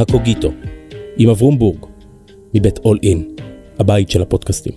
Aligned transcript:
הקוגיטו, 0.00 0.52
עם 1.16 1.30
אברום 1.30 1.58
בורג, 1.58 1.86
מבית 2.54 2.78
אול 2.78 2.98
אין, 3.02 3.36
הבית 3.78 4.10
של 4.10 4.22
הפודקאסטים. 4.22 4.72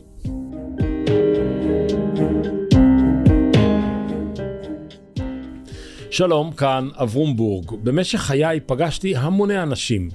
שלום, 6.12 6.52
כאן 6.52 6.88
אברום 6.96 7.36
בורג. 7.36 7.72
במשך 7.84 8.20
חיי 8.20 8.60
פגשתי 8.66 9.16
המוני 9.16 9.64
אנשים. 9.64 10.10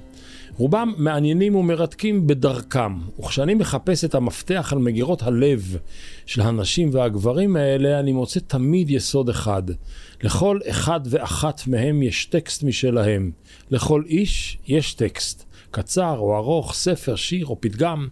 רובם 0.59 0.93
מעניינים 0.97 1.55
ומרתקים 1.55 2.27
בדרכם, 2.27 2.93
וכשאני 3.19 3.53
מחפש 3.53 4.05
את 4.05 4.15
המפתח 4.15 4.69
על 4.71 4.79
מגירות 4.79 5.21
הלב 5.21 5.77
של 6.25 6.41
הנשים 6.41 6.89
והגברים 6.91 7.55
האלה, 7.55 7.99
אני 7.99 8.11
מוצא 8.11 8.39
תמיד 8.39 8.89
יסוד 8.89 9.29
אחד. 9.29 9.63
לכל 10.23 10.59
אחד 10.69 10.99
ואחת 11.05 11.67
מהם 11.67 12.03
יש 12.03 12.25
טקסט 12.25 12.63
משלהם. 12.63 13.31
לכל 13.71 14.03
איש 14.07 14.57
יש 14.67 14.93
טקסט. 14.93 15.45
קצר 15.71 16.15
או 16.17 16.37
ארוך, 16.37 16.73
ספר, 16.73 17.15
שיר 17.15 17.45
או 17.45 17.61
פתגם. 17.61 18.07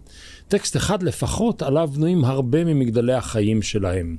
טקסט 0.48 0.76
אחד 0.76 1.02
לפחות 1.02 1.62
עליו 1.62 1.88
בנויים 1.94 2.24
הרבה 2.24 2.64
ממגדלי 2.64 3.14
החיים 3.14 3.62
שלהם. 3.62 4.16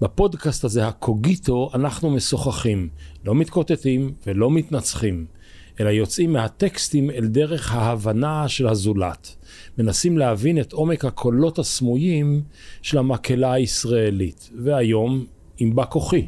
בפודקאסט 0.00 0.64
הזה, 0.64 0.88
הקוגיטו, 0.88 1.70
אנחנו 1.74 2.10
משוחחים, 2.10 2.88
לא 3.24 3.34
מתקוטטים 3.34 4.12
ולא 4.26 4.50
מתנצחים. 4.50 5.35
אלא 5.80 5.90
יוצאים 5.90 6.32
מהטקסטים 6.32 7.10
אל 7.10 7.26
דרך 7.26 7.74
ההבנה 7.74 8.48
של 8.48 8.68
הזולת. 8.68 9.36
מנסים 9.78 10.18
להבין 10.18 10.60
את 10.60 10.72
עומק 10.72 11.04
הקולות 11.04 11.58
הסמויים 11.58 12.42
של 12.82 12.98
המקהלה 12.98 13.52
הישראלית. 13.52 14.50
והיום, 14.64 15.26
עם 15.58 15.74
בא 15.74 15.84
כוחי. 15.88 16.26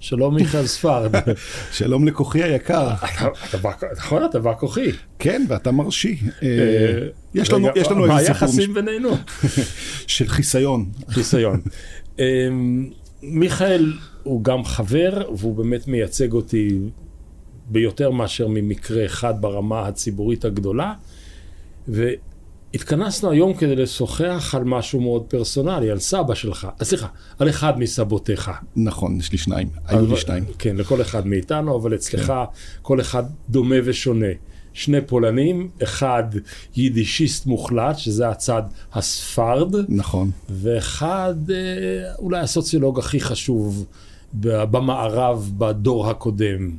שלום 0.00 0.34
מיכאל 0.34 0.66
ספרד. 0.66 1.12
שלום 1.72 2.08
לכוחי 2.08 2.42
היקר. 2.42 2.88
נכון, 3.96 4.24
אתה 4.24 4.38
בא 4.38 4.54
כוחי. 4.54 4.90
כן, 5.18 5.44
ואתה 5.48 5.70
מרשי. 5.70 6.16
אה, 6.42 6.48
יש 7.34 7.50
לנו 7.50 7.68
איזה 7.68 7.88
סיפור. 7.88 8.06
מה 8.06 8.16
היחסים 8.16 8.74
בינינו? 8.74 9.10
של 10.06 10.28
חיסיון. 10.28 10.90
חיסיון. 11.08 11.60
אה, 12.20 12.48
מיכאל 13.22 13.92
הוא 14.22 14.44
גם 14.44 14.64
חבר, 14.64 15.22
והוא 15.36 15.54
באמת 15.56 15.88
מייצג 15.88 16.32
אותי 16.32 16.78
ביותר 17.70 18.10
מאשר 18.10 18.48
ממקרה 18.48 19.04
אחד 19.04 19.34
ברמה 19.40 19.86
הציבורית 19.86 20.44
הגדולה. 20.44 20.94
והתכנסנו 21.88 23.30
היום 23.30 23.54
כדי 23.54 23.76
לשוחח 23.76 24.54
על 24.56 24.64
משהו 24.64 25.00
מאוד 25.00 25.22
פרסונלי, 25.28 25.90
על 25.90 25.98
סבא 25.98 26.34
שלך, 26.34 26.68
אה, 26.80 26.84
סליחה, 26.84 27.06
על 27.38 27.48
אחד 27.48 27.78
מסבותיך. 27.78 28.50
נכון, 28.76 29.16
יש 29.16 29.32
לי 29.32 29.38
שניים, 29.38 29.68
היו 29.86 30.06
לי 30.06 30.16
שניים. 30.16 30.44
כן, 30.58 30.76
לכל 30.76 31.00
אחד 31.00 31.26
מאיתנו, 31.26 31.76
אבל 31.76 31.94
אצלך 31.94 32.26
כן. 32.26 32.32
כל 32.82 33.00
אחד 33.00 33.22
דומה 33.48 33.76
ושונה. 33.84 34.26
שני 34.72 35.00
פולנים, 35.00 35.68
אחד 35.82 36.24
יידישיסט 36.76 37.46
מוחלט, 37.46 37.98
שזה 37.98 38.28
הצד 38.28 38.62
הספרד. 38.92 39.74
נכון. 39.88 40.30
ואחד 40.50 41.34
אה, 41.50 41.56
אולי 42.18 42.38
הסוציולוג 42.38 42.98
הכי 42.98 43.20
חשוב 43.20 43.86
במערב 44.34 45.50
בדור 45.58 46.10
הקודם. 46.10 46.70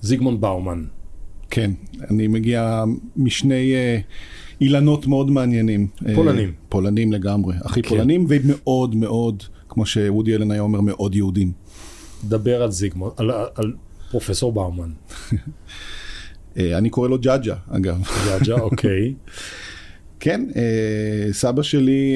זיגמונד 0.00 0.40
באומן. 0.40 0.84
כן, 1.50 1.70
אני 2.10 2.26
מגיע 2.26 2.84
משני 3.16 3.74
uh, 3.74 4.02
אילנות 4.60 5.06
מאוד 5.06 5.30
מעניינים. 5.30 5.88
פולנים. 6.14 6.48
Uh, 6.48 6.52
פולנים 6.68 7.12
לגמרי, 7.12 7.54
הכי 7.64 7.82
כן. 7.82 7.88
פולנים 7.88 8.26
ומאוד 8.28 8.94
מאוד, 8.94 9.42
כמו 9.68 9.86
שוודי 9.86 10.34
אלן 10.34 10.50
היה 10.50 10.60
אומר, 10.60 10.80
מאוד 10.80 11.14
יהודים. 11.14 11.52
דבר 12.24 12.62
על 12.62 12.70
זיגמונד, 12.70 13.12
על, 13.16 13.30
על 13.54 13.72
פרופסור 14.10 14.52
באומן. 14.52 14.90
uh, 15.30 15.34
אני 16.78 16.90
קורא 16.90 17.08
לו 17.08 17.18
ג'אג'ה, 17.18 17.54
אגב. 17.68 18.02
ג'אג'ה, 18.26 18.54
אוקיי. 18.70 19.14
כן, 20.20 20.46
סבא 21.32 21.62
שלי, 21.62 22.14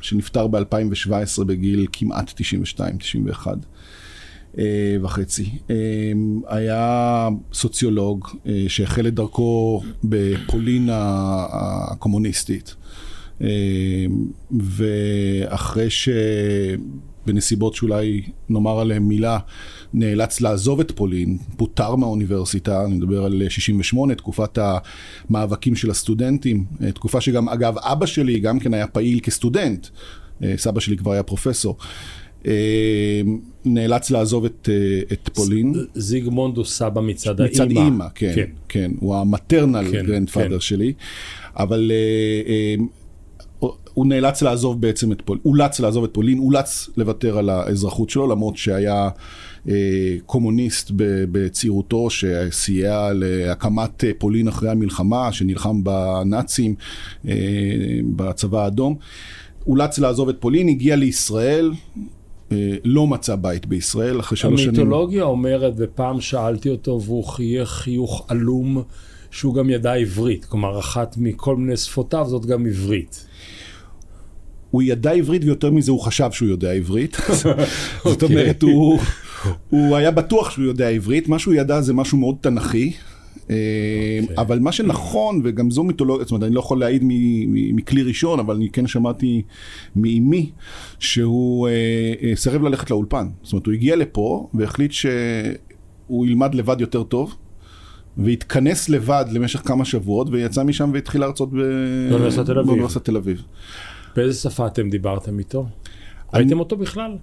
שנפטר 0.00 0.46
ב-2017 0.46 1.44
בגיל 1.44 1.86
כמעט 1.92 2.32
92, 2.36 2.98
91. 2.98 3.52
אה, 3.52 3.58
וחצי. 5.02 5.50
אה, 5.70 5.76
היה 6.48 7.28
סוציולוג 7.52 8.28
אה, 8.46 8.64
שהחל 8.68 9.06
את 9.06 9.14
דרכו 9.14 9.82
בפולין 10.04 10.88
הקומוניסטית. 10.92 12.74
ואחרי 14.50 15.88
שבנסיבות 17.26 17.74
שאולי 17.74 18.22
נאמר 18.48 18.80
עליהן 18.80 19.02
מילה, 19.02 19.38
נאלץ 19.94 20.40
לעזוב 20.40 20.80
את 20.80 20.90
פולין, 20.90 21.38
פוטר 21.56 21.94
מהאוניברסיטה, 21.94 22.84
אני 22.84 22.94
מדבר 22.94 23.24
על 23.24 23.42
68, 23.48 24.14
תקופת 24.14 24.58
המאבקים 25.30 25.76
של 25.76 25.90
הסטודנטים, 25.90 26.64
תקופה 26.94 27.20
שגם, 27.20 27.48
אגב, 27.48 27.78
אבא 27.78 28.06
שלי 28.06 28.40
גם 28.40 28.58
כן 28.58 28.74
היה 28.74 28.86
פעיל 28.86 29.20
כסטודנט, 29.20 29.86
סבא 30.56 30.80
שלי 30.80 30.96
כבר 30.96 31.12
היה 31.12 31.22
פרופסור. 31.22 31.76
אה, 32.46 33.20
נאלץ 33.64 34.10
לעזוב 34.10 34.44
את, 34.44 34.68
אה, 34.72 35.00
את 35.12 35.28
פולין. 35.34 35.74
זיגמונד 35.94 36.56
הוא 36.56 36.64
סבא 36.64 37.00
מצד 37.00 37.40
האימא. 37.40 37.52
מצד 37.52 37.70
אימא, 37.70 38.06
כן, 38.14 38.32
כן, 38.34 38.50
כן. 38.68 38.90
הוא 39.00 39.16
המטרנל 39.16 39.84
כן, 39.92 40.06
גרנדפאדר 40.06 40.54
כן. 40.54 40.60
שלי. 40.60 40.92
אבל 41.56 41.90
uh, 42.80 42.82
הוא 43.94 44.06
נאלץ 44.06 44.42
לעזוב 44.42 44.80
בעצם 44.80 45.12
את 45.12 45.22
פולין, 45.24 45.42
אולץ 45.44 45.80
לעזוב 45.80 46.04
את 46.04 46.10
פולין, 46.14 46.38
אולץ 46.38 46.90
לוותר 46.96 47.38
על 47.38 47.48
האזרחות 47.48 48.10
שלו, 48.10 48.26
למרות 48.26 48.56
שהיה 48.56 49.08
uh, 49.66 49.70
קומוניסט 50.26 50.90
בצעירותו, 51.32 52.10
שסייע 52.10 53.10
להקמת 53.14 54.04
פולין 54.18 54.48
אחרי 54.48 54.70
המלחמה, 54.70 55.32
שנלחם 55.32 55.84
בנאצים, 55.84 56.74
uh, 57.24 57.28
בצבא 58.16 58.64
האדום. 58.64 58.96
אולץ 59.66 59.98
לעזוב 59.98 60.28
את 60.28 60.36
פולין, 60.40 60.68
הגיע 60.68 60.96
לישראל, 60.96 61.72
אה, 61.72 62.02
לא 62.84 63.06
מצא 63.06 63.36
בית 63.36 63.66
בישראל 63.66 64.20
אחרי 64.20 64.38
שלוש 64.38 64.62
שנים. 64.62 64.74
המיתולוגיה 64.74 65.24
אומרת, 65.24 65.72
ופעם 65.76 66.20
שאלתי 66.20 66.70
אותו 66.70 67.00
והוא 67.02 67.24
חייך 67.24 67.68
חיוך 67.68 68.26
עלום, 68.28 68.82
שהוא 69.30 69.54
גם 69.54 69.70
ידע 69.70 69.92
עברית. 69.92 70.44
כלומר, 70.44 70.78
אחת 70.78 71.16
מכל 71.18 71.56
מיני 71.56 71.76
שפותיו 71.76 72.26
זאת 72.28 72.46
גם 72.46 72.66
עברית. 72.66 73.26
הוא 74.70 74.82
ידע 74.82 75.10
עברית 75.10 75.44
ויותר 75.44 75.70
מזה 75.70 75.90
הוא 75.90 76.00
חשב 76.00 76.28
שהוא 76.32 76.48
יודע 76.48 76.72
עברית. 76.72 77.16
זאת 78.04 78.22
אומרת, 78.22 78.62
הוא, 78.62 78.98
הוא 79.70 79.96
היה 79.96 80.10
בטוח 80.10 80.50
שהוא 80.50 80.64
יודע 80.64 80.88
עברית, 80.88 81.28
מה 81.28 81.38
שהוא 81.38 81.54
ידע 81.54 81.80
זה 81.80 81.94
משהו 81.94 82.18
מאוד 82.18 82.36
תנכי. 82.40 82.92
אוקיי. 84.22 84.36
אבל 84.38 84.58
מה 84.58 84.72
שנכון, 84.72 85.40
וגם 85.44 85.70
זו 85.70 85.84
מיתולוגיה, 85.84 86.24
זאת 86.24 86.30
אומרת, 86.30 86.46
אני 86.46 86.54
לא 86.54 86.60
יכול 86.60 86.80
להעיד 86.80 87.02
מכלי 87.48 88.02
ראשון, 88.02 88.40
אבל 88.40 88.54
אני 88.54 88.70
כן 88.70 88.86
שמעתי 88.86 89.42
מאימי, 89.96 90.50
שהוא 90.98 91.68
אה, 91.68 91.72
אה, 92.22 92.36
סירב 92.36 92.62
ללכת 92.62 92.90
לאולפן. 92.90 93.28
זאת 93.42 93.52
אומרת, 93.52 93.66
הוא 93.66 93.74
הגיע 93.74 93.96
לפה 93.96 94.48
והחליט 94.54 94.92
שהוא 94.92 96.26
ילמד 96.26 96.54
לבד 96.54 96.80
יותר 96.80 97.02
טוב. 97.02 97.34
והתכנס 98.18 98.88
לבד 98.88 99.24
למשך 99.30 99.60
כמה 99.64 99.84
שבועות, 99.84 100.28
ויצא 100.30 100.62
משם 100.62 100.90
והתחיל 100.94 101.20
להרצות 101.20 101.52
באוניברסיטת 102.62 103.04
תל 103.04 103.16
אביב. 103.16 103.42
באיזה 104.16 104.38
שפה 104.38 104.66
אתם 104.66 104.90
דיברתם 104.90 105.38
איתו? 105.38 105.66
ראיתם 106.34 106.58
אותו 106.58 106.76
בכלל? 106.76 107.16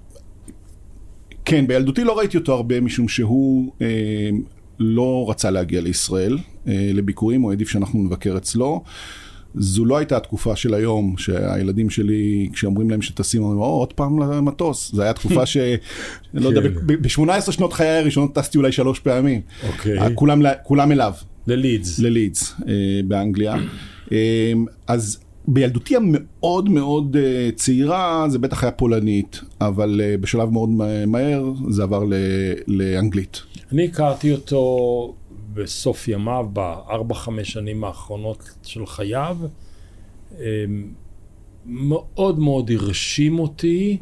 כן, 1.46 1.68
בילדותי 1.68 2.04
לא 2.04 2.18
ראיתי 2.18 2.38
אותו 2.38 2.54
הרבה, 2.54 2.82
משום 2.82 3.08
שהוא 3.08 3.72
אה, 3.82 4.30
לא 4.80 5.26
רצה 5.30 5.52
להגיע 5.52 5.82
לישראל 5.82 6.38
אה, 6.68 6.92
לביקורים, 6.94 7.42
הוא 7.42 7.52
העדיף 7.52 7.70
שאנחנו 7.70 8.04
נבקר 8.04 8.38
אצלו. 8.38 8.84
זו 9.56 9.86
לא 9.86 9.98
הייתה 9.98 10.18
התקופה 10.18 10.56
של 10.56 10.74
היום, 10.74 11.16
שהילדים 11.18 11.90
שלי, 11.90 12.50
כשאומרים 12.54 12.90
להם 12.90 13.02
שטסים, 13.02 13.44
אומרים, 13.44 13.60
או, 13.60 13.66
עוד 13.66 13.94
פעם 13.94 14.20
למטוס. 14.20 14.92
זו 14.94 15.02
הייתה 15.02 15.20
תקופה 15.20 15.46
ש... 15.52 15.58
לא 16.34 16.50
יודע, 16.50 16.62
כן. 16.62 16.88
ב-18 16.88 17.52
שנות 17.52 17.74
חיי 17.74 17.90
הראשונות 17.90 18.36
טסתי 18.36 18.58
אולי 18.58 18.72
שלוש 18.72 19.00
פעמים. 19.00 19.42
אוקיי. 19.68 20.00
כולם 20.64 20.92
אליו. 20.92 21.14
ללידס. 21.48 22.00
ללידס, 22.00 22.56
אה, 22.68 22.74
באנגליה. 23.08 23.56
אה, 24.12 24.54
אז 24.88 25.20
בילדותי 25.48 25.96
המאוד 25.96 26.70
מאוד 26.70 27.18
צעירה, 27.56 28.26
זה 28.30 28.40
בטח 28.40 28.64
היה 28.64 28.72
פולנית, 28.72 29.42
אבל 29.62 30.02
בשלב 30.22 30.50
מאוד 30.50 30.70
מהר 31.08 31.54
זה 31.70 31.84
עבר 31.84 32.04
לאנגלית. 32.68 33.42
אני 33.72 33.86
הכרתי 33.86 34.32
אותו 34.32 35.16
בסוף 35.54 36.08
ימיו, 36.08 36.46
בארבע-חמש 36.54 37.52
שנים 37.52 37.84
האחרונות 37.84 38.50
של 38.64 38.86
חייו. 38.86 39.38
אמ, 40.40 40.44
מאוד 41.66 42.40
מאוד 42.40 42.72
הרשים 42.72 43.40
אותי, 43.40 43.98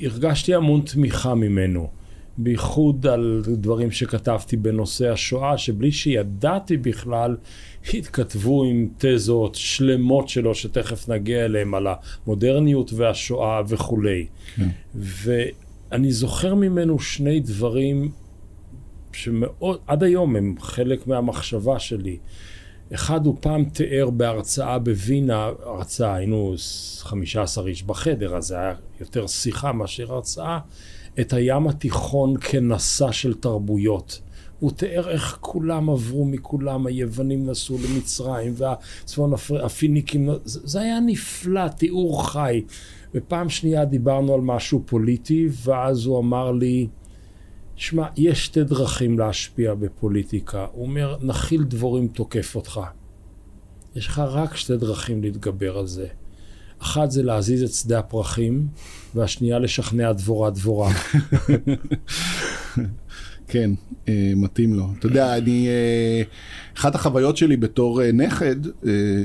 והרגשתי 0.00 0.54
המון 0.54 0.80
תמיכה 0.80 1.34
ממנו. 1.34 1.88
בייחוד 2.38 3.06
על 3.06 3.42
דברים 3.46 3.90
שכתבתי 3.90 4.56
בנושא 4.56 5.12
השואה, 5.12 5.58
שבלי 5.58 5.92
שידעתי 5.92 6.76
בכלל, 6.76 7.36
התכתבו 7.94 8.64
עם 8.64 8.88
תזות 8.98 9.54
שלמות 9.54 10.28
שלו, 10.28 10.54
שתכף 10.54 11.08
נגיע 11.08 11.44
אליהם, 11.44 11.74
על 11.74 11.86
המודרניות 11.86 12.92
והשואה 12.92 13.62
וכולי. 13.68 14.26
כן. 14.56 14.68
אני 15.92 16.12
זוכר 16.12 16.54
ממנו 16.54 16.98
שני 16.98 17.40
דברים 17.40 18.10
שמאוד, 19.12 19.78
עד 19.86 20.02
היום 20.02 20.36
הם 20.36 20.54
חלק 20.60 21.06
מהמחשבה 21.06 21.78
שלי. 21.78 22.18
אחד 22.94 23.26
הוא 23.26 23.36
פעם 23.40 23.64
תיאר 23.64 24.10
בהרצאה 24.10 24.78
בווינה, 24.78 25.50
הרצאה, 25.62 26.14
היינו 26.14 26.54
15 26.98 27.68
איש 27.68 27.82
בחדר, 27.82 28.36
אז 28.36 28.44
זה 28.44 28.58
היה 28.58 28.74
יותר 29.00 29.26
שיחה 29.26 29.72
מאשר 29.72 30.12
הרצאה, 30.12 30.58
את 31.20 31.32
הים 31.32 31.68
התיכון 31.68 32.34
כנשא 32.40 33.12
של 33.12 33.34
תרבויות. 33.34 34.20
הוא 34.60 34.70
תיאר 34.70 35.08
איך 35.08 35.38
כולם 35.40 35.90
עברו 35.90 36.24
מכולם, 36.24 36.86
היוונים 36.86 37.46
נסעו 37.46 37.78
למצרים 37.78 38.54
והצפון 38.56 39.32
הפיניקים, 39.64 40.28
זה 40.44 40.80
היה 40.80 41.00
נפלא, 41.00 41.68
תיאור 41.68 42.30
חי. 42.30 42.62
ופעם 43.14 43.48
שנייה 43.48 43.84
דיברנו 43.84 44.34
על 44.34 44.40
משהו 44.40 44.82
פוליטי, 44.86 45.48
ואז 45.64 46.06
הוא 46.06 46.18
אמר 46.18 46.52
לי, 46.52 46.88
שמע, 47.76 48.06
יש 48.16 48.44
שתי 48.44 48.64
דרכים 48.64 49.18
להשפיע 49.18 49.74
בפוליטיקה. 49.74 50.66
הוא 50.72 50.86
אומר, 50.86 51.16
נחיל 51.22 51.62
דבורים 51.62 52.08
תוקף 52.08 52.56
אותך. 52.56 52.80
יש 53.96 54.06
לך 54.06 54.18
רק 54.18 54.56
שתי 54.56 54.76
דרכים 54.76 55.22
להתגבר 55.22 55.78
על 55.78 55.86
זה. 55.86 56.06
אחת 56.78 57.10
זה 57.10 57.22
להזיז 57.22 57.62
את 57.62 57.72
שדה 57.72 57.98
הפרחים, 57.98 58.68
והשנייה 59.14 59.58
לשכנע 59.58 60.12
דבורה 60.12 60.50
דבורה. 60.50 60.92
כן, 63.48 63.70
אה, 64.08 64.32
מתאים 64.36 64.74
לו. 64.74 64.88
אתה 64.98 65.06
יודע, 65.06 65.36
אני... 65.36 65.68
אה, 65.68 66.22
אחת 66.78 66.94
החוויות 66.94 67.36
שלי 67.36 67.56
בתור 67.56 68.02
אה, 68.02 68.12
נכד 68.12 68.56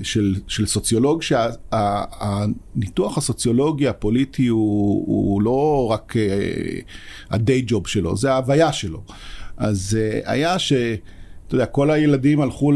של, 0.04 0.36
של 0.48 0.66
סוציולוג, 0.66 1.22
שהניתוח 1.22 3.18
הסוציולוגי 3.18 3.88
הפוליטי 3.88 4.48
הוא, 4.48 5.04
הוא 5.08 5.42
לא 5.42 5.88
רק 5.92 6.14
ה-day 7.30 7.70
job 7.72 7.88
שלו, 7.88 8.18
זה 8.18 8.34
ההוויה 8.34 8.74
שלו. 8.74 9.04
אז 9.58 9.98
היה 10.26 10.60
ש... 10.60 10.74
אתה 11.48 11.56
יודע, 11.56 11.66
כל 11.66 11.92
הילדים 11.92 12.42
הלכו 12.42 12.72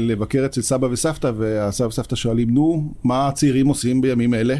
לבקר 0.00 0.46
אצל 0.46 0.62
סבא 0.62 0.86
וסבתא, 0.86 1.32
והסבא 1.36 1.86
וסבתא 1.86 2.16
שואלים, 2.16 2.50
נו, 2.50 2.92
מה 3.04 3.28
הצעירים 3.28 3.66
עושים 3.66 4.00
בימים 4.00 4.34
אלה? 4.34 4.56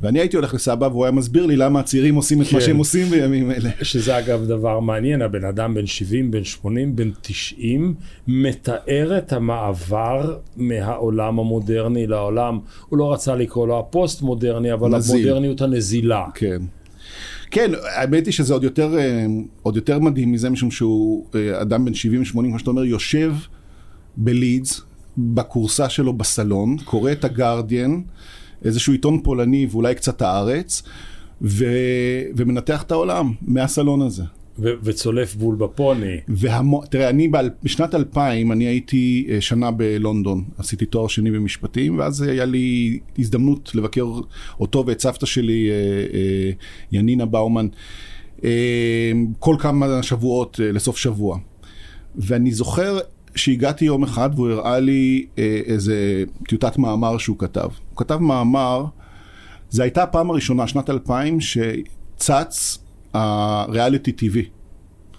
ואני 0.00 0.18
הייתי 0.18 0.36
הולך 0.36 0.54
לסבא 0.54 0.84
והוא 0.84 1.04
היה 1.04 1.12
מסביר 1.12 1.46
לי 1.46 1.56
למה 1.56 1.80
הצעירים 1.80 2.14
עושים 2.14 2.42
את 2.42 2.46
כן. 2.46 2.56
מה 2.56 2.62
שהם 2.62 2.76
עושים 2.76 3.06
בימים 3.06 3.50
אלה. 3.50 3.70
שזה 3.82 4.18
אגב 4.18 4.44
דבר 4.44 4.80
מעניין, 4.80 5.22
הבן 5.22 5.44
אדם 5.44 5.74
בן 5.74 5.86
70, 5.86 6.30
בן 6.30 6.44
80, 6.44 6.96
בן 6.96 7.10
90, 7.20 7.94
מתאר 8.28 9.18
את 9.18 9.32
המעבר 9.32 10.36
מהעולם 10.56 11.38
המודרני 11.38 12.06
לעולם, 12.06 12.58
הוא 12.88 12.98
לא 12.98 13.12
רצה 13.12 13.34
לקרוא 13.34 13.66
לו 13.66 13.78
הפוסט-מודרני, 13.78 14.72
אבל 14.72 14.96
נזיל. 14.96 15.16
המודרניות 15.16 15.60
הנזילה. 15.60 16.24
כן. 16.34 16.62
כן, 17.50 17.70
האמת 17.94 18.26
היא 18.26 18.32
שזה 18.32 18.54
עוד 18.54 18.64
יותר, 18.64 18.98
אה, 18.98 19.26
עוד 19.62 19.76
יותר 19.76 19.98
מדהים 19.98 20.32
מזה, 20.32 20.50
משום 20.50 20.70
שהוא 20.70 21.26
אה, 21.34 21.62
אדם 21.62 21.84
בן 21.84 21.92
70-80, 21.92 22.32
כמו 22.32 22.58
שאתה 22.58 22.70
אומר, 22.70 22.84
יושב 22.84 23.34
בלידס, 24.16 24.80
בכורסה 25.18 25.88
שלו 25.88 26.12
בסלון, 26.12 26.76
קורא 26.84 27.12
את 27.12 27.24
הגרדיאן, 27.24 28.00
איזשהו 28.64 28.92
עיתון 28.92 29.20
פולני 29.22 29.66
ואולי 29.70 29.94
קצת 29.94 30.22
הארץ, 30.22 30.82
ו... 31.42 31.64
ומנתח 32.36 32.82
את 32.82 32.92
העולם 32.92 33.32
מהסלון 33.42 34.02
הזה. 34.02 34.22
ו- 34.58 34.72
וצולף 34.82 35.34
בול 35.34 35.54
בפוני. 35.54 36.16
והמו... 36.28 36.82
תראה, 36.90 37.08
אני 37.08 37.28
ב- 37.28 37.36
בשנת 37.62 37.94
2000, 37.94 38.52
אני 38.52 38.64
הייתי 38.64 39.26
אה, 39.30 39.40
שנה 39.40 39.70
בלונדון, 39.70 40.44
עשיתי 40.58 40.86
תואר 40.86 41.08
שני 41.08 41.30
במשפטים, 41.30 41.98
ואז 41.98 42.22
היה 42.22 42.44
לי 42.44 42.98
הזדמנות 43.18 43.74
לבקר 43.74 44.06
אותו 44.60 44.84
ואת 44.86 45.00
סבתא 45.00 45.26
שלי, 45.26 45.70
אה, 45.70 45.74
אה, 46.14 46.50
ינינה 46.92 47.26
באומן, 47.26 47.66
כל 49.38 49.56
כמה 49.58 50.02
שבועות 50.02 50.60
לסוף 50.62 50.96
שבוע. 50.96 51.38
ואני 52.16 52.52
זוכר 52.52 52.98
שהגעתי 53.36 53.84
יום 53.84 54.02
אחד 54.02 54.30
והוא 54.34 54.50
הראה 54.50 54.80
לי 54.80 55.26
איזה 55.66 56.24
טיוטת 56.48 56.78
מאמר 56.78 57.18
שהוא 57.18 57.38
כתב. 57.38 57.68
הוא 57.90 57.96
כתב 57.96 58.16
מאמר, 58.16 58.84
זו 59.70 59.82
הייתה 59.82 60.02
הפעם 60.02 60.30
הראשונה, 60.30 60.66
שנת 60.66 60.90
2000, 60.90 61.38
שצץ 61.40 62.78
הריאליטי 63.14 64.12
טיווי. 64.12 64.44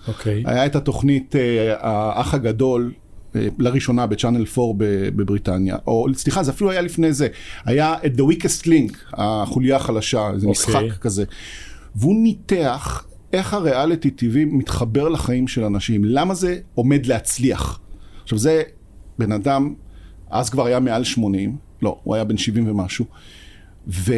אוקיי. 0.08 0.44
היה 0.46 0.66
את 0.66 0.75
התוכנית 0.75 1.36
אה, 1.36 1.75
האח 1.80 2.34
הגדול. 2.34 2.94
אה, 3.36 3.48
לראשונה 3.60 4.08
בצ'אנל 4.08 4.46
4 4.58 4.86
בבריטניה, 5.16 5.78
או 5.88 6.06
סליחה, 6.14 6.44
זה 6.44 6.52
אפילו 6.52 6.72
היה 6.72 6.81
לפני 6.81 7.14
זה, 7.14 7.28
היה 7.66 7.96
את 8.06 8.12
The 8.14 8.22
Weakest 8.22 8.66
Link, 8.66 8.94
החוליה 9.14 9.75
החלשה, 9.75 10.30
איזה 10.34 10.48
okay. 10.48 10.50
אוקיי. 10.50 10.90
משחק 10.90 10.98
כזה, 10.98 11.24
והוא 11.96 12.16
ניתח 12.24 13.06
איך 13.34 13.54
הריאליטי 13.54 14.10
טבעי 14.10 14.46
מתחבר 14.46 15.10
לחיים 15.10 15.48
של 15.48 15.64
אנשים, 15.64 16.06
למה 16.06 16.34
זה 16.34 16.58
עומד 16.75 17.06
להצליח. 17.06 17.80
עכשיו 18.28 18.38
זה 18.38 18.64
בן 19.20 19.32
אדם, 19.32 19.74
אז 20.30 20.50
כבר 20.50 20.66
היה 20.66 20.80
מעל 20.80 21.04
80, 21.04 21.58
לא, 21.82 22.00
הוא 22.04 22.16
היה 22.16 22.24
בן 22.24 22.38
70 22.38 22.70
ומשהו, 22.70 23.06
ו... 23.88 24.14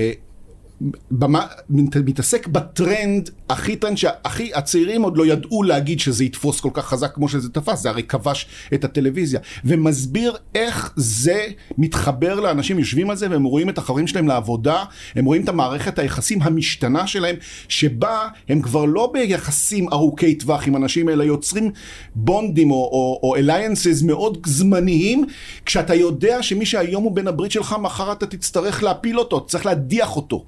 במה, 1.12 1.46
מתעסק 1.70 2.48
בטרנד 2.48 3.30
הכי 3.50 3.76
טרנד 3.76 3.98
שהכי 3.98 4.52
הצעירים 4.54 5.02
עוד 5.02 5.18
לא 5.18 5.26
ידעו 5.26 5.64
להגיד 5.64 6.00
שזה 6.00 6.24
יתפוס 6.24 6.60
כל 6.60 6.70
כך 6.74 6.86
חזק 6.86 7.16
כמו 7.16 7.30
שזה 7.30 7.50
תפס, 7.50 7.82
זה 7.82 7.90
הרי 7.90 8.04
כבש 8.04 8.48
את 8.74 8.84
הטלוויזיה, 8.84 9.40
ומסביר 9.66 10.36
איך 10.56 10.94
זה 10.96 11.48
מתחבר 11.78 12.40
לאנשים, 12.40 12.80
יושבים 12.80 13.10
על 13.10 13.16
זה 13.16 13.30
והם 13.30 13.44
רואים 13.44 13.70
את 13.70 13.78
החברים 13.78 14.08
שלהם 14.08 14.28
לעבודה, 14.28 14.84
הם 15.16 15.26
רואים 15.26 15.44
את 15.44 15.50
המערכת 15.50 16.00
היחסים 16.00 16.42
המשתנה 16.42 17.08
שלהם, 17.08 17.36
שבה 17.68 18.28
הם 18.50 18.62
כבר 18.62 18.86
לא 18.86 19.12
ביחסים 19.14 19.90
ארוכי 19.94 20.36
טווח 20.36 20.68
עם 20.68 20.76
אנשים, 20.76 21.10
אלא 21.10 21.24
יוצרים 21.24 21.72
בונדים 22.16 22.72
או, 22.72 23.34
אליינסס 23.38 24.02
מאוד 24.02 24.38
זמניים, 24.46 25.26
כשאתה 25.66 25.96
יודע 25.96 26.44
שמי 26.44 26.66
שהיום 26.66 27.04
הוא 27.04 27.12
בן 27.12 27.28
הברית 27.28 27.52
שלך, 27.52 27.76
מחר 27.82 28.12
אתה 28.12 28.26
תצטרך 28.26 28.84
להפיל 28.84 29.20
אותו, 29.20 29.46
צריך 29.46 29.66
להדיח 29.66 30.16
אותו. 30.16 30.46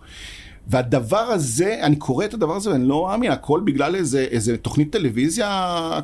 והדבר 0.68 1.18
הזה, 1.18 1.80
אני 1.81 1.96
קורא 1.96 2.25
את 2.25 2.34
הדבר 2.34 2.56
הזה 2.56 2.72
ואני 2.72 2.88
לא 2.88 3.08
מאמין, 3.08 3.31
הכל 3.31 3.62
בגלל 3.66 3.96
איזה, 3.96 4.22
איזה 4.31 4.58
תוכנית 4.58 4.92
טלוויזיה... 4.92 6.00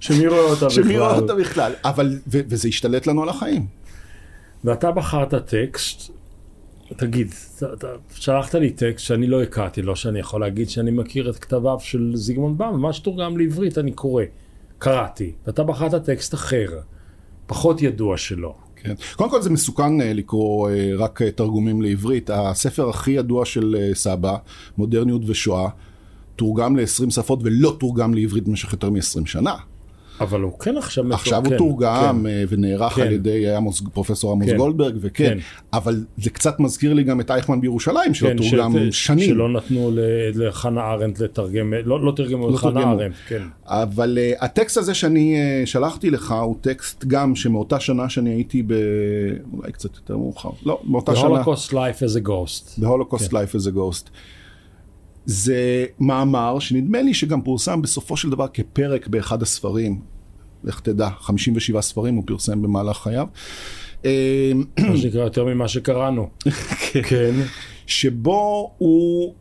שמי 0.00 0.26
רואה 0.26 0.40
אותה 0.40 0.66
בכלל. 0.66 0.70
שמי 0.70 0.98
רואה 0.98 1.16
אותה 1.16 1.34
בכלל, 1.34 1.72
אבל, 1.84 2.18
ו, 2.26 2.40
וזה 2.48 2.68
השתלט 2.68 3.06
לנו 3.06 3.22
על 3.22 3.28
החיים. 3.28 3.66
ואתה 4.64 4.90
בחרת 4.90 5.34
טקסט, 5.34 6.12
תגיד, 6.96 7.34
אתה 7.74 7.88
שלחת 8.14 8.54
לי 8.54 8.70
טקסט 8.70 9.06
שאני 9.06 9.26
לא 9.26 9.42
הכרתי, 9.42 9.82
לא 9.82 9.96
שאני 9.96 10.18
יכול 10.18 10.40
להגיד 10.40 10.70
שאני 10.70 10.90
מכיר 10.90 11.30
את 11.30 11.38
כתביו 11.38 11.80
של 11.80 12.12
זיגמונד 12.14 12.58
באום, 12.58 12.82
מה 12.82 12.92
שתורגם 12.92 13.38
לעברית 13.38 13.78
אני 13.78 13.92
קורא, 13.92 14.24
קראתי, 14.78 15.32
ואתה 15.46 15.64
בחרת 15.64 16.04
טקסט 16.04 16.34
אחר, 16.34 16.68
פחות 17.46 17.82
ידוע 17.82 18.16
שלו. 18.16 18.54
כן. 18.82 18.94
קודם 19.16 19.30
כל 19.30 19.42
זה 19.42 19.50
מסוכן 19.50 20.00
אה, 20.00 20.12
לקרוא 20.12 20.70
אה, 20.70 20.90
רק 20.98 21.22
אה, 21.22 21.30
תרגומים 21.30 21.82
לעברית. 21.82 22.30
הספר 22.30 22.88
הכי 22.88 23.10
ידוע 23.10 23.44
של 23.44 23.90
סבא, 23.94 24.36
מודרניות 24.78 25.22
ושואה, 25.26 25.68
תורגם 26.36 26.76
ל-20 26.76 27.10
שפות 27.10 27.38
ולא 27.42 27.76
תורגם 27.80 28.14
לעברית 28.14 28.48
במשך 28.48 28.72
יותר 28.72 28.90
מ-20 28.90 29.26
שנה. 29.26 29.54
אבל 30.22 30.40
הוא 30.40 30.58
כן 30.58 30.76
עכשיו... 30.76 31.12
עכשיו 31.12 31.42
כן, 31.44 31.50
הוא 31.50 31.58
תורגם 31.58 32.26
כן, 32.28 32.44
ונערך 32.48 32.92
כן. 32.92 33.02
על 33.02 33.12
ידי 33.12 33.54
עמוס, 33.54 33.82
פרופסור 33.92 34.32
עמוס 34.32 34.48
כן, 34.48 34.56
גולדברג, 34.56 34.94
וכן, 35.00 35.24
כן. 35.24 35.38
אבל 35.72 36.04
זה 36.18 36.30
קצת 36.30 36.60
מזכיר 36.60 36.94
לי 36.94 37.04
גם 37.04 37.20
את 37.20 37.30
אייכמן 37.30 37.60
בירושלים, 37.60 38.14
שלא 38.14 38.28
כן, 38.28 38.36
תורגם 38.36 38.72
שנים. 38.90 39.28
שלא 39.28 39.48
נתנו 39.48 39.90
לחנה 40.34 40.92
ארנדט 40.92 41.20
לתרגם, 41.20 41.74
לא, 41.84 42.04
לא 42.04 42.12
תרגמו 42.16 42.48
לא 42.48 42.54
לחנה 42.54 42.90
ארנדט, 42.90 43.14
כן. 43.28 43.42
אבל 43.64 44.18
uh, 44.18 44.44
הטקסט 44.44 44.76
הזה 44.76 44.94
שאני 44.94 45.36
uh, 45.36 45.66
שלחתי 45.66 46.10
לך 46.10 46.34
הוא 46.42 46.56
טקסט 46.60 47.04
גם 47.04 47.36
שמאותה 47.36 47.80
שנה 47.80 48.08
שאני 48.08 48.30
הייתי 48.30 48.62
ב... 48.62 48.72
אולי 49.52 49.72
קצת 49.72 49.96
יותר 49.96 50.16
מאוחר, 50.16 50.50
לא, 50.66 50.80
מאותה 50.84 51.16
שנה. 51.16 51.42
The 51.42 51.44
Holocaust 51.44 51.70
Life 51.70 52.02
as 52.02 52.16
a 52.16 52.28
Ghost. 52.28 52.80
The 52.80 52.84
Holocaust 52.84 53.30
כן. 53.30 53.36
Life 53.36 53.54
as 53.56 53.68
a 53.68 53.76
Ghost. 53.76 54.10
זה 55.26 55.86
מאמר 56.00 56.58
שנדמה 56.58 57.02
לי 57.02 57.14
שגם 57.14 57.42
פורסם 57.42 57.82
בסופו 57.82 58.16
של 58.16 58.30
דבר 58.30 58.46
כפרק 58.48 59.06
באחד 59.06 59.42
הספרים. 59.42 60.11
לך 60.64 60.80
תדע, 60.80 61.08
57 61.20 61.80
ספרים 61.80 62.14
הוא 62.14 62.24
פרסם 62.26 62.62
במהלך 62.62 62.96
חייו. 62.96 63.26
מה 64.78 64.96
שנקרא 64.96 65.20
יותר 65.20 65.44
ממה 65.44 65.68
שקראנו. 65.68 66.28
כן. 66.92 67.02
כן. 67.02 67.34
שבו 67.86 68.74
הוא 68.78 69.34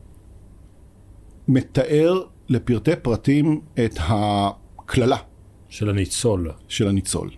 מתאר 1.47 2.21
לפרטי 2.49 2.91
פרטים 3.01 3.61
את 3.85 3.99
הקללה. 3.99 5.17
של 5.69 5.89
הניצול. 5.89 6.51
של 6.67 6.87
הניצול. 6.87 7.29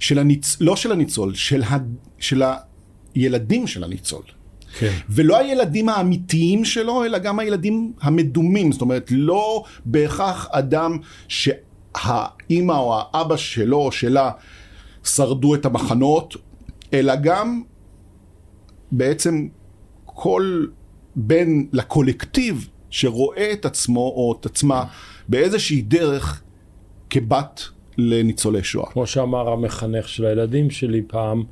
של 0.00 0.18
הניצ... 0.18 0.56
לא 0.60 0.76
של 0.76 0.92
הניצול, 0.92 1.34
של, 1.34 1.62
ה... 1.62 1.78
של 2.18 2.42
הילדים 3.14 3.66
של 3.66 3.84
הניצול. 3.84 4.22
כן. 4.78 4.92
ולא 5.08 5.38
הילדים 5.38 5.88
האמיתיים 5.88 6.64
שלו, 6.64 7.04
אלא 7.04 7.18
גם 7.18 7.38
הילדים 7.38 7.92
המדומים. 8.00 8.72
זאת 8.72 8.80
אומרת, 8.80 9.08
לא 9.10 9.64
בהכרח 9.84 10.48
אדם 10.50 10.98
שהאימא 11.98 12.72
או 12.72 13.00
האבא 13.00 13.36
שלו 13.36 13.76
או 13.76 13.92
שלה 13.92 14.30
שרדו 15.04 15.54
את 15.54 15.66
המחנות, 15.66 16.36
אלא 16.92 17.16
גם 17.16 17.62
בעצם 18.92 19.48
כל 20.04 20.66
בן 21.16 21.64
לקולקטיב 21.72 22.68
שרואה 22.90 23.52
את 23.52 23.64
עצמו 23.64 24.00
או 24.00 24.36
את 24.40 24.46
עצמה 24.46 24.84
באיזושהי 25.28 25.82
דרך 25.82 26.42
כבת 27.10 27.62
לניצולי 27.98 28.64
שואה. 28.64 28.90
כמו 28.90 29.06
שאמר 29.06 29.48
המחנך 29.48 30.08
של 30.08 30.24
הילדים 30.24 30.70
שלי 30.70 31.02
פעם, 31.06 31.42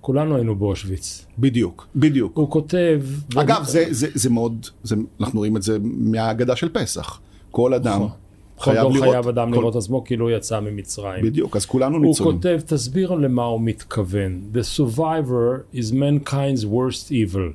כולנו 0.00 0.36
היינו 0.36 0.56
באושוויץ. 0.56 1.26
בדיוק, 1.38 1.86
בדיוק. 1.96 2.36
הוא 2.36 2.50
כותב... 2.50 3.02
אגב, 3.36 3.64
זה, 3.64 3.84
זה, 3.90 4.08
זה 4.14 4.30
מאוד, 4.30 4.66
זה, 4.82 4.96
אנחנו 5.20 5.38
רואים 5.38 5.56
את 5.56 5.62
זה 5.62 5.78
מהאגדה 5.82 6.56
של 6.56 6.68
פסח. 6.68 7.20
כל 7.50 7.74
אדם 7.74 7.94
נכון. 7.94 8.21
חייב 8.62 8.76
לראות. 8.92 9.10
חייב 9.10 9.28
אדם 9.28 9.50
כל- 9.52 9.56
לראות 9.60 9.76
עצמו 9.76 10.04
כאילו 10.04 10.30
יצא 10.30 10.60
ממצרים. 10.60 11.24
בדיוק, 11.24 11.56
אז 11.56 11.66
כולנו 11.66 11.96
הוא 11.96 12.06
ניצולים. 12.06 12.32
כותב, 12.36 12.60
תסביר 12.66 13.12
למה 13.14 13.44
הוא 13.44 13.60
מתכוון. 13.60 14.40
The 14.54 14.78
survivor 14.80 15.76
is 15.76 15.92
mankind's 15.92 16.64
worst 16.64 17.10
evil. 17.10 17.52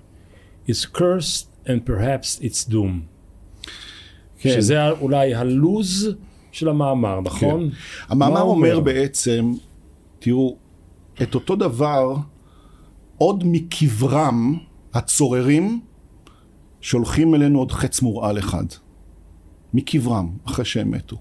is 0.70 0.86
cursed 0.98 1.46
and 1.68 1.90
perhaps 1.90 2.42
its 2.42 2.72
doom. 2.72 3.02
כן. 4.40 4.50
שזה 4.50 4.90
אולי 4.90 5.36
הלוז 5.36 6.10
של 6.52 6.70
המאמר, 6.70 7.22
נכון? 7.22 7.70
המאמר 8.08 8.34
מה 8.34 8.40
הוא 8.40 8.52
אומר 8.52 8.80
בעצם, 8.80 9.54
תראו, 10.20 10.56
את 11.22 11.36
אותו 11.36 11.56
דבר, 11.56 12.16
עוד 13.18 13.44
מקברם 13.46 14.58
הצוררים 14.94 15.80
שולחים 16.82 17.36
אלינו 17.36 17.60
עוד 17.60 17.72
חץ 17.72 18.02
מורעל 18.02 18.38
אחד. 18.40 18.66
מקברם, 19.74 20.30
אחרי 20.46 20.66
שהם 20.66 20.92
מתו. 20.92 21.18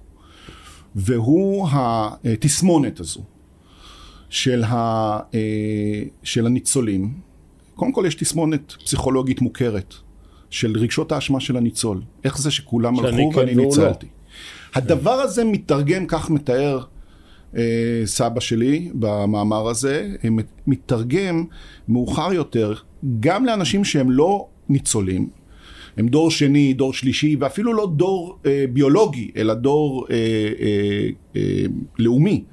והוא 0.95 1.69
התסמונת 2.25 3.01
הזו 3.01 3.21
של, 4.29 4.65
ה, 4.65 4.75
אה, 5.35 6.03
של 6.23 6.47
הניצולים. 6.47 7.15
קודם 7.75 7.93
כל 7.93 8.05
יש 8.07 8.15
תסמונת 8.15 8.73
פסיכולוגית 8.73 9.41
מוכרת 9.41 9.95
של 10.51 10.77
רגשות 10.79 11.13
האשמה 11.13 11.41
של 11.41 11.57
הניצול. 11.57 12.03
איך 12.25 12.39
זה 12.39 12.51
שכולם 12.51 12.99
הלכו 12.99 13.31
כן 13.33 13.39
ואני 13.39 13.53
והוא 13.53 13.65
לא. 13.65 13.65
ניצלתי. 13.65 14.07
הדבר 14.75 15.11
הזה 15.11 15.45
מתרגם, 15.45 16.07
כך 16.07 16.31
מתאר 16.31 16.85
אה, 17.57 18.03
סבא 18.05 18.41
שלי 18.41 18.91
במאמר 18.95 19.69
הזה, 19.69 20.15
אה, 20.25 20.29
מתרגם 20.67 21.45
מאוחר 21.89 22.33
יותר 22.33 22.75
גם 23.21 23.45
לאנשים 23.47 23.85
שהם 23.85 24.11
לא 24.11 24.47
ניצולים, 24.69 25.29
הם 25.97 26.09
דור 26.09 26.31
שני, 26.31 26.73
דור 26.73 26.93
שלישי, 26.93 27.37
ואפילו 27.41 27.73
לא 27.73 27.93
דור 27.97 28.39
אה, 28.47 28.65
ביולוגי, 28.73 29.31
אלא 29.37 29.55
דור 29.55 30.07
אה, 30.11 30.17
אה, 30.61 31.09
אה, 31.37 31.65
לאומי 31.99 32.45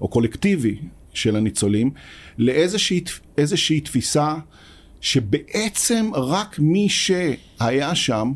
או 0.00 0.08
קולקטיבי 0.08 0.78
של 1.14 1.36
הניצולים, 1.36 1.90
לאיזושהי 2.38 3.00
איזושהי 3.38 3.80
תפיסה 3.80 4.34
שבעצם 5.00 6.10
רק 6.14 6.58
מי 6.58 6.88
שהיה 6.88 7.94
שם, 7.94 8.32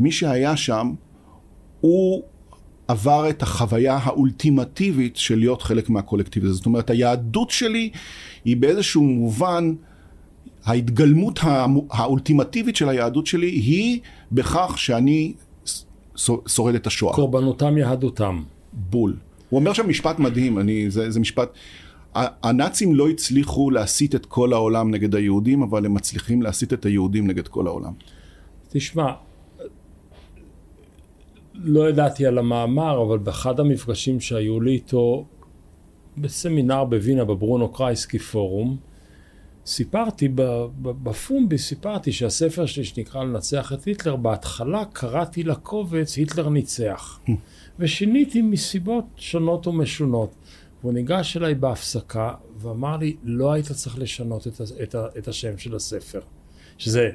מי 0.00 0.12
שהיה 0.12 0.56
שם, 0.56 0.92
הוא 1.80 2.22
עבר 2.88 3.30
את 3.30 3.42
החוויה 3.42 3.98
האולטימטיבית 4.02 5.16
של 5.16 5.38
להיות 5.38 5.62
חלק 5.62 5.90
מהקולקטיב 5.90 6.44
הזה. 6.44 6.52
זאת 6.52 6.66
אומרת, 6.66 6.90
היהדות 6.90 7.50
שלי 7.50 7.90
היא 8.44 8.56
באיזשהו 8.56 9.02
מובן, 9.02 9.74
ההתגלמות 10.64 11.40
האולטימטיבית 11.90 12.76
של 12.76 12.88
היהדות 12.88 13.26
שלי 13.26 13.48
היא 13.48 14.00
בכך 14.32 14.74
שאני 14.76 15.32
שורד 16.46 16.74
את 16.74 16.86
השואה. 16.86 17.14
קורבנותם 17.14 17.78
יהדותם. 17.78 18.42
בול. 18.72 19.16
הוא 19.48 19.60
אומר 19.60 19.72
שם 19.72 19.88
משפט 19.88 20.18
מדהים, 20.18 20.58
אני, 20.58 20.90
זה, 20.90 21.10
זה 21.10 21.20
משפט... 21.20 21.48
הנאצים 22.14 22.94
לא 22.94 23.08
הצליחו 23.08 23.70
להסית 23.70 24.14
את 24.14 24.26
כל 24.26 24.52
העולם 24.52 24.90
נגד 24.90 25.14
היהודים, 25.14 25.62
אבל 25.62 25.86
הם 25.86 25.94
מצליחים 25.94 26.42
להסית 26.42 26.72
את 26.72 26.84
היהודים 26.84 27.26
נגד 27.26 27.48
כל 27.48 27.66
העולם. 27.66 27.92
תשמע, 28.68 29.12
לא 31.54 31.88
ידעתי 31.88 32.26
על 32.26 32.38
המאמר, 32.38 33.02
אבל 33.02 33.18
באחד 33.18 33.60
המפגשים 33.60 34.20
שהיו 34.20 34.60
לי 34.60 34.72
איתו 34.72 35.24
בסמינר 36.18 36.84
בווינה, 36.84 37.24
בברונו 37.24 37.72
קרייסקי 37.72 38.18
פורום, 38.18 38.76
סיפרתי, 39.66 40.28
בפומבי 40.82 41.58
סיפרתי 41.58 42.12
שהספר 42.12 42.66
שלי 42.66 42.84
שנקרא 42.84 43.24
לנצח 43.24 43.72
את 43.72 43.84
היטלר, 43.84 44.16
בהתחלה 44.16 44.84
קראתי 44.92 45.42
לקובץ 45.42 46.16
היטלר 46.16 46.48
ניצח. 46.48 47.20
ושיניתי 47.78 48.42
מסיבות 48.42 49.04
שונות 49.16 49.66
ומשונות. 49.66 50.34
והוא 50.82 50.92
ניגש 50.92 51.36
אליי 51.36 51.54
בהפסקה 51.54 52.34
ואמר 52.58 52.96
לי, 52.96 53.16
לא 53.24 53.52
היית 53.52 53.66
צריך 53.72 53.98
לשנות 53.98 54.46
את, 54.46 54.60
את, 54.82 54.94
את 55.18 55.28
השם 55.28 55.58
של 55.58 55.76
הספר. 55.76 56.20
שזה 56.78 57.10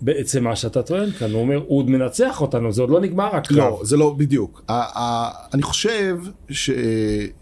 בעצם 0.00 0.44
מה 0.44 0.56
שאתה 0.56 0.82
טוען 0.82 1.10
כאן, 1.10 1.30
הוא 1.30 1.40
אומר, 1.40 1.56
הוא 1.56 1.78
עוד 1.78 1.90
מנצח 1.90 2.40
אותנו, 2.40 2.72
זה 2.72 2.82
עוד 2.82 2.90
לא 2.90 3.00
נגמר 3.00 3.36
הקרב. 3.36 3.58
לא, 3.58 3.80
זה 3.82 3.96
לא 3.96 4.14
בדיוק. 4.18 4.64
אני 5.54 5.62
חושב 5.62 6.18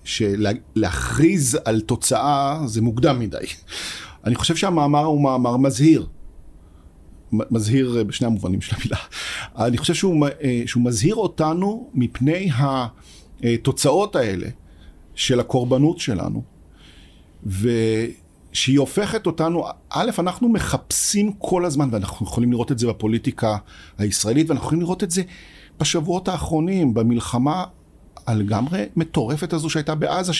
שלהכריז 0.04 1.59
על 1.64 1.81
תוצאה 1.81 2.61
זה 2.66 2.83
מוקדם 2.83 3.19
מדי. 3.19 3.47
אני 4.26 4.35
חושב 4.35 4.57
שהמאמר 4.57 5.04
הוא 5.04 5.23
מאמר 5.23 5.57
מזהיר. 5.57 6.07
מזהיר 7.33 7.99
אה, 7.99 8.04
בשני 8.04 8.26
המובנים 8.26 8.61
של 8.61 8.76
המילה. 8.76 8.97
אני 9.66 9.78
חושב 9.78 9.95
שהוא, 9.95 10.26
אה, 10.43 10.62
שהוא 10.66 10.85
מזהיר 10.85 11.14
אותנו 11.14 11.90
מפני 11.95 12.50
התוצאות 13.43 14.16
האלה 14.16 14.47
של 15.14 15.40
הקורבנות 15.40 15.99
שלנו, 15.99 16.43
ושהיא 17.47 18.78
הופכת 18.78 19.26
אותנו, 19.26 19.64
א', 19.90 20.11
אנחנו 20.19 20.49
מחפשים 20.49 21.33
כל 21.38 21.64
הזמן, 21.64 21.88
ואנחנו 21.93 22.26
יכולים 22.26 22.52
לראות 22.52 22.73
את 22.73 22.78
זה 22.78 22.87
בפוליטיקה 22.87 23.57
הישראלית, 23.99 24.50
ואנחנו 24.50 24.66
יכולים 24.66 24.81
לראות 24.81 25.02
את 25.02 25.11
זה 25.11 25.23
בשבועות 25.81 26.28
האחרונים, 26.28 26.95
במלחמה 26.95 27.64
הלגמרי 28.26 28.85
מטורפת 28.97 29.52
הזו 29.52 29.71
שהייתה 29.71 29.95
בעזה, 29.95 30.33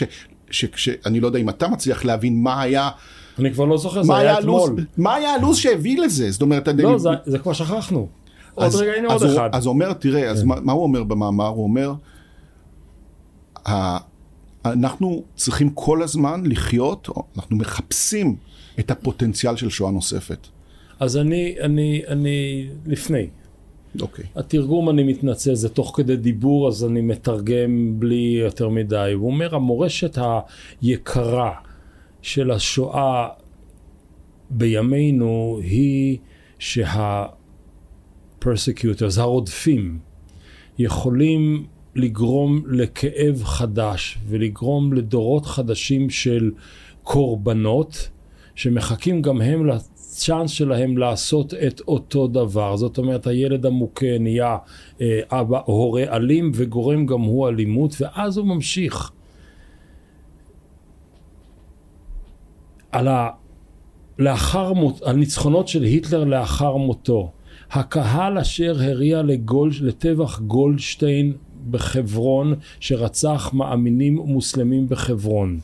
שאני 0.51 1.21
לא 1.21 1.27
יודע 1.27 1.39
אם 1.39 1.49
אתה 1.49 1.69
מצליח 1.69 2.05
להבין 2.05 2.43
מה 2.43 2.63
היה, 2.63 2.91
אני 3.39 3.53
כבר 3.53 3.65
לא 3.65 3.79
זוכר, 3.79 4.03
זה 4.03 4.17
היה 4.17 4.21
היה, 4.21 4.37
הלו"ז, 4.37 4.65
אתמול. 4.65 4.85
מה 4.97 5.15
היה 5.15 5.35
הלו"ז 5.35 5.57
שהביא 5.57 6.01
לזה, 6.01 6.31
זאת 6.31 6.43
אומרת, 6.43 6.69
לא, 6.69 6.99
זה, 7.27 7.39
כבר 7.39 7.53
שכחנו. 7.53 8.09
עוד 8.55 8.75
רגע, 8.75 8.93
הנה 8.93 9.13
עוד 9.13 9.23
אחד. 9.23 9.51
כן. 9.53 9.57
אז 9.57 9.67
אומר, 9.67 9.93
תראה, 9.93 10.31
אז 10.31 10.43
מה, 10.43 10.55
מה 10.61 10.73
הוא 10.73 10.83
אומר 10.83 11.05
במאמר? 11.05 11.47
הוא 11.49 11.65
אומר, 11.65 11.93
אנחנו 14.65 15.23
צריכים 15.37 15.71
כל 15.71 16.03
הזמן 16.03 16.43
לחיות, 16.47 17.09
אנחנו 17.37 17.57
מחפשים 17.57 18.37
את 18.81 18.91
הפוטנציאל 18.91 19.57
של 19.57 19.69
שואה 19.71 19.91
נוספת. 19.91 20.47
אז 21.01 21.17
אני, 21.17 21.57
אני, 21.61 22.03
אני, 22.09 22.69
לפני. 22.87 23.27
אוקיי. 24.01 24.25
התרגום, 24.37 24.91
אני 24.91 25.03
מתנצל, 25.03 25.55
זה 25.55 25.69
תוך 25.69 25.93
כדי 25.97 26.17
דיבור, 26.17 26.69
אז 26.69 26.85
אני 26.85 27.01
מתרגם 27.01 27.95
בלי 27.99 28.41
יותר 28.45 28.69
מדי. 28.69 29.13
הוא 29.15 29.31
אומר, 29.31 29.55
המורשת 29.55 30.19
היקרה 30.83 31.53
של 32.25 32.51
השואה 32.51 33.29
בימינו 34.51 35.61
היא 35.63 36.19
שה-persecutors, 36.59 37.21
הרודפים, 39.21 39.99
יכולים 40.79 41.67
לגרום 41.95 42.63
לכאב 42.67 43.43
חדש 43.45 44.19
ולגרום 44.29 44.93
לדורות 44.93 45.47
חדשים 45.47 46.11
של 46.11 46.51
קורבנות 47.03 48.09
שמחכים 48.55 49.23
גם 49.23 49.41
הם 49.41 49.67
לצ'אנס 49.67 50.51
שלהם 50.51 50.99
לעשות 50.99 51.55
את 51.55 51.81
אותו 51.89 52.27
דבר. 52.27 52.77
זאת 52.77 52.99
אומרת, 52.99 53.27
הילד 53.27 53.67
המוכה 53.67 54.19
נהיה 54.21 54.57
אה, 55.01 55.21
אבא, 55.31 55.61
הורה 55.65 56.03
אלים 56.17 56.51
וגורם 56.55 57.07
גם 57.07 57.21
הוא 57.21 57.49
אלימות, 57.49 57.97
ואז 58.01 58.37
הוא 58.37 58.47
ממשיך. 58.47 59.14
על, 62.95 63.09
ה... 63.09 63.29
לאחר 64.19 64.73
מות... 64.73 65.03
על 65.03 65.17
ניצחונות 65.17 65.69
של 65.69 65.83
היטלר 65.83 66.25
לאחר 66.25 66.77
מותו. 66.77 67.33
הקהל 67.71 68.39
אשר 68.39 68.77
הריע 68.83 69.23
לגול... 69.23 69.71
לטבח 69.81 70.41
גולדשטיין 70.41 71.33
בחברון, 71.71 72.55
שרצח 72.81 73.51
מאמינים 73.53 74.15
מוסלמים 74.15 74.89
בחברון. 74.89 75.61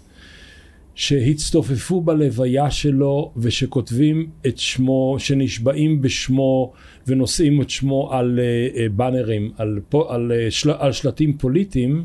שהצטופפו 0.95 2.01
בלוויה 2.01 2.71
שלו 2.71 3.33
ושכותבים 3.37 4.31
את 4.47 4.59
שמו, 4.59 5.17
שנשבעים 5.19 6.01
בשמו 6.01 6.73
ונושאים 7.07 7.63
את 7.63 7.71
שמו 7.71 8.13
על 8.13 8.41
uh, 8.41 8.79
באנרים, 8.93 9.53
על, 9.57 9.81
פו- 9.89 10.11
על, 10.11 10.33
uh, 10.33 10.51
של, 10.51 10.71
על 10.71 10.93
שלטים 10.93 11.39
פוליטיים, 11.39 12.05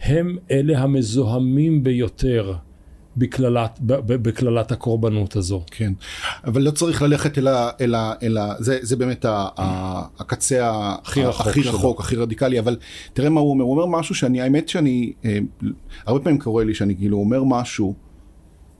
הם 0.00 0.38
אלה 0.50 0.78
המזוהמים 0.78 1.82
ביותר 1.84 2.54
בקללת, 3.18 3.78
ב- 3.80 3.92
ב- 3.92 4.28
בקללת 4.28 4.72
הקורבנות 4.72 5.36
הזו. 5.36 5.62
כן, 5.70 5.92
אבל 6.44 6.62
לא 6.62 6.70
צריך 6.70 7.02
ללכת 7.02 7.38
אל 7.38 7.48
ה... 7.48 7.70
אל 7.80 7.94
ה, 7.94 8.12
אל 8.22 8.38
ה 8.38 8.54
זה, 8.58 8.78
זה 8.82 8.96
באמת 8.96 9.24
ה, 9.24 9.48
ה, 9.58 10.02
הקצה 10.18 10.70
הכי 11.02 11.24
רחוק 11.24 11.46
הכי. 11.46 11.60
רחוק, 11.60 12.00
הכי 12.00 12.16
רדיקלי, 12.16 12.58
אבל 12.58 12.76
תראה 13.12 13.30
מה 13.30 13.40
הוא 13.40 13.50
אומר, 13.50 13.64
הוא 13.64 13.72
אומר 13.72 13.98
משהו 13.98 14.14
שאני, 14.14 14.40
האמת 14.40 14.68
שאני, 14.68 15.12
אה, 15.24 15.38
הרבה 16.06 16.20
פעמים 16.20 16.38
קורה 16.38 16.64
לי 16.64 16.74
שאני 16.74 16.96
כאילו 16.96 17.18
אומר 17.18 17.44
משהו 17.44 17.94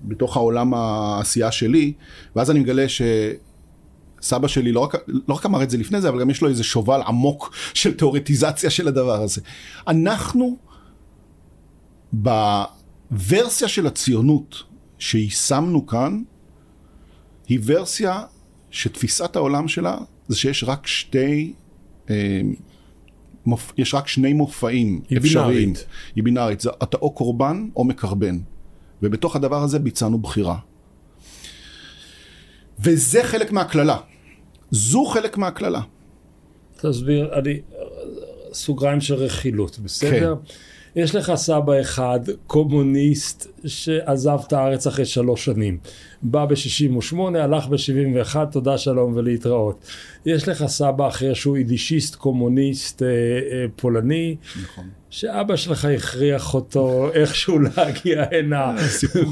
בתוך 0.03 0.37
העולם 0.37 0.75
העשייה 0.75 1.53
שלי, 1.53 1.93
ואז 2.37 2.51
אני 2.51 2.61
מגלה 2.61 2.89
ש... 2.89 3.03
סבא 4.23 4.49
שלי 4.49 4.73
לא 4.73 4.81
רק, 4.81 4.95
לא 5.29 5.35
רק 5.35 5.47
אמר 5.47 5.63
את 5.63 5.71
זה 5.71 5.77
לפני 5.79 6.01
זה, 6.01 6.09
אבל 6.09 6.21
גם 6.21 6.31
יש 6.31 6.43
לו 6.43 6.49
איזה 6.49 6.65
שובל 6.65 7.01
עמוק 7.07 7.55
של 7.75 7.95
תיאורטיזציה 7.95 8.71
של 8.71 8.89
הדבר 8.89 9.23
הזה. 9.23 9.41
אנחנו 9.89 10.57
בוורסיה 13.11 13.69
של 13.69 13.87
הציונות 13.87 14.63
שיישמנו 14.99 15.87
כאן, 15.87 16.23
היא 17.49 17.61
ורסיה 17.65 18.23
שתפיסת 18.71 19.37
העולם 19.37 19.69
שלה 19.69 19.99
זה 20.29 20.37
שיש 20.37 20.65
רק 20.65 20.87
שתי, 20.87 21.53
אה, 22.11 22.41
מופ... 23.47 23.73
יש 23.79 23.95
רק 23.95 24.09
שני 24.09 24.33
מופעים 24.33 25.01
היא 25.09 25.19
אפשריים. 25.19 25.73
בינארית. 25.73 25.87
היא 26.17 26.25
בינארית. 26.25 26.61
זה, 26.61 26.71
אתה 26.83 26.97
או 26.97 27.11
קורבן 27.11 27.69
או 27.77 27.85
מקרבן. 27.85 28.39
ובתוך 29.03 29.37
הדבר 29.37 29.63
הזה 29.63 29.79
ביצענו 29.79 30.19
בחירה. 30.19 30.59
וזה 32.79 33.25
חלק 33.25 33.53
מהקללה. 33.53 33.97
זו 34.71 35.05
חלק 35.05 35.37
מהקללה. 35.37 35.81
תסביר, 36.81 37.39
אני, 37.39 37.61
סוגריים 38.53 39.01
של 39.01 39.15
רכילות, 39.15 39.79
בסדר? 39.79 40.35
יש 40.97 41.15
לך 41.15 41.33
סבא 41.35 41.81
אחד, 41.81 42.21
קומוניסט, 42.47 43.47
שעזב 43.67 44.39
את 44.47 44.53
הארץ 44.53 44.87
אחרי 44.87 45.05
שלוש 45.05 45.45
שנים. 45.45 45.79
בא 46.23 46.47
ב-68, 46.47 47.17
הלך 47.39 47.67
ב-71, 47.67 48.37
תודה 48.51 48.79
שלום 48.79 49.13
ולהתראות. 49.17 49.87
יש 50.27 50.49
לך 50.49 50.67
סבא 50.67 51.09
אחר 51.09 51.35
שהוא 51.35 51.57
יידישיסט, 51.57 52.15
קומוניסט, 52.15 53.03
אה, 53.03 53.09
אה, 53.09 53.67
פולני, 53.77 54.37
נכון. 54.63 54.85
שאבא 55.11 55.57
שלך 55.57 55.85
הכריח 55.85 56.55
אותו 56.55 57.11
איכשהו 57.15 57.59
להגיע 57.59 58.25
הנה 58.31 58.77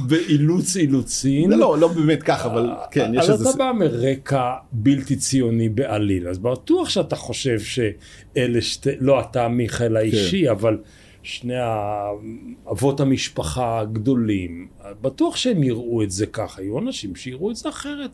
באילוץ 0.09 0.77
אילוצין. 0.77 1.51
זה 1.51 1.57
לא, 1.57 1.79
לא 1.79 1.89
באמת 1.89 2.23
כך, 2.23 2.47
אבל 2.47 2.71
כן, 2.91 3.13
יש 3.15 3.25
אז 3.25 3.31
איזה... 3.31 3.51
אתה 3.51 3.59
בא 3.59 3.73
מרקע 3.79 4.53
בלתי 4.73 5.17
ציוני 5.17 5.69
בעליל, 5.69 6.29
אז 6.29 6.39
בטוח 6.39 6.89
שאתה 6.89 7.17
חושב 7.17 7.61
שאלה 7.61 8.61
שתי, 8.61 8.91
לא 9.01 9.21
אתה 9.21 9.49
מיכאל 9.49 9.89
כן. 9.89 9.97
האישי, 9.97 10.51
אבל 10.51 10.79
שני 11.27 11.55
אבות 12.71 13.01
המשפחה 13.01 13.81
הגדולים, 13.81 14.67
בטוח 15.01 15.37
שהם 15.37 15.63
יראו 15.63 16.03
את 16.03 16.11
זה 16.11 16.27
ככה, 16.27 16.63
היו 16.63 16.79
אנשים 16.79 17.17
שיראו 17.17 17.51
את 17.51 17.57
זה 17.57 17.69
אחרת. 17.69 18.11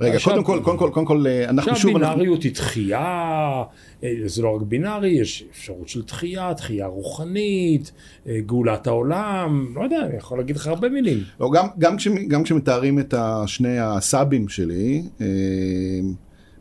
רגע, 0.00 0.14
עכשיו- 0.16 0.32
קודם 0.32 0.44
כל, 0.44 0.60
קודם 0.64 0.78
כל, 0.78 0.90
קודם 0.92 1.06
כל, 1.06 1.24
אה, 1.26 1.44
אנחנו 1.48 1.76
שוב... 1.76 1.96
אנחנו- 1.96 2.00
שהבינאריות 2.00 2.42
היא 2.42 2.52
דחייה, 2.54 3.62
אה, 4.04 4.12
זה 4.26 4.42
לא 4.42 4.56
רק 4.56 4.62
בינארי, 4.62 5.08
יש 5.08 5.44
אפשרות 5.50 5.88
של 5.88 6.02
דחייה, 6.02 6.52
דחייה 6.52 6.86
רוחנית, 6.86 7.92
אה, 8.26 8.40
גאולת 8.46 8.86
העולם, 8.86 9.72
לא 9.76 9.84
יודע, 9.84 10.00
אני 10.06 10.16
יכול 10.16 10.38
להגיד 10.38 10.56
לך 10.56 10.66
הרבה 10.66 10.88
מילים. 10.88 11.18
לא, 11.40 11.50
גם, 11.54 11.66
גם, 11.78 11.96
כש, 11.96 12.08
גם 12.28 12.42
כשמתארים 12.42 12.98
את 12.98 13.14
שני 13.46 13.78
הסאבים 13.78 14.48
שלי 14.48 15.02
אה, 15.20 15.26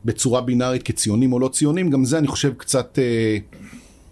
בצורה 0.06 0.42
בינארית 0.42 0.84
כציונים 0.84 1.34
או 1.34 1.40
לא 1.40 1.48
ציונים, 1.48 1.90
גם 1.90 2.06
זה 2.06 2.18
אני 2.18 2.28
חושב 2.28 2.54
קצת 2.54 3.00
אה, 3.00 3.38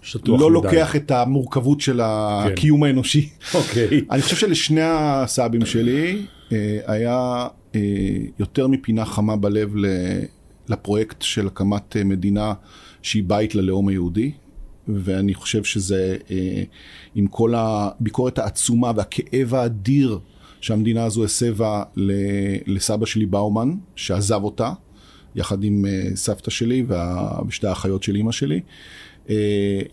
שטוח 0.02 0.42
לא 0.42 0.50
מדי. 0.50 0.54
לוקח 0.54 0.96
את 0.96 1.12
המורכבות 1.12 1.82
של 1.82 2.00
הקיום 2.04 2.84
האנושי. 2.84 3.30
אוקיי. 3.54 3.88
אני 4.12 4.22
חושב 4.22 4.36
שלשני 4.36 4.82
הסאבים 4.84 5.66
שלי 5.66 6.26
אה, 6.52 6.80
היה 6.88 7.48
אה, 7.76 7.82
יותר 8.40 8.68
מפינה 8.68 9.06
חמה 9.06 9.36
בלב 9.36 9.76
ל- 9.76 9.86
לפרויקט 10.70 11.22
של 11.22 11.48
הקמת 11.48 11.98
אה, 11.98 12.04
מדינה 12.04 12.54
שהיא 13.02 13.24
בית 13.28 13.56
ללאום 13.56 13.88
היהודי. 13.88 14.32
ואני 14.88 15.34
חושב 15.34 15.64
שזה, 15.64 16.18
עם 17.16 17.28
כל 17.28 17.54
הביקורת 17.58 18.40
העצומה 18.40 18.92
והכאב 18.96 19.56
האדיר 19.56 20.20
שהמדינה 20.62 21.04
הזו 21.04 21.24
הסבה 21.24 21.84
ל- 21.96 22.12
לסבא 22.76 23.06
שלי 23.06 23.26
באומן, 23.26 23.72
שעזב 23.96 24.44
אותה, 24.44 24.72
יחד 25.36 25.64
עם 25.64 25.86
סבתא 26.16 26.52
שלי 26.52 26.86
ושתי 27.48 27.68
האחיות 27.68 28.04
של 28.04 28.16
אימא 28.16 28.32
שלי. 28.32 28.62
אה, 29.30 29.36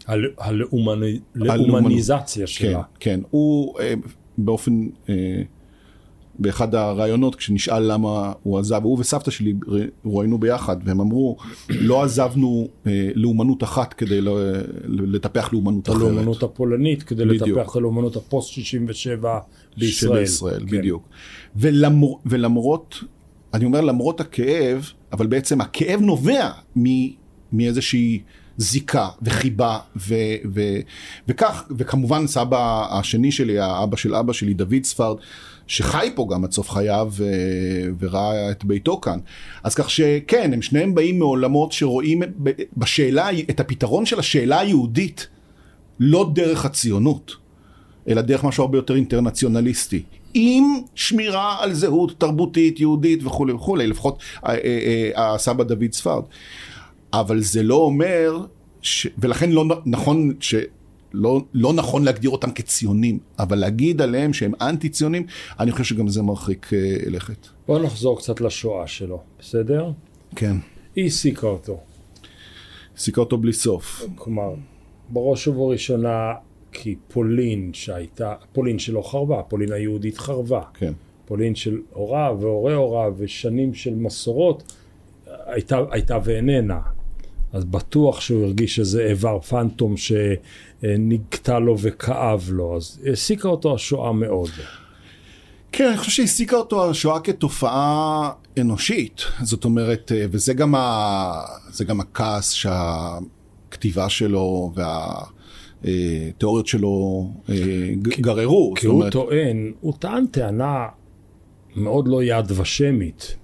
הלא- 0.07 0.29
הלאומני- 0.39 1.19
לאומניזציה 1.35 2.47
שלה. 2.47 2.73
כן, 2.73 2.81
כן. 3.01 3.21
הוא 3.31 3.81
אה, 3.81 3.95
באופן, 4.39 4.87
אה, 5.09 5.43
באחד 6.39 6.75
הראיונות, 6.75 7.35
כשנשאל 7.35 7.93
למה 7.93 8.33
הוא 8.43 8.59
עזב, 8.59 8.81
הוא 8.85 8.99
וסבתא 9.01 9.31
שלי 9.31 9.55
רואיינו 10.05 10.39
ביחד, 10.39 10.77
והם 10.85 11.01
אמרו, 11.01 11.37
לא 11.69 12.03
עזבנו 12.03 12.69
אה, 12.87 13.11
לאומנות 13.15 13.63
אחת 13.63 13.95
כדי 13.95 14.21
לטפח 14.89 15.53
לאומנות 15.53 15.89
אחרת. 15.89 16.01
הלאומנות 16.01 16.43
הפולנית, 16.43 17.03
כדי. 17.03 17.25
לטפח 17.25 17.71
את 17.71 17.77
הלאומנות 17.77 18.17
הפוסט 18.17 18.49
67 18.53 19.39
בישראל. 19.79 20.17
שבישראל, 20.27 20.61
כן. 20.61 20.67
בדיוק. 20.79 21.09
ולמרות, 22.27 22.95
אני 23.55 23.65
אומר 23.65 23.81
למרות 23.81 24.21
הכאב, 24.21 24.91
אבל 25.13 25.27
בעצם 25.27 25.61
הכאב 25.61 26.01
נובע 26.01 26.51
מאיזושהי 27.53 28.21
זיקה 28.57 29.09
וחיבה 29.23 29.79
ו, 29.97 30.15
ו, 30.55 30.61
וכך, 31.29 31.65
וכמובן 31.71 32.27
סבא 32.27 32.87
השני 32.91 33.33
שלי, 33.33 33.59
האבא 33.59 33.97
של 33.97 34.15
אבא 34.15 34.33
שלי, 34.33 34.55
דוד 34.55 34.85
ספרד, 34.85 35.17
שחי 35.67 36.11
פה 36.15 36.27
גם 36.31 36.45
עד 36.45 36.53
סוף 36.53 36.71
חייו 36.71 37.13
וראה 37.99 38.51
את 38.51 38.65
ביתו 38.65 39.01
כאן. 39.01 39.19
אז 39.65 39.75
כך 39.75 39.91
שכן, 39.91 40.53
הם 40.53 40.63
שניהם 40.63 40.95
באים 40.95 41.19
מעולמות 41.19 41.73
שרואים 41.73 42.23
בשאלה, 42.77 43.29
את 43.51 43.61
הפתרון 43.61 44.07
של 44.07 44.19
השאלה 44.19 44.61
היהודית, 44.61 45.27
לא 46.01 46.31
דרך 46.35 46.65
הציונות. 46.65 47.37
אלא 48.09 48.23
דרך 48.23 48.45
משהו 48.45 48.65
הרבה 48.65 48.79
יותר 48.79 48.95
אינטרנציונליסטי. 48.95 50.03
עם 50.35 50.65
שמירה 50.95 51.57
על 51.61 51.73
זהות 51.73 52.21
תרבותית, 52.21 52.81
יהודית 52.81 53.25
וכולי 53.25 53.53
וכולי, 53.53 53.87
לפחות 53.87 54.19
אה, 54.47 54.55
אה, 54.55 55.11
אה, 55.17 55.35
הסבא 55.35 55.65
דוד 55.65 55.93
ספרד. 55.93 56.23
אבל 57.13 57.41
זה 57.41 57.63
לא 57.63 57.75
אומר, 57.75 58.47
ש... 58.83 59.07
ולכן 59.19 59.51
לא 59.51 59.65
נכון 59.87 60.35
ש... 60.41 60.55
לא, 61.13 61.41
לא 61.55 61.73
נכון 61.73 62.05
להגדיר 62.05 62.31
אותם 62.31 62.51
כציונים, 62.51 63.19
אבל 63.39 63.59
להגיד 63.59 64.03
עליהם 64.03 64.33
שהם 64.33 64.53
אנטי 64.61 64.89
ציונים, 64.89 65.27
אני 65.61 65.73
חושב 65.73 65.85
שגם 65.85 66.09
זה 66.09 66.23
מרחיק 66.23 66.73
אה, 66.73 66.97
לכת. 67.07 67.47
בוא 67.67 67.79
נחזור 67.79 68.19
קצת 68.19 68.41
לשואה 68.41 68.87
שלו, 68.87 69.21
בסדר? 69.39 69.91
כן. 70.37 70.57
היא 70.97 71.05
העסיקה 71.05 71.47
אותו. 71.47 71.81
סיכה 72.97 73.21
אותו 73.21 73.39
בלי 73.39 73.53
סוף. 73.53 74.03
כלומר, 74.15 74.55
בראש 75.09 75.49
ובראשונה, 75.49 76.33
כי 76.73 76.97
פולין 77.09 77.71
שהייתה, 77.73 78.35
פולין 78.53 78.79
שלא 78.79 79.03
חרבה, 79.11 79.43
פולין 79.43 79.73
היהודית 79.73 80.19
חרבה. 80.19 80.63
כן. 80.75 80.93
פולין 81.25 81.55
של 81.55 81.81
הוריו 81.93 82.37
והורי 82.41 82.75
הוריו 82.75 83.15
ושנים 83.19 83.75
של 83.75 83.95
מסורות, 83.95 84.73
הייתה, 85.47 85.79
הייתה 85.91 86.19
ואיננה. 86.25 86.81
אז 87.53 87.65
בטוח 87.65 88.21
שהוא 88.21 88.45
הרגיש 88.45 88.79
איזה 88.79 89.07
איבר 89.07 89.41
פנטום 89.41 89.95
שנגטע 89.97 91.59
לו 91.59 91.77
וכאב 91.81 92.49
לו, 92.53 92.77
אז 92.77 93.01
העסיקה 93.07 93.49
אותו 93.49 93.75
השואה 93.75 94.13
מאוד. 94.13 94.51
כן, 95.73 95.89
אני 95.89 95.97
חושב 95.97 96.11
שהעסיקה 96.11 96.57
אותו 96.57 96.91
השואה 96.91 97.21
כתופעה 97.21 98.31
אנושית. 98.61 99.23
זאת 99.43 99.65
אומרת, 99.65 100.13
אה, 100.15 100.27
וזה 100.31 100.55
גם, 100.55 100.75
ה... 100.75 101.33
גם 101.87 102.01
הכעס 102.01 102.53
שהכתיבה 102.53 104.09
שלו 104.09 104.73
והתיאוריות 105.85 106.67
שלו 106.67 107.27
אה, 107.49 107.55
ג- 108.03 108.21
גררו. 108.21 108.75
כי 108.77 108.87
הוא 108.87 108.95
אומרת, 108.97 109.13
טוען, 109.13 109.73
הוא 109.81 109.95
טען 109.99 110.27
טענה 110.27 110.87
מאוד 111.77 112.09
לא 112.09 112.23
יד 112.23 112.51
ושמית. 112.51 113.37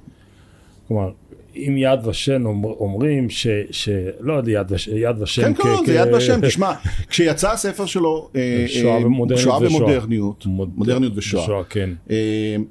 כלומר, 0.89 1.11
אם 1.57 1.75
יד 1.79 2.07
ושם 2.07 2.47
אומר- 2.47 2.75
אומרים 2.81 3.31
ש... 3.31 3.47
ש... 3.71 3.89
לא 4.21 4.33
יודע, 4.33 4.53
יד, 4.53 4.67
וש... 4.71 4.89
יד 4.89 5.23
ושם... 5.23 5.43
כן, 5.43 5.55
כ- 5.55 5.63
כן, 5.63 5.87
זה 5.87 5.95
יד 5.95 6.15
ושם. 6.15 6.41
תשמע, 6.47 6.73
כשיצא 7.09 7.53
הספר 7.53 7.87
שלו, 7.87 8.29
אה, 8.37 8.65
שואה 8.69 8.97
אה, 8.99 9.07
ומודרניות 9.07 9.45
שואה 9.45 9.57
ושואה. 9.63 9.77
ומודרניות, 9.83 10.47
מוד- 10.47 10.71
מודרניות 10.77 11.13
ושואה, 11.17 11.43
ושואה, 11.45 11.65
כן. 11.65 11.91
אה, 12.11 12.17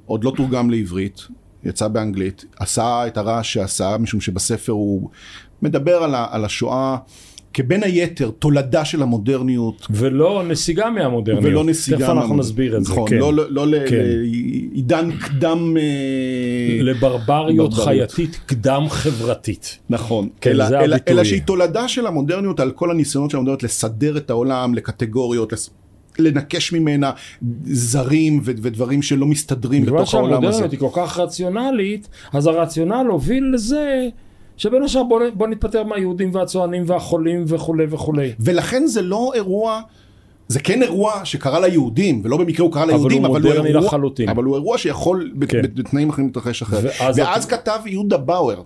עוד 0.06 0.24
לא 0.24 0.32
תורגם 0.36 0.70
לעברית, 0.70 1.20
יצא 1.64 1.88
באנגלית, 1.88 2.44
עשה 2.60 3.06
את 3.06 3.16
הרעש 3.16 3.52
שעשה, 3.52 3.96
משום 3.98 4.20
שבספר 4.20 4.72
הוא 4.72 5.08
מדבר 5.62 5.96
על, 6.02 6.14
ה, 6.14 6.26
על 6.30 6.44
השואה 6.44 6.96
כבין 7.54 7.82
היתר 7.82 8.30
תולדה 8.38 8.84
של 8.84 9.02
המודרניות. 9.02 9.86
ולא 9.90 10.42
נסיגה 10.48 10.90
מהמודרניות. 10.90 11.44
ולא 11.44 11.64
נסיגה. 11.64 11.98
תכף 11.98 12.08
אנחנו. 12.08 12.36
נסביר 12.36 12.76
את 12.76 12.84
זה, 12.84 12.92
נכון, 12.92 13.10
כן. 13.10 13.16
לא, 13.16 13.32
לא, 13.32 13.50
לא 13.50 13.78
כן. 13.88 13.96
לעידן 14.04 15.10
קדם... 15.12 15.76
אה, 15.76 16.82
לברבריות 16.82 17.74
ברבריות. 17.74 18.10
חייתית 18.10 18.40
קדם 18.46 18.86
חברתית. 18.88 19.78
נכון, 19.90 20.28
כן, 20.40 20.50
אלא, 20.50 20.68
זה 20.68 20.80
אלא. 20.80 20.96
אלא 21.08 21.24
שהיא 21.24 21.42
תולדה 21.42 21.88
של 21.88 22.06
המודרניות 22.06 22.60
על 22.60 22.70
כל 22.70 22.90
הניסיונות 22.90 23.30
של 23.30 23.36
המודרניות 23.36 23.62
לסדר 23.62 24.16
את 24.16 24.30
העולם 24.30 24.74
לקטגוריות, 24.74 25.52
לס... 25.52 25.70
לנקש 26.18 26.72
ממנה 26.72 27.10
זרים 27.64 28.40
ו- 28.44 28.52
ודברים 28.62 29.02
שלא 29.02 29.26
מסתדרים 29.26 29.82
בגלל 29.82 29.96
בתוך 29.96 30.14
העולם 30.14 30.32
הזה. 30.32 30.42
שהמודרניות 30.42 30.72
היא 30.72 30.80
כל 30.80 30.88
כך 30.94 31.18
רציונלית, 31.18 32.08
אז 32.32 32.46
הרציונל 32.46 33.06
הוביל 33.10 33.50
לזה 33.54 34.08
שבין 34.62 34.82
השאר 34.82 35.02
בוא, 35.02 35.20
בוא 35.34 35.46
נתפטר 35.48 35.84
מהיהודים 35.84 36.30
והצוענים 36.34 36.82
והחולים 36.86 37.44
וכולי 37.48 37.84
וכולי. 37.90 38.32
ולכן 38.40 38.86
זה 38.86 39.02
לא 39.02 39.32
אירוע, 39.34 39.80
זה 40.48 40.60
כן 40.60 40.82
אירוע 40.82 41.24
שקרה 41.24 41.60
ליהודים, 41.60 42.20
ולא 42.24 42.36
במקרה 42.36 42.64
הוא 42.66 42.72
קרה 42.72 42.86
ליהודים, 42.86 43.24
הוא 43.24 43.32
אבל 43.36 43.42
הוא 43.42 43.52
אירוע, 43.66 43.80
לחלוטין. 43.86 44.28
אבל 44.28 44.44
הוא 44.44 44.54
אירוע 44.56 44.78
שיכול 44.78 45.32
כן. 45.48 45.62
בתנאים 45.74 46.10
אחרים 46.10 46.26
להתרחש 46.26 46.62
אחרת. 46.62 46.84
ואז 47.00 47.18
ואז 47.18 47.44
אתה- 47.44 47.56
כתב 47.56 47.78
יהודה 47.86 48.16
באואר. 48.16 48.62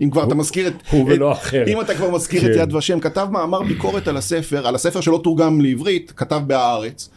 אם 0.00 0.10
כבר 0.10 0.24
אתה 0.24 0.34
מזכיר 0.34 0.66
את... 0.68 0.72
הוא 0.90 1.04
ולא 1.10 1.32
את- 1.32 1.36
אחר. 1.36 1.64
אם 1.66 1.80
אתה 1.80 1.94
כבר 1.94 2.10
מזכיר 2.10 2.46
את 2.50 2.56
כן. 2.56 2.62
יד 2.62 2.74
ושם, 2.74 3.00
כתב 3.00 3.28
מאמר 3.30 3.62
ביקורת 3.62 4.08
על 4.08 4.16
הספר, 4.16 4.66
על 4.66 4.74
הספר 4.74 5.00
שלא 5.00 5.20
תורגם 5.24 5.60
לעברית, 5.60 6.12
כתב 6.16 6.40
בהארץ. 6.46 7.10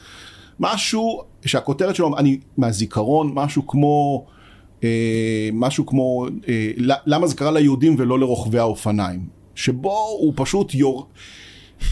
משהו 0.59 1.21
שהכותרת 1.45 1.95
שלו, 1.95 2.17
אני 2.17 2.39
מהזיכרון, 2.57 3.31
משהו 3.33 3.67
כמו, 3.67 4.25
משהו 5.53 5.85
כמו, 5.85 6.25
אה, 6.47 6.71
למה 7.05 7.27
זה 7.27 7.35
קרה 7.35 7.51
ליהודים 7.51 7.95
ולא 7.97 8.19
לרוכבי 8.19 8.59
האופניים, 8.59 9.19
שבו 9.55 10.17
הוא 10.19 10.33
פשוט 10.35 10.73
יור, 10.73 11.07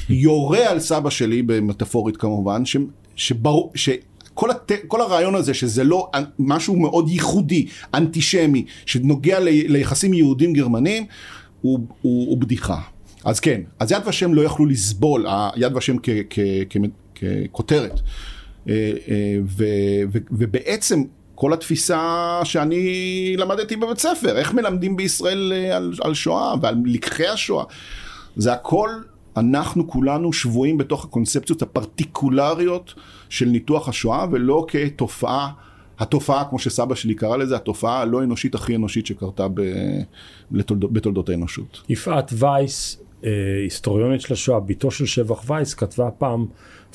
יורה 0.09 0.69
על 0.69 0.79
סבא 0.79 1.09
שלי, 1.09 1.41
במטאפורית 1.41 2.17
כמובן, 2.17 2.65
ש, 2.65 2.77
שברור, 3.15 3.71
ש... 3.75 3.89
כל, 4.33 4.51
הת... 4.51 4.71
כל 4.87 5.01
הרעיון 5.01 5.35
הזה 5.35 5.53
שזה 5.53 5.83
לא 5.83 6.11
משהו 6.39 6.75
מאוד 6.75 7.09
ייחודי, 7.09 7.65
אנטישמי, 7.93 8.65
שנוגע 8.85 9.39
ל... 9.39 9.47
ליחסים 9.49 10.13
יהודים 10.13 10.53
גרמנים, 10.53 11.05
הוא, 11.61 11.79
הוא, 12.01 12.29
הוא 12.29 12.37
בדיחה. 12.37 12.81
אז 13.23 13.39
כן, 13.39 13.61
אז 13.79 13.91
יד 13.91 14.01
ושם 14.07 14.33
לא 14.33 14.41
יכלו 14.41 14.65
לסבול, 14.65 15.25
יד 15.55 15.75
ושם 15.75 15.95
כ... 16.03 16.09
כ... 16.29 16.39
כ... 16.69 16.77
ככותרת. 17.15 17.99
אה, 18.69 18.91
אה. 19.07 19.37
ובעצם 20.31 21.03
כל 21.35 21.53
התפיסה 21.53 22.39
שאני 22.43 23.35
למדתי 23.37 23.75
בבית 23.75 23.99
ספר, 23.99 24.37
איך 24.37 24.53
מלמדים 24.53 24.95
בישראל 24.95 25.53
אה, 25.55 25.77
על, 25.77 25.93
על 26.01 26.13
שואה 26.13 26.53
ועל 26.61 26.75
לקחי 26.85 27.27
השואה, 27.27 27.63
זה 28.35 28.53
הכל 28.53 28.89
אנחנו 29.37 29.87
כולנו 29.87 30.33
שבויים 30.33 30.77
בתוך 30.77 31.05
הקונספציות 31.05 31.61
הפרטיקולריות 31.61 32.93
של 33.29 33.45
ניתוח 33.45 33.89
השואה 33.89 34.25
ולא 34.31 34.65
כתופעה, 34.67 35.51
התופעה 35.99 36.45
כמו 36.49 36.59
שסבא 36.59 36.95
שלי 36.95 37.13
קרא 37.13 37.37
לזה, 37.37 37.55
התופעה 37.55 38.01
הלא 38.01 38.23
אנושית 38.23 38.55
הכי 38.55 38.75
אנושית 38.75 39.05
שקרתה 39.05 39.47
ב, 39.47 39.61
לתולד, 40.51 40.81
בתולדות 40.81 41.29
האנושות. 41.29 41.81
יפעת 41.89 42.31
וייס, 42.33 43.01
אה, 43.23 43.29
היסטוריונית 43.63 44.21
של 44.21 44.33
השואה, 44.33 44.59
בתו 44.59 44.91
של 44.91 45.05
שבח 45.05 45.49
וייס, 45.49 45.73
כתבה 45.73 46.11
פעם, 46.11 46.45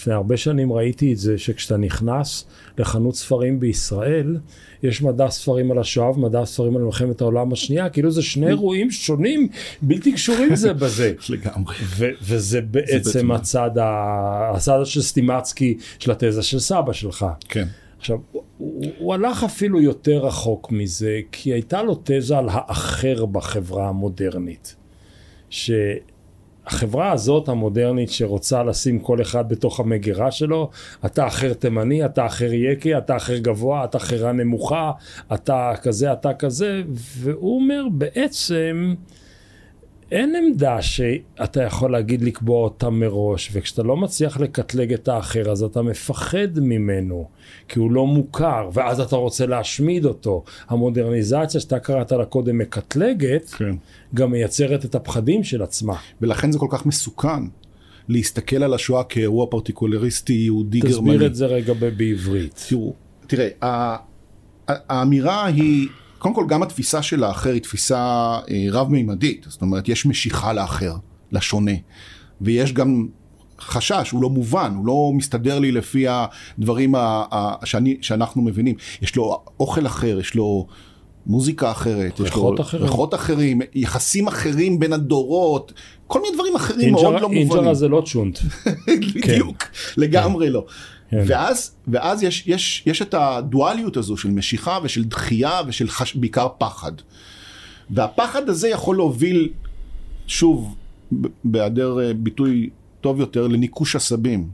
לפני 0.00 0.14
הרבה 0.14 0.36
שנים 0.36 0.72
ראיתי 0.72 1.12
את 1.12 1.18
זה, 1.18 1.38
שכשאתה 1.38 1.76
נכנס 1.76 2.44
לחנות 2.78 3.14
ספרים 3.14 3.60
בישראל, 3.60 4.36
יש 4.82 5.02
מדע 5.02 5.30
ספרים 5.30 5.70
על 5.70 5.78
השואה 5.78 6.10
ומדע 6.10 6.44
ספרים 6.44 6.76
על 6.76 6.82
מלחמת 6.82 7.20
העולם 7.20 7.52
השנייה, 7.52 7.88
כאילו 7.88 8.10
זה 8.10 8.22
שני 8.22 8.46
אירועים 8.46 8.90
שונים, 8.90 9.48
בלתי 9.82 10.12
קשורים 10.12 10.56
זה 10.56 10.72
בזה. 10.72 11.12
לגמרי. 11.28 11.74
וזה 12.22 12.60
בעצם 12.60 13.30
הצד, 13.30 13.70
הצד 14.54 14.80
של 14.84 15.02
סטימצקי, 15.02 15.76
של 15.98 16.10
התזה 16.10 16.42
של 16.42 16.58
סבא 16.58 16.92
שלך. 16.92 17.26
כן. 17.48 17.66
עכשיו, 17.98 18.18
הוא, 18.58 18.86
הוא 18.98 19.14
הלך 19.14 19.44
אפילו 19.44 19.80
יותר 19.80 20.26
רחוק 20.26 20.72
מזה, 20.72 21.20
כי 21.32 21.52
הייתה 21.52 21.82
לו 21.82 22.00
תזה 22.04 22.38
על 22.38 22.48
האחר 22.50 23.26
בחברה 23.26 23.88
המודרנית. 23.88 24.76
ש... 25.50 25.70
החברה 26.66 27.12
הזאת 27.12 27.48
המודרנית 27.48 28.10
שרוצה 28.10 28.62
לשים 28.62 28.98
כל 28.98 29.22
אחד 29.22 29.48
בתוך 29.48 29.80
המגירה 29.80 30.30
שלו, 30.30 30.70
אתה 31.06 31.26
אחר 31.26 31.52
תימני, 31.52 32.04
אתה 32.04 32.26
אחר 32.26 32.52
יקי, 32.52 32.98
אתה 32.98 33.16
אחר 33.16 33.38
גבוה, 33.38 33.84
אתה 33.84 33.98
אחרה 33.98 34.32
נמוכה, 34.32 34.92
אתה 35.34 35.72
כזה, 35.82 36.12
אתה 36.12 36.34
כזה, 36.34 36.82
והוא 36.92 37.56
אומר 37.56 37.84
בעצם 37.92 38.94
אין 40.10 40.34
עמדה 40.36 40.82
שאתה 40.82 41.62
יכול 41.62 41.92
להגיד 41.92 42.22
לקבוע 42.22 42.64
אותה 42.64 42.90
מראש, 42.90 43.50
וכשאתה 43.52 43.82
לא 43.82 43.96
מצליח 43.96 44.40
לקטלג 44.40 44.92
את 44.92 45.08
האחר 45.08 45.50
אז 45.50 45.62
אתה 45.62 45.82
מפחד 45.82 46.58
ממנו, 46.60 47.28
כי 47.68 47.78
הוא 47.78 47.90
לא 47.90 48.06
מוכר, 48.06 48.70
ואז 48.72 49.00
אתה 49.00 49.16
רוצה 49.16 49.46
להשמיד 49.46 50.04
אותו. 50.04 50.44
המודרניזציה 50.68 51.60
שאתה 51.60 51.78
קראת 51.78 52.12
לה 52.12 52.24
קודם 52.24 52.58
מקטלגת, 52.58 53.48
כן. 53.48 53.74
גם 54.14 54.30
מייצרת 54.30 54.84
את 54.84 54.94
הפחדים 54.94 55.44
של 55.44 55.62
עצמה. 55.62 55.94
ולכן 56.20 56.52
זה 56.52 56.58
כל 56.58 56.68
כך 56.70 56.86
מסוכן. 56.86 57.42
להסתכל 58.08 58.62
על 58.62 58.74
השואה 58.74 59.04
כאירוע 59.04 59.46
פרטיקולריסטי 59.50 60.32
יהודי 60.32 60.80
תסביר 60.80 60.92
גרמני. 60.92 61.12
תסביר 61.12 61.26
את 61.26 61.34
זה 61.34 61.46
רגע 61.46 61.72
בעברית. 61.72 62.64
תראו, 62.68 62.94
תראה, 63.26 63.48
האמירה 64.68 65.46
היא 65.46 65.88
קודם 66.20 66.34
כל 66.34 66.44
גם 66.48 66.62
התפיסה 66.62 67.02
של 67.02 67.24
האחר 67.24 67.50
היא 67.50 67.62
תפיסה 67.62 67.96
אה, 68.50 68.66
רב-מימדית, 68.70 69.46
זאת 69.48 69.62
אומרת 69.62 69.88
יש 69.88 70.06
משיכה 70.06 70.52
לאחר, 70.52 70.94
לשונה, 71.32 71.72
ויש 72.40 72.72
גם 72.72 73.06
חשש, 73.60 74.10
הוא 74.10 74.22
לא 74.22 74.30
מובן, 74.30 74.72
הוא 74.76 74.86
לא 74.86 75.10
מסתדר 75.14 75.58
לי 75.58 75.72
לפי 75.72 76.06
הדברים 76.08 76.94
ה- 76.94 77.24
ה- 77.32 77.66
שאני, 77.66 77.96
שאנחנו 78.00 78.42
מבינים. 78.42 78.74
יש 79.02 79.16
לו 79.16 79.42
אוכל 79.60 79.86
אחר, 79.86 80.20
יש 80.20 80.34
לו 80.34 80.66
מוזיקה 81.26 81.70
אחרת, 81.70 82.20
יש 82.20 82.34
לו 82.34 82.54
אחרים. 82.60 82.82
ריחות 82.84 83.14
אחרים, 83.14 83.60
יחסים 83.74 84.28
אחרים 84.28 84.78
בין 84.78 84.92
הדורות, 84.92 85.72
כל 86.06 86.20
מיני 86.20 86.34
דברים 86.34 86.56
אחרים, 86.56 86.80
אינג'ר, 86.86 87.02
מאוד 87.02 87.14
לא 87.22 87.28
מובנים. 87.28 87.50
אינג'רה 87.52 87.74
זה 87.74 87.88
לא 87.88 88.02
צ'ונט. 88.06 88.38
בדיוק, 88.86 89.58
כן. 89.62 89.70
לגמרי 89.96 90.46
כן. 90.46 90.52
לא. 90.52 90.66
כן. 91.10 91.24
ואז, 91.26 91.76
ואז 91.88 92.22
יש, 92.22 92.46
יש, 92.46 92.82
יש 92.86 93.02
את 93.02 93.14
הדואליות 93.14 93.96
הזו 93.96 94.16
של 94.16 94.30
משיכה 94.30 94.78
ושל 94.82 95.04
דחייה 95.04 95.60
ושל 95.66 95.88
חש, 95.88 96.16
בעיקר 96.16 96.48
פחד. 96.58 96.92
והפחד 97.90 98.48
הזה 98.48 98.68
יכול 98.68 98.96
להוביל, 98.96 99.52
שוב, 100.26 100.76
בהיעדר 101.44 102.00
אה, 102.00 102.14
ביטוי 102.14 102.70
טוב 103.00 103.20
יותר, 103.20 103.46
לניקוש 103.46 103.96
עשבים. 103.96 104.48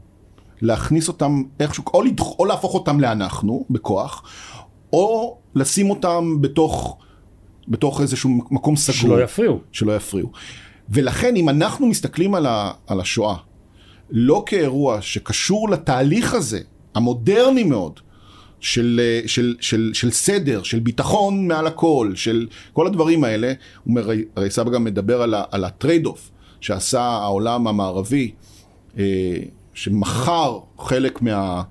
להכניס 0.61 1.07
אותם 1.07 1.43
איכשהו, 1.59 1.83
או, 1.93 2.01
לדח, 2.01 2.25
או 2.39 2.45
להפוך 2.45 2.73
אותם 2.73 2.99
לאנחנו, 2.99 3.65
בכוח, 3.69 4.23
או 4.93 5.37
לשים 5.55 5.89
אותם 5.89 6.41
בתוך, 6.41 6.97
בתוך 7.67 8.01
איזשהו 8.01 8.29
מקום 8.51 8.75
סגור. 8.75 8.95
שלא 8.95 9.23
יפריעו. 9.23 9.59
שלא 9.71 9.95
יפריעו. 9.95 10.31
ולכן 10.89 11.35
אם 11.35 11.49
אנחנו 11.49 11.87
מסתכלים 11.87 12.35
על, 12.35 12.45
ה, 12.45 12.71
על 12.87 12.99
השואה 12.99 13.35
לא 14.11 14.43
כאירוע 14.45 15.01
שקשור 15.01 15.69
לתהליך 15.69 16.33
הזה, 16.33 16.59
המודרני 16.95 17.63
מאוד, 17.63 17.99
של, 18.59 19.01
של, 19.25 19.55
של, 19.59 19.91
של 19.93 20.11
סדר, 20.11 20.63
של 20.63 20.79
ביטחון 20.79 21.47
מעל 21.47 21.67
הכל, 21.67 22.11
של 22.15 22.47
כל 22.73 22.87
הדברים 22.87 23.23
האלה, 23.23 23.47
הוא 23.47 23.91
אומר, 23.91 24.09
הרי 24.35 24.49
סבא 24.49 24.71
גם 24.71 24.83
מדבר 24.83 25.21
על, 25.21 25.35
על 25.51 25.65
ה 25.65 26.05
trade-off 26.05 26.29
שעשה 26.61 27.01
העולם 27.01 27.67
המערבי, 27.67 28.31
אה, 28.97 29.03
שמכר 29.73 30.59
חלק 30.79 31.21
מה, 31.21 31.63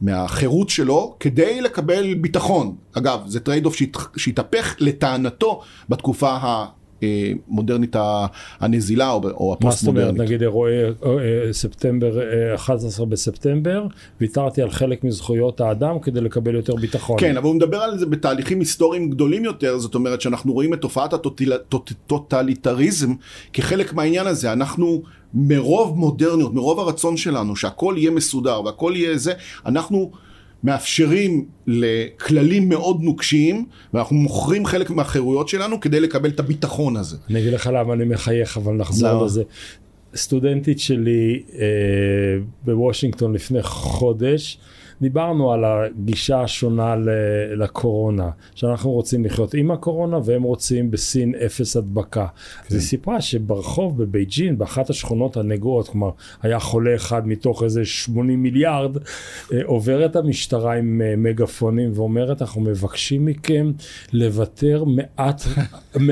מהחירות 0.00 0.68
שלו 0.70 1.16
כדי 1.20 1.60
לקבל 1.60 2.14
ביטחון. 2.14 2.76
אגב, 2.92 3.20
זה 3.26 3.40
trade-off 3.40 3.76
שהתהפך 4.16 4.76
לטענתו 4.78 5.62
בתקופה 5.88 6.36
המודרנית 7.02 7.96
הנזילה 8.60 9.10
או 9.10 9.52
הפוסט-מודרנית. 9.52 9.64
מה 9.64 9.70
זאת 9.70 9.88
אומרת, 9.88 10.28
נגיד 10.28 10.42
אירועי 10.42 10.84
אה, 10.84 11.52
ספטמבר, 11.52 12.18
11 12.54 13.04
אה, 13.04 13.10
בספטמבר, 13.10 13.86
ויתרתי 14.20 14.62
על 14.62 14.70
חלק 14.70 15.04
מזכויות 15.04 15.60
האדם 15.60 15.98
כדי 15.98 16.20
לקבל 16.20 16.54
יותר 16.54 16.76
ביטחון. 16.76 17.16
כן, 17.20 17.36
אבל 17.36 17.46
הוא 17.46 17.54
מדבר 17.54 17.76
על 17.76 17.98
זה 17.98 18.06
בתהליכים 18.06 18.60
היסטוריים 18.60 19.10
גדולים 19.10 19.44
יותר, 19.44 19.78
זאת 19.78 19.94
אומרת 19.94 20.20
שאנחנו 20.20 20.52
רואים 20.52 20.74
את 20.74 20.80
תופעת 20.80 21.12
הטוטליטריזם 21.12 23.14
כחלק 23.52 23.92
מהעניין 23.92 24.26
הזה, 24.26 24.52
אנחנו 24.52 25.02
מרוב 25.34 25.98
מודרניות, 25.98 26.54
מרוב 26.54 26.80
הרצון 26.80 27.16
שלנו 27.16 27.56
שהכל 27.56 27.94
יהיה 27.98 28.10
מסודר 28.10 28.60
והכל 28.64 28.92
יהיה 28.96 29.18
זה, 29.18 29.32
אנחנו 29.66 30.10
מאפשרים 30.64 31.44
לכללים 31.66 32.68
מאוד 32.68 33.02
נוקשים, 33.02 33.66
ואנחנו 33.94 34.16
מוכרים 34.16 34.66
חלק 34.66 34.90
מהחירויות 34.90 35.48
שלנו 35.48 35.80
כדי 35.80 36.00
לקבל 36.00 36.30
את 36.30 36.40
הביטחון 36.40 36.96
הזה. 36.96 37.16
אני 37.30 37.40
אגיד 37.40 37.52
לך 37.52 37.70
למה 37.72 37.94
אני 37.94 38.04
מחייך, 38.04 38.56
אבל 38.56 38.74
נחזור 38.74 39.24
לזה. 39.24 39.42
סטודנטית 40.16 40.78
שלי 40.78 41.42
אה, 41.58 41.66
בוושינגטון 42.64 43.32
לפני 43.32 43.62
חודש, 43.62 44.58
דיברנו 45.04 45.52
על 45.52 45.64
הגישה 45.64 46.40
השונה 46.40 46.94
לקורונה, 47.56 48.30
שאנחנו 48.54 48.90
רוצים 48.90 49.24
לחיות 49.24 49.54
עם 49.54 49.70
הקורונה 49.70 50.18
והם 50.24 50.42
רוצים 50.42 50.90
בסין 50.90 51.34
אפס 51.46 51.76
הדבקה. 51.76 52.26
כן. 52.26 52.66
אז 52.68 52.74
היא 52.74 52.80
סיפרה 52.82 53.20
שברחוב 53.20 54.02
בבייג'ין, 54.02 54.58
באחת 54.58 54.90
השכונות 54.90 55.36
הנגועות, 55.36 55.88
כלומר 55.88 56.10
היה 56.42 56.58
חולה 56.58 56.94
אחד 56.94 57.28
מתוך 57.28 57.62
איזה 57.62 57.84
80 57.84 58.42
מיליארד, 58.42 58.96
אה, 59.52 59.60
עוברת 59.64 60.16
המשטרה 60.16 60.74
עם 60.74 61.02
אה, 61.04 61.14
מגפונים 61.16 61.92
ואומרת, 61.94 62.42
אנחנו 62.42 62.60
מבקשים 62.60 63.24
מכם 63.24 63.72
לוותר 64.12 64.84
מעט, 64.84 65.42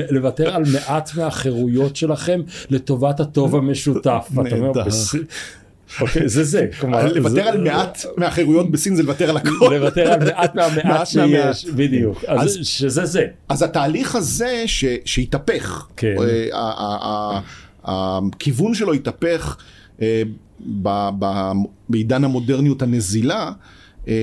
לוותר 0.09 0.55
על 0.55 0.63
מעט 0.73 1.09
מהחירויות 1.17 1.95
שלכם 1.95 2.41
לטובת 2.69 3.19
הטוב 3.19 3.55
המשותף. 3.55 4.29
נהדר. 4.33 4.83
אוקיי, 6.01 6.29
זה 6.29 6.43
זה. 6.53 6.67
לוותר 7.15 7.47
על 7.47 7.61
מעט 7.61 8.05
מהחירויות 8.17 8.71
בסין 8.71 8.95
זה 8.95 9.03
לוותר 9.03 9.29
על 9.29 9.37
הכל. 9.37 9.73
לוותר 9.75 10.11
על 10.11 10.19
מעט 10.19 10.55
מהמעט 10.55 11.07
שיש, 11.07 11.65
בדיוק. 11.77 12.23
אז 12.27 12.59
שזה 12.63 13.05
זה. 13.05 13.25
אז 13.49 13.63
התהליך 13.63 14.15
הזה 14.15 14.63
שהתהפך, 15.05 15.87
כן. 15.97 16.15
אה, 16.53 17.39
הכיוון 17.83 18.73
שלו 18.73 18.93
התהפך 18.93 19.57
אה, 20.01 20.23
בעידן 21.89 22.23
המודרניות 22.23 22.81
הנזילה, 22.81 23.51
אה, 24.07 24.13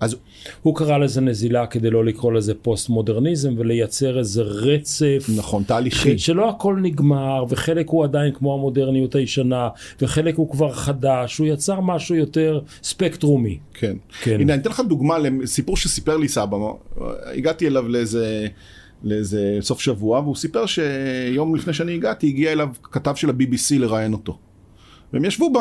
אז 0.00 0.16
הוא 0.62 0.76
קרא 0.76 0.98
לזה 0.98 1.20
נזילה 1.20 1.66
כדי 1.66 1.90
לא 1.90 2.04
לקרוא 2.04 2.32
לזה 2.32 2.54
פוסט-מודרניזם 2.54 3.54
ולייצר 3.58 4.18
איזה 4.18 4.42
רצף. 4.42 5.26
נכון, 5.36 5.62
תהליכי. 5.62 6.18
שלא 6.18 6.48
הכל 6.48 6.78
נגמר, 6.82 7.44
וחלק 7.48 7.88
הוא 7.88 8.04
עדיין 8.04 8.32
כמו 8.34 8.54
המודרניות 8.54 9.14
הישנה, 9.14 9.68
וחלק 10.02 10.36
הוא 10.36 10.50
כבר 10.50 10.72
חדש, 10.72 11.38
הוא 11.38 11.46
יצר 11.46 11.80
משהו 11.80 12.14
יותר 12.14 12.60
ספקטרומי. 12.82 13.58
כן. 13.74 13.96
כן. 14.22 14.40
הנה, 14.40 14.54
אני 14.54 14.62
אתן 14.62 14.70
לך 14.70 14.82
דוגמה 14.88 15.18
לסיפור 15.18 15.76
שסיפר 15.76 16.16
לי 16.16 16.28
סבא. 16.28 16.56
הגעתי 17.24 17.66
אליו 17.66 17.88
לאיזה, 17.88 18.46
לאיזה 19.04 19.58
סוף 19.60 19.80
שבוע, 19.80 20.20
והוא 20.20 20.36
סיפר 20.36 20.66
שיום 20.66 21.54
לפני 21.54 21.72
שאני 21.72 21.94
הגעתי, 21.94 22.26
הגיע 22.26 22.52
אליו 22.52 22.68
כתב 22.82 23.14
של 23.14 23.30
ה-BBC 23.30 23.78
לראיין 23.78 24.12
אותו. 24.12 24.38
והם 25.12 25.24
ישבו 25.24 25.52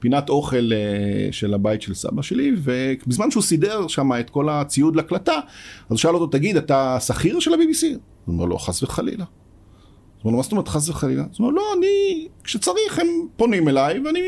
בפינת 0.00 0.28
אוכל 0.28 0.70
אה, 0.72 1.32
של 1.32 1.54
הבית 1.54 1.82
של 1.82 1.94
סבא 1.94 2.22
שלי, 2.22 2.52
ובזמן 2.56 3.30
שהוא 3.30 3.42
סידר 3.42 3.88
שם 3.88 4.10
את 4.20 4.30
כל 4.30 4.48
הציוד 4.48 4.96
להקלטה, 4.96 5.34
אז 5.34 5.40
הוא 5.88 5.98
שאל 5.98 6.14
אותו, 6.14 6.26
תגיד, 6.26 6.56
אתה 6.56 6.98
שכיר 7.00 7.40
של 7.40 7.54
ה-BBC? 7.54 7.86
הוא 7.86 7.98
אומר 8.34 8.44
לו, 8.44 8.58
חס 8.58 8.82
וחלילה. 8.82 9.24
אז 9.24 10.22
הוא 10.22 10.24
אומר 10.24 10.32
לו, 10.32 10.36
מה 10.36 10.42
זאת 10.42 10.52
אומרת 10.52 10.68
חס 10.68 10.88
וחלילה? 10.88 11.22
אז 11.22 11.38
הוא 11.38 11.46
אומר, 11.46 11.56
לא, 11.56 11.62
אני, 11.78 12.28
כשצריך 12.44 12.98
הם 12.98 13.06
פונים 13.36 13.68
אליי 13.68 13.98
ואני 13.98 14.20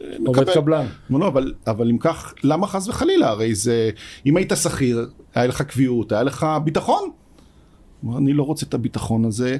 אה, 0.00 0.16
עובד 0.26 0.40
מקבל. 0.40 0.54
קבלן. 0.54 0.86
הוא 0.86 1.14
אומר, 1.14 1.18
לא, 1.18 1.28
אבל, 1.28 1.54
אבל 1.66 1.90
אם 1.90 1.98
כך, 1.98 2.34
למה 2.44 2.66
חס 2.66 2.88
וחלילה? 2.88 3.28
הרי 3.28 3.54
זה, 3.54 3.90
אם 4.26 4.36
היית 4.36 4.52
שכיר, 4.62 5.10
היה 5.34 5.46
לך 5.46 5.62
קביעות, 5.62 6.12
היה 6.12 6.22
לך 6.22 6.46
ביטחון. 6.64 7.02
הוא 7.02 8.08
אומר, 8.08 8.18
אני 8.18 8.32
לא 8.32 8.42
רוצה 8.42 8.66
את 8.66 8.74
הביטחון 8.74 9.24
הזה, 9.24 9.56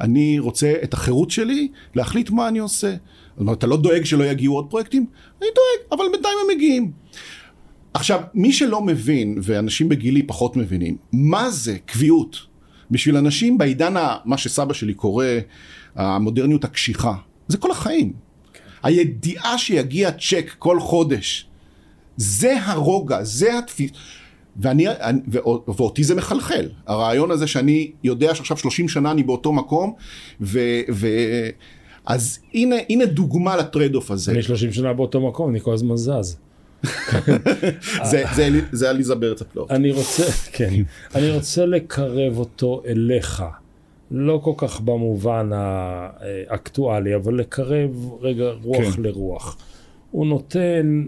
אני 0.00 0.38
רוצה 0.38 0.74
את 0.82 0.94
החירות 0.94 1.30
שלי 1.30 1.68
להחליט 1.94 2.30
מה 2.30 2.48
אני 2.48 2.58
עושה. 2.58 2.88
הוא 2.90 2.96
אומר, 3.40 3.52
אתה 3.52 3.66
לא 3.66 3.76
דואג 3.76 4.04
שלא 4.04 4.24
יגיעו 4.24 4.54
עוד 4.54 4.66
פרויקטים? 4.70 5.06
אני 5.40 5.48
דואג, 5.54 5.98
אבל 5.98 6.04
בינתיים 6.12 6.34
הם 6.44 6.56
מגיעים. 6.56 6.92
עכשיו, 7.94 8.20
מי 8.34 8.52
שלא 8.52 8.80
מבין, 8.82 9.38
ואנשים 9.42 9.88
בגילי 9.88 10.22
פחות 10.22 10.56
מבינים, 10.56 10.96
מה 11.12 11.50
זה 11.50 11.78
קביעות? 11.86 12.36
בשביל 12.90 13.16
אנשים 13.16 13.58
בעידן, 13.58 13.96
ה- 13.96 14.16
מה 14.24 14.38
שסבא 14.38 14.72
שלי 14.74 14.94
קורא, 14.94 15.26
המודרניות 15.94 16.64
הקשיחה, 16.64 17.14
זה 17.48 17.58
כל 17.58 17.70
החיים. 17.70 18.12
הידיעה 18.82 19.58
שיגיע 19.58 20.10
צ'ק 20.12 20.54
כל 20.58 20.80
חודש, 20.80 21.46
זה 22.16 22.62
הרוגע, 22.64 23.24
זה 23.24 23.58
התפיס... 23.58 23.90
ואני, 24.56 24.88
אני- 24.88 25.20
ואו- 25.28 25.62
ואותי 25.68 26.04
זה 26.04 26.14
מחלחל, 26.14 26.68
הרעיון 26.86 27.30
הזה 27.30 27.46
שאני 27.46 27.90
יודע 28.04 28.34
שעכשיו 28.34 28.56
30 28.56 28.88
שנה 28.88 29.10
אני 29.10 29.22
באותו 29.22 29.52
מקום, 29.52 29.94
ו... 30.40 30.58
ו 30.92 31.08
אז 32.06 32.38
הנה, 32.54 32.76
הנה 32.90 33.06
דוגמה 33.06 33.56
ל 33.56 33.94
trade-off 33.94 34.10
הזה. 34.10 34.32
אני 34.32 34.42
30 34.42 34.72
שנה 34.72 34.92
באותו 34.92 35.28
מקום, 35.28 35.50
אני 35.50 35.60
כל 35.60 35.72
הזמן 35.74 35.96
זז. 35.96 36.36
זה, 38.10 38.24
זה, 38.34 38.48
זה 38.72 38.90
אליס 38.90 39.14
בארץ 39.14 39.42
הפלאות. 39.42 39.70
אני 39.70 39.92
רוצה, 39.92 40.22
כן, 40.52 40.70
אני 41.14 41.30
רוצה 41.30 41.66
לקרב 41.66 42.38
אותו 42.38 42.82
אליך. 42.86 43.44
לא 44.10 44.40
כל 44.44 44.52
כך 44.56 44.80
במובן 44.80 45.50
האקטואלי, 45.52 47.14
אבל 47.16 47.34
לקרב 47.34 47.90
רגע 48.20 48.50
רוח 48.62 48.94
כן. 48.94 49.02
לרוח. 49.02 49.56
הוא 50.10 50.26
נותן, 50.26 51.04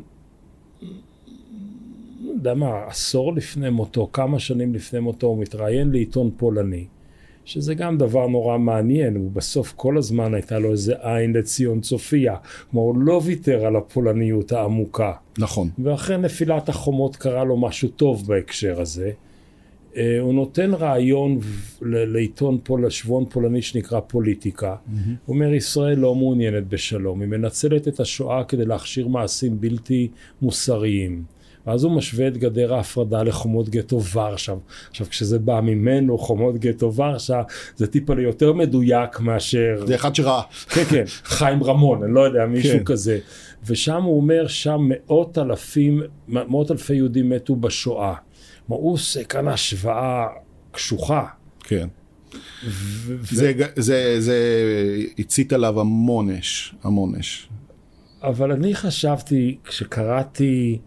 יודע 2.37 2.55
מה, 2.55 2.87
עשור 2.87 3.35
לפני 3.35 3.71
מותו, 3.71 4.09
כמה 4.13 4.39
שנים 4.39 4.75
לפני 4.75 5.01
מותו, 5.01 5.27
הוא 5.27 5.39
מתראיין 5.39 5.91
לעיתון 5.91 6.31
פולני, 6.37 6.85
שזה 7.45 7.75
גם 7.75 7.99
דבר 7.99 8.27
נורא 8.27 8.59
מעניין, 8.59 9.17
הוא 9.17 9.31
בסוף 9.31 9.73
כל 9.77 9.99
הזמן 9.99 10.35
הייתה 10.35 10.59
לו 10.59 10.73
איזה 10.73 10.95
עין 11.01 11.33
לציון 11.33 11.81
צופיה, 11.81 12.37
כלומר 12.71 12.87
הוא 12.87 12.99
לא 12.99 13.21
ויתר 13.25 13.67
על 13.67 13.77
הפולניות 13.77 14.53
העמוקה. 14.53 15.13
נכון. 15.39 15.69
ואחרי 15.79 16.19
נפילת 16.19 16.69
החומות 16.69 17.17
קרה 17.17 17.45
לו 17.45 17.57
משהו 17.57 17.89
טוב 17.89 18.27
בהקשר 18.27 18.81
הזה. 18.81 19.11
אה, 19.97 20.21
הוא 20.21 20.35
נותן 20.35 20.75
רעיון 20.75 21.39
לעיתון 21.83 22.59
פול, 22.63 22.91
שבועון 22.91 23.25
פולני 23.25 23.63
שנקרא 23.63 24.01
פוליטיקה. 24.01 24.77
הוא 25.27 25.35
אומר, 25.35 25.53
ישראל 25.53 25.99
לא 25.99 26.15
מעוניינת 26.15 26.69
בשלום, 26.69 27.21
היא 27.21 27.29
מנצלת 27.29 27.89
את 27.89 28.01
השואה 28.01 28.45
כדי 28.45 28.65
להכשיר 28.65 29.09
מעשים 29.09 29.61
בלתי 29.61 30.09
מוסריים. 30.43 31.36
ואז 31.67 31.85
הוא 31.85 31.93
משווה 31.93 32.29
את 32.29 32.37
גדר 32.37 32.75
ההפרדה 32.75 33.23
לחומות 33.23 33.69
גטו 33.69 34.03
ורשה. 34.03 34.55
עכשיו, 34.91 35.07
כשזה 35.11 35.39
בא 35.39 35.61
ממנו, 35.61 36.19
חומות 36.19 36.59
גטו 36.59 36.95
ורשה, 36.95 37.43
זה 37.77 37.87
טיפה 37.87 38.13
יותר 38.19 38.53
מדויק 38.53 39.21
מאשר... 39.21 39.85
זה 39.87 39.95
אחד 39.95 40.15
שראה. 40.15 40.43
כן, 40.69 40.85
כן, 40.85 41.05
חיים 41.25 41.63
רמון, 41.63 42.03
אני 42.03 42.15
לא 42.15 42.21
יודע, 42.21 42.47
מישהו 42.47 42.79
כן. 42.79 42.85
כזה. 42.85 43.19
ושם 43.67 44.03
הוא 44.03 44.17
אומר, 44.17 44.47
שם 44.47 44.89
מאות 44.89 45.39
אלפים, 45.39 46.03
מאות 46.29 46.71
אלפי 46.71 46.95
יהודים 46.95 47.31
מתו 47.31 47.57
בשואה. 47.57 48.15
כלומר, 48.67 48.83
הוא 48.83 48.93
עושה 48.93 49.25
כאן 49.25 49.49
השוואה 49.49 50.27
קשוחה. 50.71 51.25
כן. 51.65 51.89
ו- 52.65 53.35
זה, 53.35 53.53
זה, 53.77 54.17
זה 54.19 54.39
הצית 55.19 55.53
עליו 55.53 55.81
המון 55.81 56.31
אש, 56.31 56.75
המון 56.83 57.15
אש. 57.15 57.49
אבל 58.23 58.53
אני 58.53 58.75
חשבתי, 58.75 59.59
כשקראתי, 59.65 60.79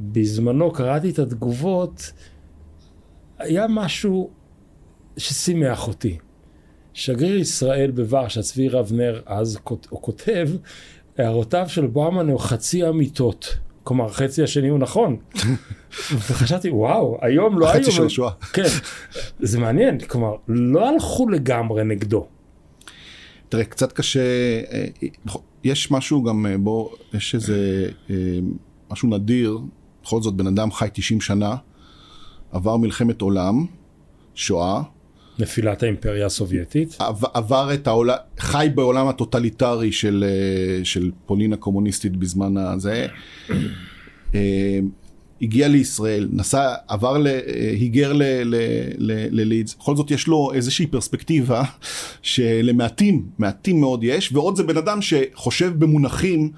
בזמנו 0.00 0.72
קראתי 0.72 1.10
את 1.10 1.18
התגובות, 1.18 2.12
היה 3.38 3.66
משהו 3.68 4.30
ששימח 5.16 5.88
אותי. 5.88 6.18
שגריר 6.94 7.36
ישראל 7.36 7.90
בוורשה, 7.90 8.42
צבי 8.42 8.68
רבנר, 8.68 9.20
אז 9.26 9.58
הוא 9.88 10.02
כותב, 10.02 10.48
הערותיו 11.18 11.64
של 11.68 11.86
בוהמן 11.86 12.28
הוא 12.28 12.40
חצי 12.40 12.88
אמיתות. 12.88 13.58
כלומר, 13.84 14.04
החצי 14.04 14.42
השני 14.42 14.68
הוא 14.68 14.78
נכון. 14.78 15.16
וחשבתי, 16.28 16.70
וואו, 16.70 17.18
היום 17.22 17.58
לא 17.58 17.70
היו... 17.70 17.80
החצי 17.80 17.90
של 17.90 18.06
השואה. 18.06 18.30
כן, 18.52 18.68
זה 19.40 19.58
מעניין, 19.58 19.98
כלומר, 19.98 20.34
לא 20.48 20.88
הלכו 20.88 21.28
לגמרי 21.28 21.84
נגדו. 21.84 22.26
תראה, 23.48 23.64
קצת 23.64 23.92
קשה, 23.92 24.20
אה, 24.72 24.86
יש 25.64 25.90
משהו 25.90 26.22
גם, 26.22 26.46
אה, 26.46 26.58
בוא, 26.58 26.88
יש 27.14 27.34
איזה 27.34 27.88
אה, 28.10 28.14
משהו 28.90 29.08
נדיר, 29.08 29.58
בכל 30.06 30.22
זאת 30.22 30.34
בן 30.34 30.46
אדם 30.46 30.72
חי 30.72 30.88
90 30.92 31.20
שנה, 31.20 31.56
עבר 32.52 32.76
מלחמת 32.76 33.20
עולם, 33.20 33.66
שואה, 34.34 34.82
נפילת 35.38 35.82
האימפריה 35.82 36.26
הסובייטית. 36.26 36.96
עב- 36.98 37.24
עבר 37.34 37.74
את 37.74 37.86
העולם, 37.86 38.16
חי 38.38 38.68
בעולם 38.74 39.08
הטוטליטרי 39.08 39.92
של, 39.92 40.24
אה, 40.28 40.84
של 40.84 41.10
פולין 41.26 41.52
הקומוניסטית 41.52 42.16
בזמן 42.16 42.56
הזה, 42.56 43.06
אה, 44.34 44.78
הגיע 45.42 45.68
לישראל, 45.68 46.28
נסע, 46.32 46.74
עבר, 46.88 47.18
ל, 47.18 47.26
אה, 47.26 47.70
היגר 47.80 48.12
ללידס, 49.30 49.74
בכל 49.74 49.96
זאת 49.96 50.10
יש 50.10 50.26
לו 50.26 50.50
איזושהי 50.54 50.86
פרספקטיבה 50.86 51.62
שלמעטים, 52.22 53.26
מעטים 53.38 53.80
מאוד 53.80 54.04
יש, 54.04 54.32
ועוד 54.32 54.56
זה 54.56 54.62
בן 54.62 54.76
אדם 54.76 54.98
שחושב 55.02 55.72
במונחים 55.78 56.50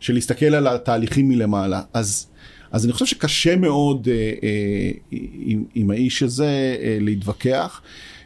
של 0.00 0.14
להסתכל 0.14 0.54
על 0.54 0.66
התהליכים 0.66 1.28
מלמעלה. 1.28 1.82
אז, 1.92 2.26
אז 2.74 2.84
אני 2.84 2.92
חושב 2.92 3.06
שקשה 3.06 3.56
מאוד 3.56 4.08
אה, 4.08 4.32
אה, 4.42 4.90
עם, 5.32 5.64
עם 5.74 5.90
האיש 5.90 6.22
הזה 6.22 6.76
אה, 6.82 6.98
להתווכח. 7.00 7.82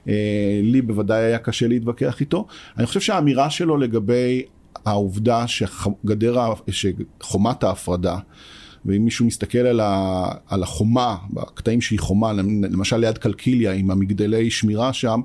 אה, 0.08 0.60
לי 0.62 0.82
בוודאי 0.82 1.24
היה 1.24 1.38
קשה 1.38 1.68
להתווכח 1.68 2.20
איתו. 2.20 2.46
אני 2.78 2.86
חושב 2.86 3.00
שהאמירה 3.00 3.50
שלו 3.50 3.76
לגבי 3.76 4.42
העובדה 4.84 5.46
שגדר, 5.46 6.52
שחומת 6.70 7.64
ההפרדה, 7.64 8.18
ואם 8.84 9.04
מישהו 9.04 9.26
מסתכל 9.26 9.58
על, 9.58 9.80
ה, 9.80 10.24
על 10.46 10.62
החומה, 10.62 11.16
בקטעים 11.30 11.80
שהיא 11.80 11.98
חומה, 11.98 12.32
למשל 12.70 12.96
ליד 12.96 13.18
קלקיליה 13.18 13.72
עם 13.72 13.90
המגדלי 13.90 14.50
שמירה 14.50 14.92
שם, 14.92 15.20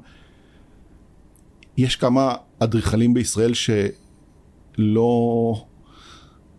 יש 1.77 1.95
כמה 1.95 2.35
אדריכלים 2.59 3.13
בישראל 3.13 3.51
שלא, 3.53 5.65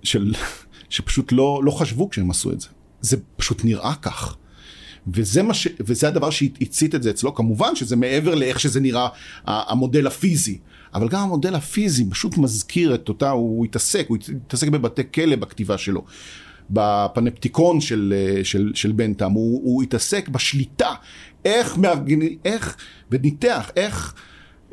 של, 0.03 0.33
שפשוט 0.95 1.33
לא, 1.33 1.61
לא 1.65 1.71
חשבו 1.71 2.11
כשהם 2.11 2.31
עשו 2.31 2.53
את 2.53 2.61
זה. 2.61 2.69
זה 3.01 3.17
פשוט 3.37 3.65
נראה 3.65 3.95
כך. 4.03 4.37
וזה, 5.07 5.43
מה 5.43 5.55
ש... 5.55 5.69
וזה 5.81 6.09
הדבר 6.09 6.31
שהצית 6.31 6.95
את 6.95 7.03
זה 7.03 7.11
אצלו, 7.11 7.35
כמובן 7.35 7.77
שזה 7.77 7.97
מעבר 7.97 8.35
לאיך 8.35 8.61
שזה 8.61 8.81
נראה 8.81 9.09
המודל 9.47 10.07
הפיזי, 10.07 10.59
אבל 10.95 11.09
גם 11.09 11.21
המודל 11.21 11.55
הפיזי 11.55 12.11
פשוט 12.11 12.39
מזכיר 12.39 12.95
את 12.95 13.09
אותה, 13.09 13.31
הוא 13.31 13.65
התעסק, 13.65 14.07
הוא 14.09 14.19
התעסק 14.47 14.69
בבתי 14.69 15.03
כלא 15.15 15.37
בכתיבה 15.37 15.79
שלו. 15.79 16.05
בפנפטיקון 16.71 17.81
של, 17.81 18.15
של, 18.43 18.73
של 18.75 18.93
בנטאם, 18.93 19.31
הוא, 19.31 19.61
הוא 19.65 19.83
התעסק 19.83 20.29
בשליטה, 20.29 20.95
איך 21.45 21.79
מארגנים, 21.79 22.39
איך, 22.45 22.77
וניתח, 23.11 23.71
איך 23.77 24.15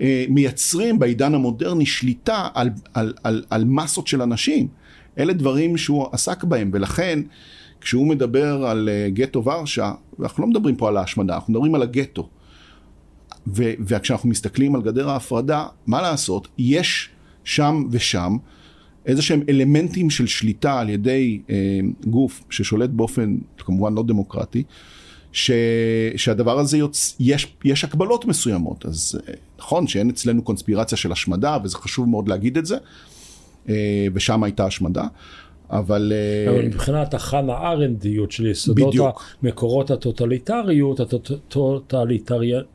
אה, 0.01 0.25
מייצרים 0.29 0.99
בעידן 0.99 1.33
המודרני 1.33 1.85
שליטה 1.85 2.47
על, 2.53 2.69
על, 2.93 3.13
על, 3.23 3.43
על 3.49 3.65
מסות 3.65 4.07
של 4.07 4.21
אנשים. 4.21 4.67
אלה 5.17 5.33
דברים 5.33 5.77
שהוא 5.77 6.07
עסק 6.11 6.43
בהם, 6.43 6.69
ולכן 6.73 7.19
כשהוא 7.81 8.07
מדבר 8.07 8.65
על 8.65 8.89
אה, 8.89 9.09
גטו 9.09 9.45
ורשה, 9.45 9.91
אנחנו 10.19 10.43
לא 10.43 10.49
מדברים 10.49 10.75
פה 10.75 10.87
על 10.87 10.97
ההשמדה, 10.97 11.35
אנחנו 11.35 11.53
מדברים 11.53 11.75
על 11.75 11.81
הגטו. 11.81 12.29
ו- 13.47 13.73
וכשאנחנו 13.79 14.29
מסתכלים 14.29 14.75
על 14.75 14.81
גדר 14.81 15.09
ההפרדה, 15.09 15.65
מה 15.87 16.01
לעשות, 16.01 16.47
יש 16.57 17.09
שם 17.43 17.83
ושם 17.91 18.37
איזה 19.05 19.21
שהם 19.21 19.41
אלמנטים 19.49 20.09
של 20.09 20.27
שליטה 20.27 20.79
על 20.79 20.89
ידי 20.89 21.41
אה, 21.49 21.79
גוף 22.05 22.43
ששולט 22.49 22.89
באופן 22.89 23.37
כמובן 23.57 23.93
לא 23.93 24.03
דמוקרטי, 24.03 24.63
ש, 25.31 25.51
שהדבר 26.15 26.59
הזה 26.59 26.77
יוצ... 26.77 27.15
יש, 27.19 27.55
יש 27.63 27.83
הקבלות 27.83 28.25
מסוימות, 28.25 28.85
אז 28.85 29.19
אה, 29.27 29.33
נכון 29.59 29.87
שאין 29.87 30.09
אצלנו 30.09 30.41
קונספירציה 30.41 30.97
של 30.97 31.11
השמדה, 31.11 31.57
וזה 31.63 31.77
חשוב 31.77 32.09
מאוד 32.09 32.27
להגיד 32.27 32.57
את 32.57 32.65
זה, 32.65 32.77
ושם 34.13 34.43
הייתה 34.43 34.65
השמדה, 34.65 35.03
אבל... 35.71 36.13
אה, 36.15 36.51
אבל 36.51 36.65
מבחינת 36.65 37.13
החנה 37.13 37.53
ארנדיות 37.53 38.31
של 38.31 38.45
יסודות 38.45 38.89
בדיוק. 38.89 39.23
המקורות 39.43 39.91
הטוטליטריות, 39.91 40.99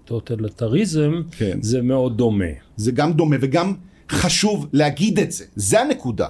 הטוטליטריזם, 0.05 1.13
כן. 1.31 1.59
זה 1.63 1.83
מאוד 1.83 2.17
דומה. 2.17 2.45
זה 2.77 2.93
גם 2.93 3.13
דומה 3.13 3.37
וגם 3.41 3.75
חשוב 4.11 4.67
להגיד 4.73 5.19
את 5.19 5.33
זה, 5.33 5.45
זה 5.57 5.81
הנקודה. 5.81 6.29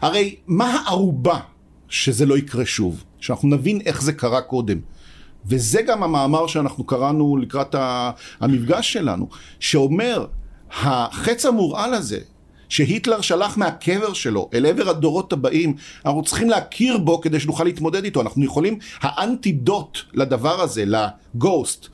הרי 0.00 0.36
מה 0.46 0.74
הערובה 0.74 1.40
שזה 1.88 2.26
לא 2.26 2.38
יקרה 2.38 2.66
שוב? 2.66 3.04
שאנחנו 3.20 3.48
נבין 3.48 3.80
איך 3.86 4.02
זה 4.02 4.12
קרה 4.12 4.40
קודם. 4.40 4.80
וזה 5.46 5.82
גם 5.82 6.02
המאמר 6.02 6.46
שאנחנו 6.46 6.84
קראנו 6.84 7.36
לקראת 7.36 7.74
המפגש 8.40 8.92
שלנו, 8.92 9.28
שאומר, 9.60 10.26
החץ 10.70 11.46
המורעל 11.46 11.94
הזה, 11.94 12.18
שהיטלר 12.68 13.20
שלח 13.20 13.56
מהקבר 13.56 14.12
שלו 14.12 14.50
אל 14.54 14.66
עבר 14.66 14.88
הדורות 14.90 15.32
הבאים, 15.32 15.74
אנחנו 16.06 16.22
צריכים 16.22 16.50
להכיר 16.50 16.98
בו 16.98 17.20
כדי 17.20 17.40
שנוכל 17.40 17.64
להתמודד 17.64 18.04
איתו. 18.04 18.20
אנחנו 18.20 18.44
יכולים, 18.44 18.78
האנטידוט 19.00 19.98
לדבר 20.14 20.60
הזה, 20.60 20.84
לגוסט, 20.86 21.86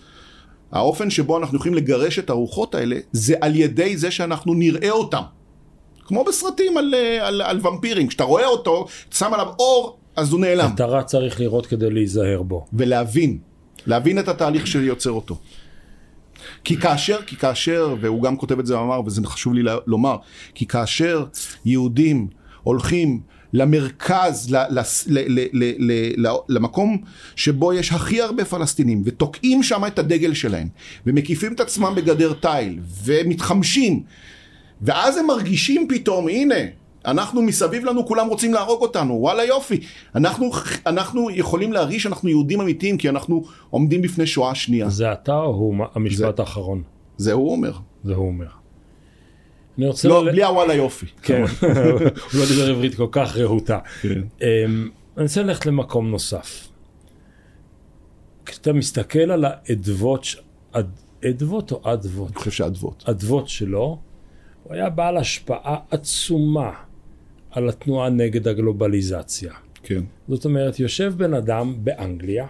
האופן 0.72 1.10
שבו 1.10 1.38
אנחנו 1.38 1.56
יכולים 1.56 1.74
לגרש 1.74 2.18
את 2.18 2.30
הרוחות 2.30 2.74
האלה, 2.74 2.96
זה 3.12 3.34
על 3.40 3.56
ידי 3.56 3.96
זה 3.96 4.10
שאנחנו 4.10 4.54
נראה 4.54 4.90
אותם. 4.90 5.22
כמו 6.06 6.24
בסרטים 6.24 6.76
על, 6.76 6.94
על, 7.20 7.42
על 7.42 7.66
ומפירים, 7.66 8.08
כשאתה 8.08 8.24
רואה 8.24 8.46
אותו, 8.46 8.86
שם 9.10 9.34
עליו 9.34 9.46
אור, 9.58 9.98
אז 10.16 10.32
הוא 10.32 10.40
נעלם. 10.40 10.70
אתה 10.74 10.86
רק 10.86 11.06
צריך 11.06 11.40
לראות 11.40 11.66
כדי 11.66 11.90
להיזהר 11.90 12.42
בו. 12.42 12.66
ולהבין, 12.72 13.38
להבין 13.86 14.18
את 14.18 14.28
התהליך 14.28 14.66
שיוצר 14.66 15.10
אותו. 15.10 15.38
כי 16.64 16.76
כאשר, 16.76 17.22
כי 17.26 17.36
כאשר, 17.36 17.96
והוא 18.00 18.22
גם 18.22 18.36
כותב 18.36 18.58
את 18.58 18.66
זה 18.66 18.74
במאמר, 18.74 19.00
וזה 19.06 19.20
חשוב 19.24 19.54
לי 19.54 19.62
לומר, 19.86 20.16
כי 20.54 20.66
כאשר 20.66 21.24
יהודים 21.64 22.28
הולכים 22.62 23.20
למרכז, 23.52 24.54
ל, 24.54 24.56
ל, 24.56 24.80
ל, 25.06 25.18
ל, 25.28 25.48
ל, 25.52 26.26
ל, 26.26 26.30
למקום 26.48 26.98
שבו 27.36 27.72
יש 27.72 27.92
הכי 27.92 28.20
הרבה 28.20 28.44
פלסטינים, 28.44 29.02
ותוקעים 29.04 29.62
שם 29.62 29.86
את 29.86 29.98
הדגל 29.98 30.34
שלהם, 30.34 30.68
ומקיפים 31.06 31.52
את 31.52 31.60
עצמם 31.60 31.92
בגדר 31.96 32.32
תיל, 32.32 32.78
ומתחמשים, 33.04 34.02
ואז 34.82 35.16
הם 35.16 35.26
מרגישים 35.26 35.86
פתאום, 35.88 36.28
הנה, 36.28 36.54
אנחנו 37.06 37.42
מסביב 37.42 37.84
לנו 37.84 38.06
כולם 38.06 38.28
רוצים 38.28 38.54
להרוג 38.54 38.82
אותנו, 38.82 39.14
וואלה 39.14 39.44
יופי. 39.44 39.80
אנחנו, 40.14 40.50
אנחנו 40.86 41.30
יכולים 41.30 41.72
להרגיש 41.72 42.02
שאנחנו 42.02 42.28
יהודים 42.28 42.60
אמיתיים 42.60 42.98
כי 42.98 43.08
אנחנו 43.08 43.44
עומדים 43.70 44.02
בפני 44.02 44.26
שואה 44.26 44.54
שנייה. 44.54 44.88
זה 44.88 45.12
אתה 45.12 45.34
או 45.34 45.46
הוא 45.46 45.74
המשפט 45.94 46.40
האחרון? 46.40 46.82
זה 47.16 47.32
הוא 47.32 47.52
אומר. 47.52 47.72
זה 48.04 48.14
הוא 48.14 48.26
אומר. 48.26 48.46
אני 49.78 49.86
רוצה... 49.86 50.08
לא, 50.08 50.24
ל- 50.24 50.30
בלי 50.30 50.44
הוואלה 50.44 50.74
יופי. 50.74 51.06
כן, 51.22 51.42
הוא 51.60 52.40
לא 52.40 52.46
דיבר 52.48 52.70
עברית 52.70 52.94
כל 52.94 53.08
כך 53.12 53.36
רהוטה. 53.36 53.78
כן. 54.02 54.20
אמ, 54.40 54.88
אני 55.16 55.24
רוצה 55.24 55.42
ללכת 55.42 55.66
למקום 55.66 56.10
נוסף. 56.10 56.68
כשאתה 58.46 58.72
מסתכל 58.72 59.30
על 59.30 59.44
האדוות, 59.44 60.26
אדוות 61.24 61.72
או 61.72 61.80
אדוות? 61.84 62.28
אני 62.30 62.38
חושב 62.38 62.50
שאדוות. 62.50 63.04
אדוות 63.06 63.48
שלו, 63.48 63.98
הוא 64.62 64.74
היה 64.74 64.90
בעל 64.90 65.16
השפעה 65.16 65.76
עצומה 65.90 66.70
על 67.52 67.68
התנועה 67.68 68.10
נגד 68.10 68.48
הגלובליזציה. 68.48 69.52
כן. 69.82 70.00
זאת 70.28 70.44
אומרת, 70.44 70.80
יושב 70.80 71.14
בן 71.16 71.34
אדם 71.34 71.74
באנגליה, 71.78 72.46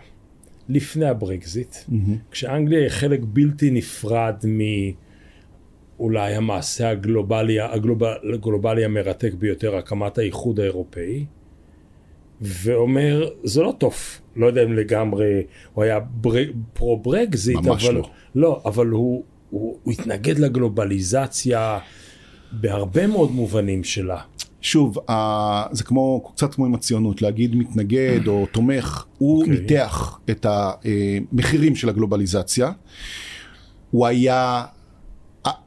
לפני 0.68 1.06
הברקזיט, 1.06 1.76
כשאנגליה 2.30 2.80
היא 2.80 2.88
חלק 2.88 3.20
בלתי 3.24 3.70
נפרד 3.70 4.44
מאולי 5.98 6.34
המעשה 6.34 6.90
הגלובלי, 6.90 7.60
הגלובל, 7.60 8.14
הגלובלי 8.34 8.84
המרתק 8.84 9.32
ביותר, 9.34 9.76
הקמת 9.76 10.18
האיחוד 10.18 10.60
האירופאי, 10.60 11.24
ואומר, 12.40 13.28
זה 13.44 13.62
לא 13.62 13.74
טוב, 13.78 13.94
לא 14.36 14.46
יודע 14.46 14.64
אם 14.64 14.72
לגמרי, 14.72 15.42
הוא 15.74 15.84
היה 15.84 16.00
בר... 16.00 16.34
pro 16.72 16.96
ברקזיט, 16.96 17.56
ממש 17.56 17.84
אבל, 17.84 17.94
לא. 17.94 18.10
לא, 18.34 18.62
אבל 18.64 18.86
הוא, 18.86 19.24
הוא, 19.50 19.78
הוא 19.82 19.92
התנגד 19.92 20.38
לגלובליזציה 20.38 21.78
בהרבה 22.52 23.06
מאוד 23.06 23.30
מובנים 23.30 23.84
שלה. 23.84 24.20
שוב, 24.62 25.10
ה- 25.10 25.74
זה 25.74 25.84
כמו, 25.84 26.30
קצת 26.34 26.54
כמו 26.54 26.66
עם 26.66 26.74
הציונות, 26.74 27.22
להגיד 27.22 27.54
מתנגד 27.56 28.26
או 28.26 28.46
תומך, 28.52 29.04
הוא 29.18 29.40
אוקיי. 29.42 29.60
ניתח 29.60 30.18
את 30.30 30.46
המחירים 30.48 31.76
של 31.76 31.88
הגלובליזציה. 31.88 32.70
הוא 33.90 34.06
היה, 34.06 34.64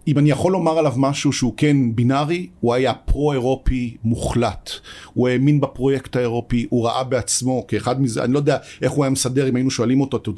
אם 0.08 0.18
אני 0.18 0.30
יכול 0.30 0.52
לומר 0.52 0.78
עליו 0.78 0.94
משהו 0.98 1.34
שהוא 1.34 1.54
כן 1.58 1.96
בינארי, 1.96 2.48
הוא 2.60 2.74
היה 2.74 2.94
פרו-אירופי 2.94 3.98
מוחלט. 4.04 4.70
הוא 5.14 5.28
האמין 5.28 5.62
בפרויקט 5.62 6.16
האירופי, 6.16 6.66
הוא 6.70 6.86
ראה 6.86 7.04
בעצמו 7.04 7.66
כאחד 7.68 8.02
מזה, 8.02 8.24
אני 8.24 8.34
לא 8.34 8.40
יודע 8.40 8.58
איך 8.82 8.92
הוא 8.92 9.04
היה 9.04 9.12
מסדר 9.12 9.50
אם 9.50 9.56
היינו 9.56 9.72
שואלים 9.72 10.02
אותו 10.02 10.34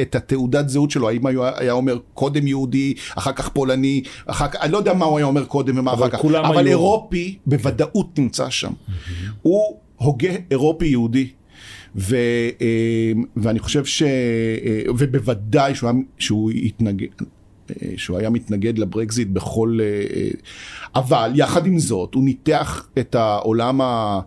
את 0.00 0.14
התעודת 0.14 0.68
זהות 0.68 0.90
שלו, 0.90 1.08
האם 1.08 1.26
הוא 1.26 1.44
היה 1.44 1.72
אומר 1.72 1.98
קודם 2.14 2.46
יהודי, 2.46 2.94
אחר 3.16 3.32
כך 3.32 3.48
פולני, 3.48 4.02
אחר 4.26 4.48
כך, 4.48 4.60
אני 4.60 4.72
לא 4.72 4.78
יודע 4.78 4.94
מה 4.94 5.04
הוא 5.04 5.18
היה 5.18 5.26
אומר 5.26 5.44
קודם 5.44 5.78
ומה 5.78 5.94
אחר 5.94 6.08
כך, 6.08 6.24
אבל 6.24 6.66
אירופי 6.66 7.38
בוודאות 7.46 8.18
נמצא 8.18 8.50
שם. 8.50 8.72
הוא 9.42 9.76
הוגה 9.96 10.32
אירופי 10.50 10.86
יהודי. 10.86 11.28
ו, 11.96 12.16
אה, 12.60 13.12
ואני 13.36 13.58
חושב 13.58 13.84
ש... 13.84 14.02
אה, 14.02 14.82
ובוודאי 14.88 15.74
שהוא, 15.74 15.90
שהוא 16.18 16.50
התנגד, 16.50 17.06
שהוא 17.96 18.18
היה 18.18 18.30
מתנגד 18.30 18.78
לברקזיט 18.78 19.28
בכל... 19.28 19.78
אה, 19.82 19.86
אה, 20.16 20.28
אבל 20.94 21.32
יחד 21.34 21.66
עם 21.66 21.78
זאת, 21.78 22.14
הוא 22.14 22.24
ניתח 22.24 22.88
את 22.98 23.14
העולם 23.14 23.80
ה... 23.80 24.20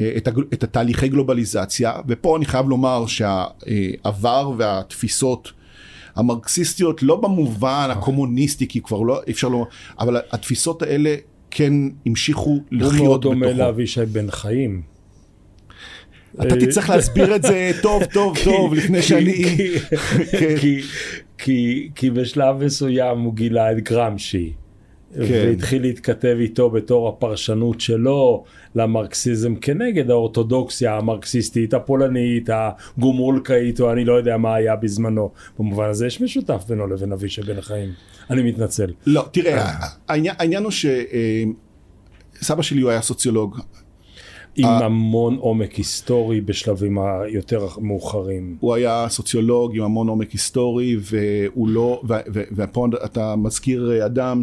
אה, 0.00 0.12
את, 0.16 0.28
הגל- 0.28 0.44
את 0.52 0.64
התהליכי 0.64 1.08
גלובליזציה, 1.08 1.92
ופה 2.08 2.36
אני 2.36 2.44
חייב 2.44 2.68
לומר 2.68 3.04
שהעבר 3.06 4.52
והתפיסות 4.58 5.52
המרקסיסטיות, 6.16 7.02
לא 7.02 7.16
במובן 7.16 7.88
הקומוניסטי, 7.92 8.68
כי 8.68 8.80
כבר 8.80 9.00
לא, 9.00 9.20
אפשר 9.30 9.48
לומר, 9.48 9.64
אבל 10.00 10.16
התפיסות 10.32 10.82
האלה 10.82 11.14
כן 11.50 11.72
המשיכו 12.06 12.44
הוא 12.50 12.62
מאוד 12.72 12.92
לחיות 12.92 13.20
דומה 13.20 13.46
בתוכו. 13.46 13.58
לאבישי 13.58 14.04
בן 14.04 14.30
חיים. 14.30 14.82
אתה 16.34 16.56
תצטרך 16.60 16.90
להסביר 16.90 17.36
את 17.36 17.42
זה 17.42 17.72
טוב, 17.82 18.04
טוב, 18.04 18.36
טוב, 18.44 18.74
לפני 18.74 19.02
שאני... 19.02 19.44
כי- 19.56 19.78
כן. 20.30 20.56
כי- 21.42 21.90
כי- 21.94 22.10
בשלב 22.10 22.64
מסוים 22.64 23.18
הוא 23.20 23.34
גילה 23.34 23.72
את 23.72 23.80
גרמשי. 23.80 24.52
כן. 25.14 25.20
והתחיל 25.20 25.82
להתכתב 25.82 26.36
איתו 26.40 26.70
בתור 26.70 27.08
הפרשנות 27.08 27.80
שלו 27.80 28.44
למרקסיזם 28.74 29.54
כנגד 29.56 30.10
האורתודוקסיה 30.10 30.96
המרקסיסטית, 30.96 31.74
הפולנית, 31.74 32.48
הגומולקאית, 32.52 33.80
או 33.80 33.92
אני 33.92 34.04
לא 34.04 34.12
יודע 34.14 34.36
מה 34.36 34.54
היה 34.54 34.76
בזמנו. 34.76 35.30
במובן 35.58 35.88
הזה 35.88 36.06
יש 36.06 36.20
משותף 36.20 36.64
בינו 36.68 36.86
לבין 36.86 37.12
אבישי 37.12 37.42
בן 37.42 37.60
חיים. 37.60 37.88
אני 38.30 38.42
מתנצל. 38.42 38.90
לא, 39.06 39.24
תראה, 39.32 39.70
העניין, 40.08 40.34
העניין 40.38 40.62
הוא 40.62 40.72
שסבא 42.40 42.62
שלי 42.62 42.80
הוא 42.80 42.90
היה 42.90 43.02
סוציולוג. 43.02 43.60
עם 44.56 44.64
אה. 44.66 44.84
המון 44.84 45.36
עומק 45.36 45.74
היסטורי 45.74 46.40
בשלבים 46.40 46.98
היותר 46.98 47.68
מאוחרים. 47.80 48.56
הוא 48.60 48.74
היה 48.74 49.06
סוציולוג 49.08 49.76
עם 49.76 49.82
המון 49.82 50.08
עומק 50.08 50.30
היסטורי, 50.30 50.96
והוא 51.00 51.68
לא, 51.68 52.00
ו- 52.08 52.14
ו- 52.34 52.42
ופה 52.56 52.86
אתה 53.04 53.34
מזכיר 53.36 54.06
אדם 54.06 54.42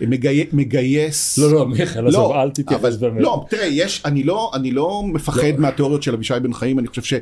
שמגייס... 0.00 1.38
לא, 1.38 1.52
לא, 1.52 1.66
מיכאל, 1.66 2.06
עזוב, 2.06 2.32
אל 2.32 2.50
תתייחס 2.50 2.84
אבל- 2.84 2.96
באמת. 3.10 3.20
לא, 3.22 3.44
תראה, 3.50 3.66
יש, 3.66 4.02
אני 4.04 4.22
לא, 4.22 4.50
אני 4.54 4.70
לא 4.70 5.02
מפחד 5.06 5.52
מהתיאוריות 5.58 6.02
של 6.02 6.14
אבישי 6.14 6.34
בן 6.42 6.52
חיים, 6.52 6.78
אני 6.78 6.88
חושב 6.88 7.02
ש... 7.02 7.14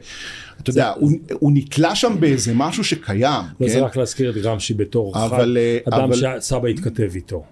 אתה 0.61 0.70
יודע, 0.70 0.93
הוא, 0.97 1.11
הוא 1.32 1.53
נתלה 1.55 1.95
שם 1.95 2.16
באיזה 2.20 2.53
משהו 2.55 2.85
שקיים, 2.85 3.43
לא, 3.61 3.68
זה 3.68 3.74
כן? 3.74 3.80
רק 3.82 3.97
להזכיר 3.97 4.30
את 4.30 4.37
גרמשי 4.37 4.74
בתור 4.74 5.12
אבל, 5.24 5.57
אה, 5.61 5.78
אחד, 5.89 5.93
אדם 5.95 6.05
אבל- 6.12 6.41
שסבא 6.41 6.68
התכתב 6.68 7.09
איתו. 7.14 7.43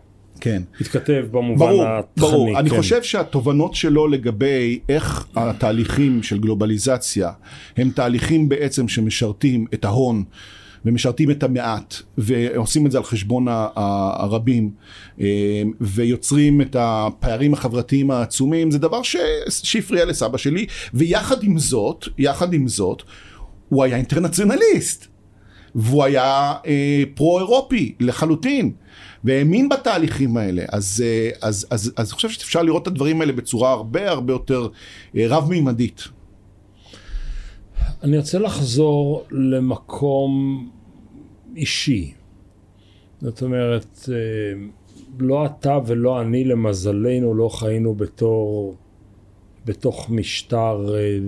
כן. 0.43 0.62
התכתב 0.80 1.24
במובן 1.30 1.66
ברור, 1.66 1.84
התכני. 1.86 2.28
ברור. 2.28 2.59
אני 2.59 2.70
כן. 2.70 2.76
חושב 2.76 3.03
שהתובנות 3.03 3.74
שלו 3.74 4.07
לגבי 4.09 4.78
איך 4.88 5.26
התהליכים 5.36 6.22
של 6.22 6.38
גלובליזציה 6.38 7.30
הם 7.76 7.90
תהליכים 7.90 8.49
בעצם 8.49 8.88
שמשרתים 8.88 9.66
את 9.74 9.84
ההון 9.84 10.24
ומשרתים 10.84 11.30
את 11.30 11.43
המעט 11.43 11.95
ועושים 12.18 12.86
את 12.86 12.90
זה 12.90 12.99
על 12.99 13.05
חשבון 13.05 13.47
הרבים 13.49 14.70
אה, 15.20 15.26
ויוצרים 15.80 16.61
את 16.61 16.76
הפערים 16.78 17.53
החברתיים 17.53 18.11
העצומים 18.11 18.70
זה 18.70 18.78
דבר 18.78 19.03
ש- 19.03 19.16
שהפריע 19.49 20.05
לסבא 20.05 20.38
שלי 20.38 20.66
ויחד 20.95 21.43
עם 21.43 21.59
זאת, 21.59 22.09
יחד 22.18 22.53
עם 22.53 22.68
זאת, 22.68 23.03
הוא 23.68 23.84
היה 23.84 23.97
אינטרנציונליסט. 23.97 25.12
והוא 25.75 26.05
היה 26.05 26.55
אה, 26.66 27.03
פרו-אירופי 27.14 27.95
לחלוטין, 28.01 28.73
והאמין 29.25 29.68
בתהליכים 29.68 30.37
האלה. 30.37 30.64
אז, 30.68 31.05
אה, 31.05 31.31
אז, 31.43 31.66
אז, 31.70 31.93
אז 31.97 32.09
אני 32.09 32.14
חושב 32.14 32.29
שאפשר 32.29 32.62
לראות 32.62 32.83
את 32.83 32.87
הדברים 32.87 33.20
האלה 33.20 33.33
בצורה 33.33 33.73
הרבה 33.73 34.11
הרבה 34.11 34.33
יותר 34.33 34.68
אה, 35.16 35.25
רב-מימדית. 35.29 36.03
אני 38.03 38.18
רוצה 38.18 38.39
לחזור 38.39 39.25
למקום 39.31 40.70
אישי. 41.57 42.12
זאת 43.20 43.43
אומרת, 43.43 44.09
אה, 44.12 44.66
לא 45.18 45.47
אתה 45.47 45.79
ולא 45.87 46.20
אני, 46.20 46.45
למזלנו, 46.45 47.35
לא 47.35 47.49
חיינו 47.49 47.95
בתור, 47.95 48.77
בתוך 49.64 50.11
משטר 50.11 50.95
אה, 50.95 51.18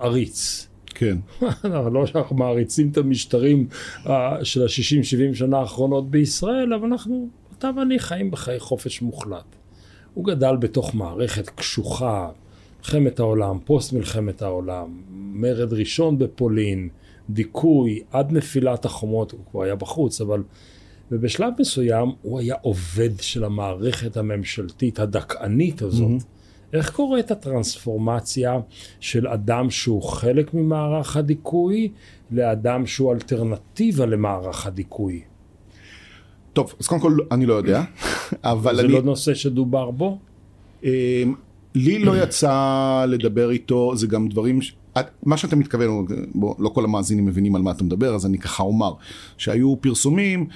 עריץ. 0.00 0.68
כן. 0.98 1.18
לא 1.92 2.06
שאנחנו 2.06 2.36
מעריצים 2.36 2.88
את 2.88 2.96
המשטרים 2.96 3.66
אה, 4.06 4.44
של 4.44 4.62
ה-60-70 4.62 5.34
שנה 5.34 5.58
האחרונות 5.58 6.10
בישראל, 6.10 6.72
אבל 6.72 6.84
אנחנו, 6.86 7.28
אתה 7.58 7.70
ואני 7.76 7.98
חיים 7.98 8.30
בחיי 8.30 8.60
חופש 8.60 9.02
מוחלט. 9.02 9.56
הוא 10.14 10.24
גדל 10.24 10.56
בתוך 10.56 10.94
מערכת 10.94 11.50
קשוחה, 11.50 12.28
מלחמת 12.78 13.18
העולם, 13.18 13.58
פוסט 13.64 13.92
מלחמת 13.92 14.42
העולם, 14.42 14.88
מרד 15.10 15.72
ראשון 15.72 16.18
בפולין, 16.18 16.88
דיכוי, 17.30 18.02
עד 18.10 18.32
נפילת 18.32 18.84
החומות, 18.84 19.32
הוא 19.32 19.40
כבר 19.50 19.62
היה 19.62 19.74
בחוץ, 19.74 20.20
אבל... 20.20 20.42
ובשלב 21.10 21.52
מסוים 21.58 22.12
הוא 22.22 22.40
היה 22.40 22.54
עובד 22.62 23.10
של 23.20 23.44
המערכת 23.44 24.16
הממשלתית 24.16 24.98
הדכאנית 24.98 25.82
הזאת. 25.82 26.20
Mm-hmm. 26.20 26.35
איך 26.76 26.90
קורית 26.90 27.30
הטרנספורמציה 27.30 28.58
של 29.00 29.28
אדם 29.28 29.70
שהוא 29.70 30.02
חלק 30.02 30.54
ממערך 30.54 31.16
הדיכוי 31.16 31.88
לאדם 32.30 32.86
שהוא 32.86 33.12
אלטרנטיבה 33.12 34.06
למערך 34.06 34.66
הדיכוי? 34.66 35.20
טוב, 36.52 36.74
אז 36.80 36.86
קודם 36.86 37.00
כל 37.00 37.16
אני 37.32 37.46
לא 37.46 37.54
יודע, 37.54 37.82
אבל 38.44 38.76
זה 38.76 38.82
אני... 38.82 38.92
לא 38.92 39.02
נושא 39.02 39.34
שדובר 39.34 39.90
בו? 39.90 40.18
אמ, 40.84 40.88
לי 41.74 41.98
לא 41.98 42.22
יצא 42.22 43.04
לדבר 43.08 43.50
איתו, 43.50 43.96
זה 43.96 44.06
גם 44.06 44.28
דברים, 44.28 44.58
את- 44.58 44.64
מה 45.22 45.36
שאתה 45.36 45.56
מתכוון, 45.56 46.06
בוא, 46.34 46.54
לא 46.58 46.68
כל 46.68 46.84
המאזינים 46.84 47.26
מבינים 47.26 47.54
על 47.56 47.62
מה 47.62 47.70
אתה 47.70 47.84
מדבר, 47.84 48.14
אז 48.14 48.26
אני 48.26 48.38
ככה 48.38 48.62
אומר, 48.62 48.92
שהיו 49.38 49.76
פרסומים 49.80 50.46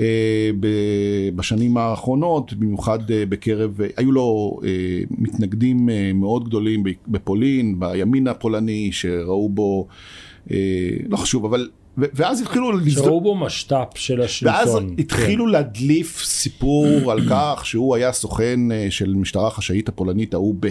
אה, 0.00 0.50
ב- 0.60 1.30
בשנים 1.36 1.76
האחרונות, 1.76 2.52
במיוחד 2.52 3.10
אה, 3.10 3.26
בקרב, 3.26 3.80
אה, 3.80 3.86
היו 3.96 4.12
לו 4.12 4.58
אה, 4.64 4.68
מתנגדים 5.10 5.90
אה, 5.90 6.10
מאוד 6.14 6.44
גדולים 6.48 6.82
בפולין, 7.08 7.80
בימין 7.80 8.26
הפולני, 8.28 8.92
שראו 8.92 9.48
בו, 9.48 9.86
אה, 10.50 10.56
לא 11.08 11.16
חשוב, 11.16 11.44
אבל, 11.44 11.68
ואז 11.98 12.40
התחילו 12.40 12.72
לזרוק... 12.72 13.06
שראו 13.06 13.20
בו 13.20 13.34
משת"פ 13.34 13.96
של 13.96 14.20
השלטון. 14.20 14.54
ואז 14.54 14.74
כן. 14.74 14.84
התחילו 14.98 15.46
להדליף 15.46 16.22
סיפור 16.24 17.12
על 17.12 17.20
כך 17.30 17.66
שהוא 17.66 17.94
היה 17.94 18.12
סוכן 18.12 18.72
אה, 18.72 18.86
של 18.90 19.14
משטרה 19.14 19.50
חשאית 19.50 19.88
הפולנית 19.88 20.34
ההוא 20.34 20.54
ב. 20.60 20.68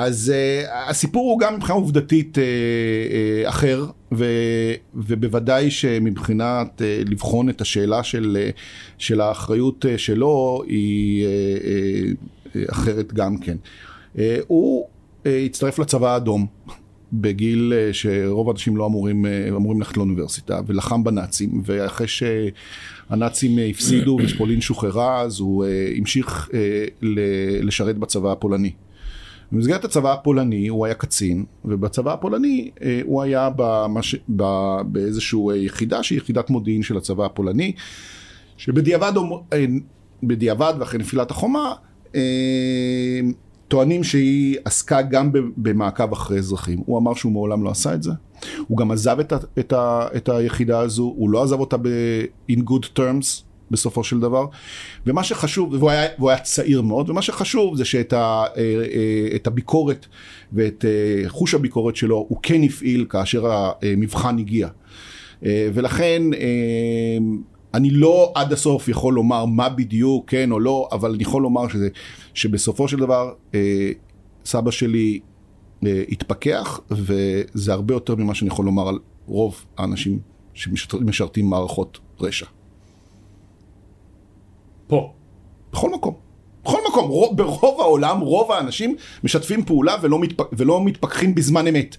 אז 0.00 0.32
uh, 0.34 0.70
הסיפור 0.90 1.30
הוא 1.30 1.38
גם 1.38 1.54
מבחינה 1.54 1.74
עובדתית 1.74 2.38
uh, 2.38 2.40
uh, 2.40 3.48
אחר, 3.48 3.86
ו, 4.14 4.24
ובוודאי 4.94 5.70
שמבחינת 5.70 6.82
uh, 6.82 7.10
לבחון 7.10 7.48
את 7.48 7.60
השאלה 7.60 8.02
של, 8.02 8.36
uh, 8.40 8.58
של 8.98 9.20
האחריות 9.20 9.84
uh, 9.84 9.98
שלו 9.98 10.62
היא 10.66 11.24
uh, 11.24 11.28
uh, 11.28 12.56
uh, 12.56 12.72
אחרת 12.72 13.12
גם 13.12 13.38
כן. 13.38 13.56
Uh, 14.14 14.18
הוא 14.46 14.86
uh, 15.24 15.28
הצטרף 15.46 15.78
לצבא 15.78 16.12
האדום 16.12 16.46
בגיל 17.12 17.72
uh, 17.72 17.94
שרוב 17.94 18.48
האנשים 18.48 18.76
לא 18.76 18.86
אמורים, 18.86 19.24
uh, 19.24 19.56
אמורים 19.56 19.78
ללכת 19.78 19.96
לאוניברסיטה, 19.96 20.60
ולחם 20.66 21.04
בנאצים, 21.04 21.62
ואחרי 21.64 22.06
שהנאצים 22.08 23.58
הפסידו 23.70 24.18
ושפולין 24.22 24.60
שוחררה, 24.60 25.20
אז 25.20 25.40
הוא 25.40 25.64
uh, 25.64 25.98
המשיך 25.98 26.48
uh, 26.50 26.54
לשרת 27.62 27.98
בצבא 27.98 28.32
הפולני. 28.32 28.72
במסגרת 29.52 29.84
הצבא 29.84 30.12
הפולני 30.12 30.68
הוא 30.68 30.86
היה 30.86 30.94
קצין, 30.94 31.44
ובצבא 31.64 32.12
הפולני 32.12 32.70
אה, 32.82 33.00
הוא 33.04 33.22
היה 33.22 33.50
במש... 33.56 34.16
ב... 34.36 34.42
באיזושהי 34.86 35.38
אה, 35.50 35.56
יחידה 35.56 36.02
שהיא 36.02 36.18
יחידת 36.18 36.50
מודיעין 36.50 36.82
של 36.82 36.96
הצבא 36.96 37.24
הפולני, 37.24 37.72
שבדיעבד, 38.56 39.12
אה, 39.52 39.64
בדיעבד 40.22 40.74
ואחרי 40.78 40.98
נפילת 40.98 41.30
החומה, 41.30 41.72
טוענים 43.68 44.04
שהיא 44.04 44.56
עסקה 44.64 45.02
גם 45.02 45.30
במעקב 45.56 46.12
אחרי 46.12 46.38
אזרחים. 46.38 46.82
הוא 46.86 46.98
אמר 46.98 47.14
שהוא 47.14 47.32
מעולם 47.32 47.64
לא 47.64 47.70
עשה 47.70 47.94
את 47.94 48.02
זה. 48.02 48.12
הוא 48.68 48.78
גם 48.78 48.90
עזב 48.90 49.20
את, 49.20 49.32
ה... 49.32 49.36
את, 49.58 49.72
ה... 49.72 50.06
את 50.16 50.28
היחידה 50.28 50.80
הזו, 50.80 51.02
הוא 51.02 51.30
לא 51.30 51.42
עזב 51.42 51.60
אותה 51.60 51.76
ב- 51.76 52.24
in 52.52 52.58
good 52.58 52.98
terms. 52.98 53.47
בסופו 53.70 54.04
של 54.04 54.20
דבר, 54.20 54.46
ומה 55.06 55.24
שחשוב, 55.24 55.72
והוא 55.72 55.90
היה, 55.90 56.08
והוא 56.18 56.30
היה 56.30 56.38
צעיר 56.38 56.82
מאוד, 56.82 57.10
ומה 57.10 57.22
שחשוב 57.22 57.76
זה 57.76 57.84
שאת 57.84 58.12
ה, 58.12 58.16
אה, 58.16 58.44
אה, 58.56 59.36
את 59.36 59.46
הביקורת 59.46 60.06
ואת 60.52 60.84
אה, 60.84 61.28
חוש 61.28 61.54
הביקורת 61.54 61.96
שלו 61.96 62.26
הוא 62.28 62.38
כן 62.42 62.62
הפעיל 62.62 63.06
כאשר 63.08 63.46
המבחן 63.82 64.38
הגיע. 64.38 64.68
ולכן 65.74 66.22
אני 67.74 67.90
לא 67.90 68.32
עד 68.34 68.52
הסוף 68.52 68.88
יכול 68.88 69.14
לומר 69.14 69.44
מה 69.44 69.68
בדיוק, 69.68 70.30
כן 70.30 70.52
או 70.52 70.60
לא, 70.60 70.88
אבל 70.92 71.14
אני 71.14 71.22
יכול 71.22 71.42
לומר 71.42 71.68
שזה, 71.68 71.88
שבסופו 72.34 72.88
של 72.88 72.96
דבר 72.96 73.32
סבא 74.44 74.70
שלי 74.70 75.20
התפכח, 75.82 76.80
וזה 76.90 77.72
הרבה 77.72 77.94
יותר 77.94 78.14
ממה 78.14 78.34
שאני 78.34 78.48
יכול 78.48 78.64
לומר 78.64 78.88
על 78.88 78.98
רוב 79.26 79.64
האנשים 79.76 80.18
שמשרתים 80.54 81.46
מערכות 81.46 81.98
רשע. 82.20 82.46
פה. 84.88 85.12
בכל 85.72 85.90
מקום. 85.90 86.14
בכל 86.64 86.78
מקום, 86.88 87.10
רוב, 87.10 87.36
ברוב 87.36 87.80
העולם, 87.80 88.20
רוב 88.20 88.52
האנשים 88.52 88.96
משתפים 89.24 89.64
פעולה 89.64 89.96
ולא, 90.02 90.18
מתפ... 90.18 90.44
ולא 90.52 90.84
מתפכחים 90.84 91.34
בזמן 91.34 91.66
אמת. 91.66 91.96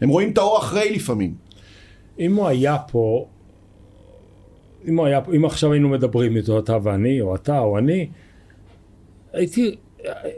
הם 0.00 0.08
רואים 0.08 0.30
את 0.30 0.38
האור 0.38 0.58
אחרי 0.58 0.94
לפעמים. 0.94 1.34
אם 2.18 2.34
הוא 2.34 2.46
היה 2.46 2.78
פה, 2.78 3.26
אם 4.88 4.98
הוא 4.98 5.06
היה 5.06 5.20
אם 5.36 5.44
עכשיו 5.44 5.72
היינו 5.72 5.88
מדברים 5.88 6.36
איתו, 6.36 6.58
אתה 6.58 6.78
ואני, 6.82 7.20
או 7.20 7.34
אתה 7.34 7.58
או 7.58 7.78
אני, 7.78 8.08
הייתי, 9.32 9.76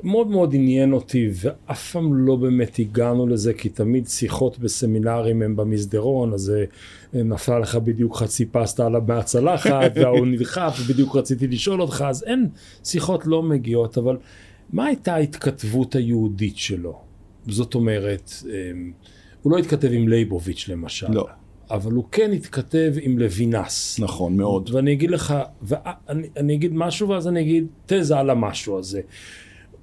מאוד 0.02 0.26
מאוד 0.26 0.54
עניין 0.54 0.92
אותי, 0.92 1.30
ואף 1.34 1.92
פעם 1.92 2.14
לא 2.14 2.36
באמת 2.36 2.78
הגענו 2.78 3.26
לזה, 3.26 3.52
כי 3.52 3.68
תמיד 3.68 4.08
שיחות 4.08 4.58
בסמינרים 4.58 5.42
הם 5.42 5.56
במסדרון, 5.56 6.32
אז 6.32 6.52
אה, 7.14 7.22
נפלה 7.22 7.58
לך 7.58 7.76
בדיוק 7.76 8.16
חצי 8.16 8.46
פסטה 8.46 8.86
עליו 8.86 9.02
מהצלחת, 9.06 9.92
והוא 9.96 10.26
נדחף, 10.26 10.78
ובדיוק 10.80 11.16
רציתי 11.16 11.46
לשאול 11.46 11.82
אותך, 11.82 12.04
אז 12.08 12.24
אין, 12.26 12.48
שיחות 12.84 13.26
לא 13.26 13.42
מגיעות, 13.42 13.98
אבל 13.98 14.16
מה 14.72 14.86
הייתה 14.86 15.14
ההתכתבות 15.14 15.94
היהודית 15.94 16.56
שלו? 16.56 16.98
זאת 17.46 17.74
אומרת, 17.74 18.32
אה, 18.50 18.70
הוא 19.42 19.52
לא 19.52 19.58
התכתב 19.58 19.88
עם 19.92 20.08
לייבוביץ' 20.08 20.68
למשל. 20.68 21.10
לא. 21.10 21.26
אבל 21.70 21.92
הוא 21.92 22.04
כן 22.12 22.32
התכתב 22.32 22.92
עם 23.00 23.18
לוינס. 23.18 24.00
נכון, 24.00 24.36
מאוד. 24.36 24.70
ואני 24.72 24.92
אגיד 24.92 25.10
לך, 25.10 25.34
ואני 25.62 26.28
אני 26.36 26.54
אגיד 26.54 26.74
משהו 26.74 27.08
ואז 27.08 27.28
אני 27.28 27.40
אגיד 27.40 27.66
תזה 27.86 28.18
על 28.18 28.30
המשהו 28.30 28.78
הזה. 28.78 29.00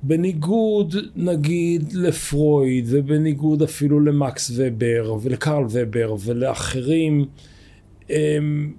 בניגוד 0.04 0.96
נגיד 1.16 1.94
לפרויד 1.94 2.86
ובניגוד 2.90 3.62
אפילו 3.62 4.00
למקס 4.00 4.52
ובר 4.56 5.16
ולקרל 5.22 5.64
ובר 5.70 6.16
ולאחרים, 6.20 7.26
הם, 8.10 8.74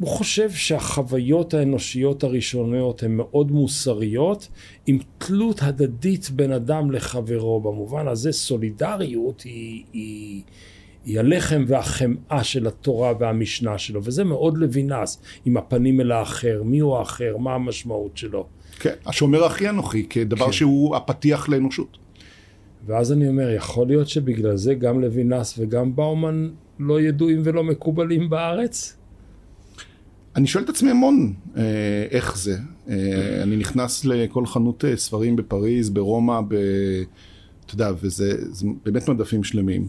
הוא 0.00 0.08
חושב 0.08 0.50
שהחוויות 0.50 1.54
האנושיות 1.54 2.24
הראשוניות 2.24 3.02
הן 3.02 3.16
מאוד 3.16 3.50
מוסריות, 3.50 4.48
עם 4.86 4.98
תלות 5.18 5.62
הדדית 5.62 6.30
בין 6.30 6.52
אדם 6.52 6.90
לחברו. 6.90 7.60
במובן 7.60 8.08
הזה 8.08 8.32
סולידריות 8.32 9.40
היא, 9.40 9.84
היא, 9.92 10.42
היא 11.04 11.18
הלחם 11.18 11.64
והחמאה 11.66 12.44
של 12.44 12.66
התורה 12.66 13.12
והמשנה 13.20 13.78
שלו, 13.78 14.04
וזה 14.04 14.24
מאוד 14.24 14.58
לוינס, 14.58 15.22
עם 15.44 15.56
הפנים 15.56 16.00
אל 16.00 16.12
האחר, 16.12 16.62
מי 16.64 16.78
הוא 16.78 16.96
האחר, 16.96 17.36
מה 17.36 17.54
המשמעות 17.54 18.16
שלו. 18.16 18.46
כן, 18.80 18.94
השומר 19.06 19.44
הכי 19.44 19.68
אנוכי, 19.68 20.06
כדבר 20.10 20.46
כן. 20.46 20.52
שהוא 20.52 20.96
הפתיח 20.96 21.48
לאנושות. 21.48 21.98
ואז 22.86 23.12
אני 23.12 23.28
אומר, 23.28 23.50
יכול 23.50 23.86
להיות 23.86 24.08
שבגלל 24.08 24.56
זה 24.56 24.74
גם 24.74 25.00
לוינס 25.00 25.54
וגם 25.58 25.96
באומן 25.96 26.48
לא 26.78 27.00
ידועים 27.00 27.40
ולא 27.44 27.64
מקובלים 27.64 28.30
בארץ? 28.30 28.96
אני 30.36 30.46
שואל 30.46 30.64
את 30.64 30.68
עצמי 30.68 30.90
המון 30.90 31.34
אה, 31.56 31.62
איך 32.10 32.38
זה. 32.38 32.58
אה, 32.88 33.42
אני 33.42 33.56
נכנס 33.56 34.04
לכל 34.04 34.46
חנות 34.46 34.84
אה, 34.84 34.96
ספרים 34.96 35.36
בפריז, 35.36 35.90
ברומא, 35.90 36.40
ב... 36.48 36.54
אתה 37.66 37.74
יודע, 37.74 37.90
וזה 38.00 38.52
זה 38.52 38.66
באמת 38.84 39.08
מדפים 39.08 39.44
שלמים. 39.44 39.88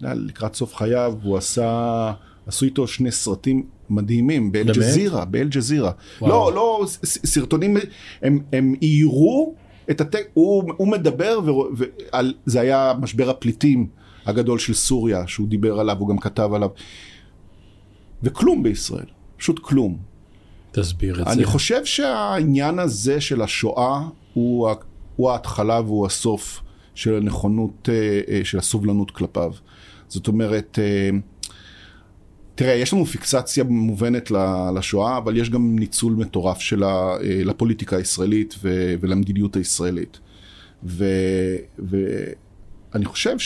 לקראת 0.00 0.54
סוף 0.54 0.74
חייו 0.74 1.14
הוא 1.22 1.36
עשה, 1.36 2.12
עשו 2.46 2.64
איתו 2.64 2.86
שני 2.86 3.10
סרטים 3.12 3.66
מדהימים? 3.94 4.52
באל-ג'זירה, 4.52 5.24
באל-ג'זירה. 5.24 5.90
לא, 6.22 6.52
לא, 6.54 6.84
סרטונים, 7.04 7.76
הם, 8.22 8.38
הם 8.52 8.74
איירו 8.82 9.54
את 9.90 10.00
הטק, 10.00 10.28
הוא, 10.34 10.72
הוא 10.76 10.88
מדבר, 10.88 11.40
ו, 11.44 11.50
ועל, 11.76 12.34
זה 12.46 12.60
היה 12.60 12.92
משבר 13.00 13.30
הפליטים 13.30 13.86
הגדול 14.26 14.58
של 14.58 14.74
סוריה, 14.74 15.26
שהוא 15.26 15.48
דיבר 15.48 15.80
עליו, 15.80 15.96
הוא 15.98 16.08
גם 16.08 16.18
כתב 16.18 16.50
עליו. 16.54 16.68
וכלום 18.22 18.62
בישראל, 18.62 19.06
פשוט 19.36 19.58
כלום. 19.58 19.98
תסביר 20.72 21.14
את 21.14 21.18
אני 21.18 21.26
זה. 21.26 21.32
אני 21.32 21.44
חושב 21.44 21.84
שהעניין 21.84 22.78
הזה 22.78 23.20
של 23.20 23.42
השואה 23.42 24.02
הוא, 24.34 24.68
הוא 25.16 25.30
ההתחלה 25.30 25.80
והוא 25.80 26.06
הסוף 26.06 26.62
של 26.94 27.14
הנכונות, 27.14 27.88
אה, 27.92 28.20
אה, 28.28 28.40
של 28.44 28.58
הסובלנות 28.58 29.10
כלפיו. 29.10 29.52
זאת 30.08 30.28
אומרת, 30.28 30.78
אה, 30.82 31.10
תראה, 32.62 32.74
יש 32.74 32.92
לנו 32.92 33.06
פיקסציה 33.06 33.64
מובנת 33.64 34.30
לשואה, 34.76 35.18
אבל 35.18 35.36
יש 35.36 35.50
גם 35.50 35.78
ניצול 35.78 36.12
מטורף 36.12 36.60
שלה 36.60 36.86
אה, 36.86 37.16
לפוליטיקה 37.44 37.96
הישראלית 37.96 38.54
ולמדיניות 39.00 39.56
הישראלית. 39.56 40.18
ואני 40.82 42.34
חושב 43.04 43.36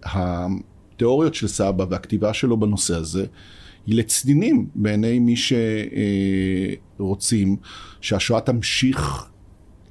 שהתיאוריות 0.00 1.34
של 1.34 1.48
סבא 1.48 1.84
והכתיבה 1.90 2.34
שלו 2.34 2.56
בנושא 2.56 2.96
הזה, 2.96 3.26
היא 3.86 3.96
לצנינים 3.96 4.66
בעיני 4.74 5.18
מי 5.18 5.34
שרוצים 6.96 7.56
שהשואה 8.00 8.40
תמשיך 8.40 9.26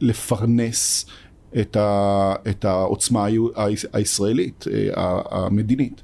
לפרנס 0.01 1.05
את, 1.61 1.75
ה, 1.75 2.33
את 2.49 2.65
העוצמה 2.65 3.27
הישראלית, 3.93 4.65
אה, 4.73 5.21
המדינית. 5.31 6.03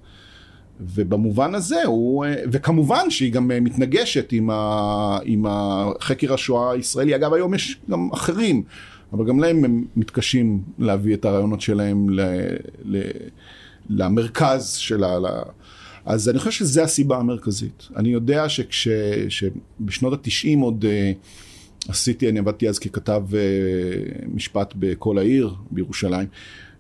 ובמובן 0.80 1.55
הזה 1.55 1.84
הוא, 1.84 2.25
אה, 2.25 2.36
וכמובן 2.51 3.09
שהיא 3.09 3.34
גם 3.34 3.51
אה, 3.51 3.59
מתנגשת 3.59 4.32
עם, 4.32 4.49
ה, 4.49 5.19
עם 5.23 5.45
החקר 5.49 6.34
השואה 6.34 6.71
הישראלי. 6.71 7.15
אגב, 7.15 7.34
היום 7.34 7.53
יש 7.53 7.77
גם 7.89 8.09
אחרים, 8.13 8.63
אבל 9.13 9.25
גם 9.25 9.39
להם 9.39 9.65
הם 9.65 9.86
מתקשים 9.95 10.61
להביא 10.80 11.13
את 11.13 11.25
הרעיונות 11.25 11.61
שלהם 11.61 12.09
ל, 12.09 12.21
ל, 12.86 13.01
למרכז 13.89 14.73
של 14.73 15.03
ה... 15.03 15.17
אז 16.05 16.30
אני 16.30 16.39
חושב 16.39 16.51
שזו 16.51 16.82
הסיבה 16.82 17.17
המרכזית. 17.17 17.88
אני 17.95 18.09
יודע 18.09 18.49
שכש, 18.49 18.88
שבשנות 19.30 20.13
התשעים 20.13 20.59
עוד 20.59 20.86
אה, 20.86 21.11
עשיתי, 21.88 22.30
אני 22.30 22.39
עבדתי 22.39 22.69
אז 22.69 22.80
ככתב 22.80 23.23
אה, 23.34 23.39
משפט 24.34 24.73
בכל 24.75 25.17
העיר 25.17 25.53
בירושלים, 25.71 26.27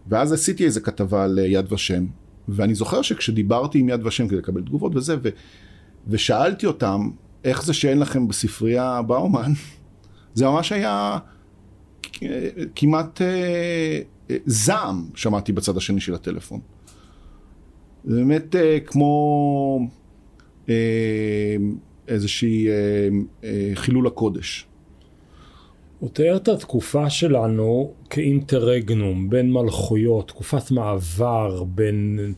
ואז 0.07 0.33
עשיתי 0.33 0.65
איזה 0.65 0.81
כתבה 0.81 1.23
על 1.23 1.39
יד 1.43 1.73
ושם, 1.73 2.05
ואני 2.51 2.75
זוכר 2.75 3.01
שכשדיברתי 3.01 3.79
עם 3.79 3.89
יד 3.89 4.05
ושם 4.05 4.27
כדי 4.27 4.37
לקבל 4.37 4.61
תגובות 4.61 4.95
וזה, 4.95 5.15
ו, 5.23 5.29
ושאלתי 6.07 6.65
אותם, 6.65 7.09
איך 7.43 7.65
זה 7.65 7.73
שאין 7.73 7.99
לכם 7.99 8.27
בספרייה 8.27 9.01
באומן? 9.01 9.51
זה 10.33 10.45
ממש 10.45 10.71
היה 10.71 11.17
אה, 12.23 12.49
כמעט 12.75 13.21
אה, 13.21 14.01
אה, 14.29 14.37
זעם, 14.45 15.05
שמעתי 15.15 15.51
בצד 15.51 15.77
השני 15.77 15.99
של 16.01 16.13
הטלפון. 16.13 16.59
זה 18.03 18.15
באמת 18.15 18.55
אה, 18.55 18.79
כמו 18.79 19.79
אה, 20.69 21.55
איזושהי 22.07 22.67
אה, 23.43 23.49
חילול 23.75 24.07
הקודש. 24.07 24.65
הוא 25.99 26.09
תיאר 26.09 26.35
את 26.35 26.47
התקופה 26.47 27.09
שלנו 27.09 27.93
כאינטרגנום, 28.09 29.29
בין 29.29 29.53
מלכויות, 29.53 30.27
תקופת 30.27 30.71
מעבר 30.71 31.63
בין... 31.63 32.33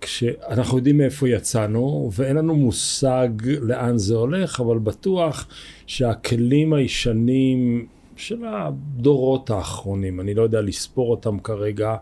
כשאנחנו 0.00 0.76
יודעים 0.76 0.98
מאיפה 0.98 1.28
יצאנו, 1.28 2.10
ואין 2.12 2.36
לנו 2.36 2.54
מושג 2.56 3.28
לאן 3.60 3.98
זה 3.98 4.14
הולך, 4.14 4.60
אבל 4.60 4.78
בטוח 4.78 5.48
שהכלים 5.86 6.72
הישנים 6.72 7.86
של 8.16 8.38
הדורות 8.44 9.50
האחרונים, 9.50 10.20
אני 10.20 10.34
לא 10.34 10.42
יודע 10.42 10.60
לספור 10.60 11.10
אותם 11.10 11.38
כרגע, 11.38 11.96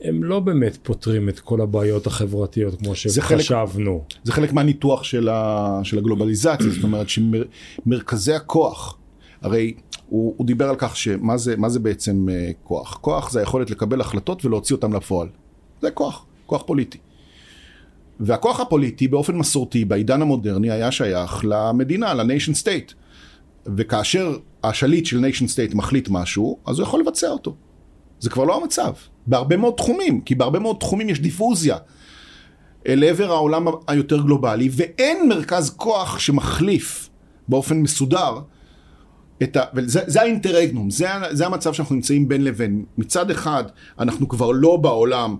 הם 0.00 0.24
לא 0.24 0.40
באמת 0.40 0.78
פותרים 0.82 1.28
את 1.28 1.40
כל 1.40 1.60
הבעיות 1.60 2.06
החברתיות 2.06 2.78
כמו 2.78 2.94
שחשבנו. 2.94 4.04
זה 4.24 4.32
חלק 4.32 4.52
מהניתוח 4.52 5.04
של, 5.04 5.28
ה, 5.28 5.80
של 5.82 5.98
הגלובליזציה, 5.98 6.70
זאת 6.70 6.84
אומרת 6.84 7.06
שמרכזי 7.08 8.32
הכוח, 8.32 8.98
הרי 9.42 9.74
הוא, 10.08 10.34
הוא 10.36 10.46
דיבר 10.46 10.68
על 10.68 10.76
כך 10.78 10.96
שמה 10.96 11.36
זה, 11.36 11.54
זה 11.68 11.80
בעצם 11.80 12.26
אה, 12.28 12.50
כוח? 12.62 12.98
כוח 13.00 13.30
זה 13.30 13.40
היכולת 13.40 13.70
לקבל 13.70 14.00
החלטות 14.00 14.44
ולהוציא 14.44 14.76
אותן 14.76 14.92
לפועל. 14.92 15.28
זה 15.82 15.90
כוח, 15.90 16.24
כוח 16.46 16.62
פוליטי. 16.62 16.98
והכוח 18.20 18.60
הפוליטי 18.60 19.08
באופן 19.08 19.36
מסורתי 19.36 19.84
בעידן 19.84 20.22
המודרני 20.22 20.70
היה 20.70 20.90
שייך 20.92 21.44
למדינה, 21.48 22.14
ל 22.14 22.20
nation 22.20 22.54
state. 22.54 22.92
וכאשר 23.76 24.36
השליט 24.64 25.06
של 25.06 25.18
nation 25.18 25.46
state 25.46 25.74
מחליט 25.74 26.08
משהו, 26.10 26.58
אז 26.66 26.78
הוא 26.78 26.86
יכול 26.86 27.00
לבצע 27.00 27.28
אותו. 27.28 27.54
זה 28.20 28.30
כבר 28.30 28.44
לא 28.44 28.62
המצב. 28.62 28.92
בהרבה 29.26 29.56
מאוד 29.56 29.74
תחומים, 29.76 30.20
כי 30.20 30.34
בהרבה 30.34 30.58
מאוד 30.58 30.76
תחומים 30.80 31.08
יש 31.08 31.20
דיפוזיה 31.20 31.76
אל 32.88 33.04
עבר 33.04 33.30
העולם 33.30 33.66
היותר 33.88 34.22
גלובלי, 34.22 34.68
ואין 34.72 35.28
מרכז 35.28 35.70
כוח 35.76 36.18
שמחליף 36.18 37.08
באופן 37.48 37.76
מסודר 37.76 38.38
את 39.42 39.56
ה... 39.56 39.62
וזה 39.74 40.00
זה 40.06 40.20
האינטרגנום, 40.20 40.90
זה, 40.90 41.06
זה 41.30 41.46
המצב 41.46 41.72
שאנחנו 41.72 41.94
נמצאים 41.94 42.28
בין 42.28 42.44
לבין. 42.44 42.84
מצד 42.98 43.30
אחד, 43.30 43.64
אנחנו 43.98 44.28
כבר 44.28 44.50
לא 44.50 44.76
בעולם 44.76 45.36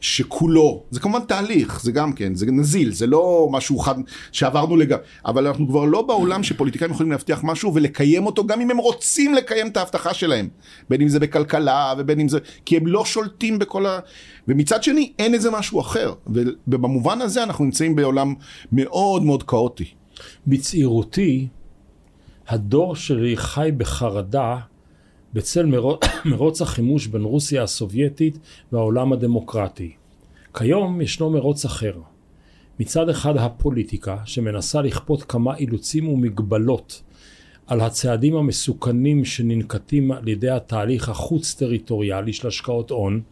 שכולו, 0.00 0.82
זה 0.90 1.00
כמובן 1.00 1.20
תהליך, 1.20 1.80
זה 1.82 1.92
גם 1.92 2.12
כן, 2.12 2.34
זה 2.34 2.46
נזיל, 2.46 2.92
זה 2.92 3.06
לא 3.06 3.48
משהו 3.52 3.78
חד 3.78 3.94
שעברנו 4.32 4.76
לגמרי, 4.76 5.04
אבל 5.26 5.46
אנחנו 5.46 5.68
כבר 5.68 5.84
לא 5.84 6.02
בעולם 6.02 6.42
שפוליטיקאים 6.42 6.90
יכולים 6.90 7.12
להבטיח 7.12 7.40
משהו 7.44 7.74
ולקיים 7.74 8.26
אותו 8.26 8.46
גם 8.46 8.60
אם 8.60 8.70
הם 8.70 8.76
רוצים 8.76 9.34
לקיים 9.34 9.66
את 9.66 9.76
ההבטחה 9.76 10.14
שלהם, 10.14 10.48
בין 10.90 11.00
אם 11.00 11.08
זה 11.08 11.20
בכלכלה 11.20 11.94
ובין 11.98 12.20
אם 12.20 12.28
זה, 12.28 12.38
כי 12.64 12.76
הם 12.76 12.86
לא 12.86 13.04
שולטים 13.04 13.58
בכל 13.58 13.86
ה... 13.86 13.98
ומצד 14.48 14.82
שני 14.82 15.12
אין 15.18 15.34
איזה 15.34 15.50
משהו 15.50 15.80
אחר, 15.80 16.14
ובמובן 16.26 17.20
הזה 17.20 17.42
אנחנו 17.42 17.64
נמצאים 17.64 17.96
בעולם 17.96 18.34
מאוד 18.72 19.22
מאוד 19.22 19.42
כאוטי. 19.42 19.84
בצעירותי, 20.46 21.48
הדור 22.48 22.96
שלי 22.96 23.36
חי 23.36 23.70
בחרדה 23.76 24.58
בצל 25.32 25.66
מרו- 25.66 25.98
מרוץ 26.30 26.62
החימוש 26.62 27.06
בין 27.06 27.22
רוסיה 27.22 27.62
הסובייטית 27.62 28.38
והעולם 28.72 29.12
הדמוקרטי. 29.12 29.92
כיום 30.54 31.00
ישנו 31.00 31.30
מרוץ 31.30 31.64
אחר. 31.64 31.94
מצד 32.80 33.08
אחד 33.08 33.36
הפוליטיקה, 33.36 34.16
שמנסה 34.24 34.82
לכפות 34.82 35.22
כמה 35.22 35.56
אילוצים 35.56 36.08
ומגבלות 36.08 37.02
על 37.66 37.80
הצעדים 37.80 38.36
המסוכנים 38.36 39.24
שננקטים 39.24 40.12
על 40.12 40.28
ידי 40.28 40.50
התהליך 40.50 41.08
החוץ-טריטוריאלי 41.08 42.32
של 42.32 42.48
השקעות 42.48 42.90
הון, 42.90 43.22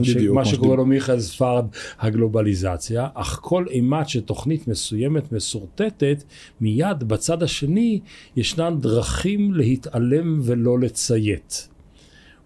בדיוק, 0.00 0.34
מה 0.34 0.40
מה 0.40 0.44
שקורא 0.44 0.76
לו 0.76 0.86
מיכאל 0.86 1.20
ספרד 1.20 1.66
הגלובליזציה, 2.00 3.08
אך 3.14 3.38
כל 3.42 3.64
אימת 3.70 4.08
שתוכנית 4.08 4.68
מסוימת 4.68 5.32
משורטטת, 5.32 6.24
מיד 6.60 7.04
בצד 7.04 7.42
השני 7.42 8.00
ישנן 8.36 8.76
דרכים 8.80 9.54
להתעלם 9.54 10.40
ולא 10.42 10.78
לציית. 10.78 11.68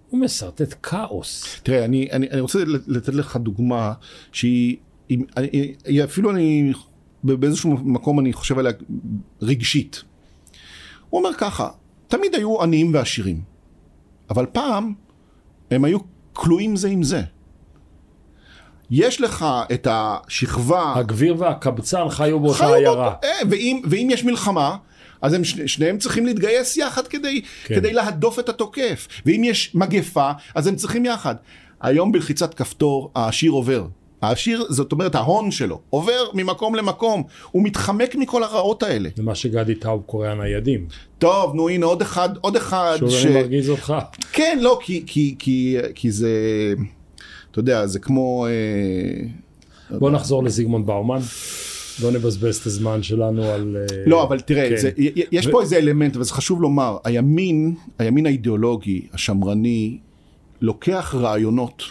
הוא 0.08 0.20
משרטט 0.20 0.74
כאוס. 0.82 1.60
תראה, 1.62 1.84
אני, 1.84 2.08
אני, 2.12 2.30
אני 2.30 2.40
רוצה 2.40 2.58
לתת 2.86 3.14
לך 3.14 3.36
דוגמה 3.36 3.92
שהיא, 4.32 4.76
היא, 5.08 5.18
היא, 5.36 5.74
היא 5.84 6.04
אפילו 6.04 6.30
אני, 6.30 6.72
באיזשהו 7.24 7.70
מקום 7.70 8.20
אני 8.20 8.32
חושב 8.32 8.58
עליה 8.58 8.72
רגשית. 9.42 10.02
הוא 11.10 11.18
אומר 11.18 11.34
ככה, 11.38 11.68
תמיד 12.08 12.34
היו 12.34 12.62
עניים 12.62 12.94
ועשירים, 12.94 13.40
אבל 14.30 14.46
פעם 14.46 14.94
הם 15.70 15.84
היו 15.84 15.98
כלואים 16.32 16.76
זה 16.76 16.88
עם 16.88 17.02
זה. 17.02 17.22
יש 18.90 19.20
לך 19.20 19.46
את 19.72 19.86
השכבה... 19.90 20.92
הגביר 20.96 21.34
והקבצן 21.38 22.08
חיו 22.08 22.40
באותה 22.40 22.74
עיירה. 22.74 23.14
אה, 23.24 23.30
ואם, 23.50 23.82
ואם 23.84 24.08
יש 24.10 24.24
מלחמה, 24.24 24.76
אז 25.22 25.32
הם 25.32 25.44
שני, 25.44 25.68
שניהם 25.68 25.98
צריכים 25.98 26.26
להתגייס 26.26 26.76
יחד 26.76 27.06
כדי, 27.06 27.42
כן. 27.64 27.74
כדי 27.74 27.92
להדוף 27.92 28.38
את 28.38 28.48
התוקף. 28.48 29.08
ואם 29.26 29.42
יש 29.44 29.74
מגפה, 29.74 30.30
אז 30.54 30.66
הם 30.66 30.76
צריכים 30.76 31.04
יחד. 31.04 31.34
היום 31.80 32.12
בלחיצת 32.12 32.54
כפתור 32.54 33.10
העשיר 33.14 33.50
עובר. 33.50 33.86
העשיר, 34.22 34.66
זאת 34.68 34.92
אומרת 34.92 35.14
ההון 35.14 35.50
שלו, 35.50 35.80
עובר 35.90 36.24
ממקום 36.34 36.74
למקום. 36.74 37.22
הוא 37.50 37.64
מתחמק 37.64 38.14
מכל 38.14 38.42
הרעות 38.42 38.82
האלה. 38.82 39.08
זה 39.16 39.22
מה 39.22 39.34
שגדי 39.34 39.74
טאוב 39.74 40.02
קורא 40.06 40.28
הניידים. 40.28 40.86
טוב, 41.18 41.54
נו 41.54 41.68
הנה 41.68 41.86
עוד 41.86 42.02
אחד, 42.02 42.28
עוד 42.40 42.56
אחד 42.56 42.96
שוב 42.98 43.10
אני 43.24 43.34
מרגיז 43.34 43.70
אותך. 43.70 43.94
כן, 44.32 44.58
לא, 44.60 44.78
כי, 44.82 45.02
כי, 45.06 45.34
כי, 45.38 45.76
כי 45.94 46.10
זה, 46.10 46.30
אתה 47.50 47.58
יודע, 47.58 47.86
זה 47.86 47.98
כמו... 47.98 48.46
אה, 48.46 49.98
בוא 49.98 50.10
נחזור 50.10 50.44
לזיגמונד 50.44 50.86
באומן. 50.86 51.20
לא 52.02 52.10
נבזבז 52.10 52.56
את 52.56 52.66
הזמן 52.66 53.02
שלנו 53.02 53.44
על... 53.44 53.76
אה, 53.80 53.96
לא, 54.06 54.22
אבל 54.22 54.40
תראה, 54.40 54.68
כן. 54.70 54.76
זה, 54.76 54.90
יש 55.32 55.46
ו- 55.46 55.50
פה 55.50 55.62
איזה 55.62 55.76
אלמנט, 55.76 56.16
אבל 56.16 56.24
זה 56.24 56.32
חשוב 56.32 56.62
לומר, 56.62 56.96
הימין, 57.04 57.74
הימין 57.98 58.26
האידיאולוגי, 58.26 59.06
השמרני, 59.12 59.98
לוקח 60.60 61.14
רעיונות 61.18 61.82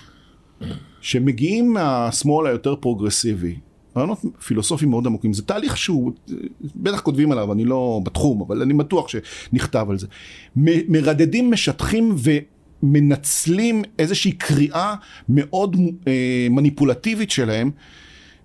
שמגיעים 1.02 1.74
מהשמאל 1.74 2.48
היותר 2.48 2.76
פרוגרסיבי, 2.76 3.56
רעיונות 3.98 4.20
פילוסופיים 4.46 4.90
מאוד 4.90 5.06
עמוקים, 5.08 5.34
זה 5.34 5.42
תהליך 5.42 5.78
שהוא, 5.78 6.12
בטח 6.76 7.00
כותבים 7.02 7.32
עליו, 7.32 7.54
אני 7.54 7.66
לא 7.66 8.02
בתחום, 8.04 8.42
אבל 8.42 8.62
אני 8.62 8.74
בטוח 8.74 9.08
שנכתב 9.08 9.86
על 9.90 10.00
זה. 10.00 10.08
מ- 10.58 10.92
מרדדים, 10.92 11.52
משטחים 11.52 12.16
מנצלים 12.94 13.84
איזושהי 14.00 14.32
קריאה 14.32 14.96
מאוד 15.30 15.78
אה, 16.08 16.48
מניפולטיבית 16.50 17.32
שלהם 17.32 17.72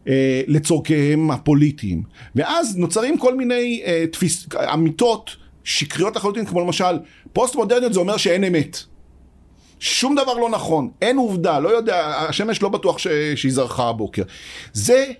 אה, 0.08 0.42
לצורכיהם 0.46 1.30
הפוליטיים. 1.30 2.02
ואז 2.36 2.76
נוצרים 2.76 3.18
כל 3.18 3.36
מיני 3.36 3.82
אה, 3.84 4.04
תפיס, 4.12 4.46
אמיתות 4.74 5.36
שקריות 5.64 6.16
לחלוטין, 6.16 6.46
כמו 6.46 6.60
למשל, 6.60 6.98
פוסט 7.32 7.54
מודרניות 7.56 7.92
זה 7.92 8.00
אומר 8.00 8.16
שאין 8.16 8.44
אמת. 8.44 8.78
שום 9.80 10.14
דבר 10.14 10.34
לא 10.34 10.50
נכון, 10.50 10.90
אין 11.02 11.16
עובדה, 11.16 11.58
לא 11.58 11.68
יודע, 11.68 12.06
השמש 12.28 12.62
לא 12.62 12.68
בטוח 12.68 12.98
ש... 12.98 13.06
שהיא 13.34 13.52
זרחה 13.52 13.88
הבוקר. 13.88 14.22
זה 14.72 15.12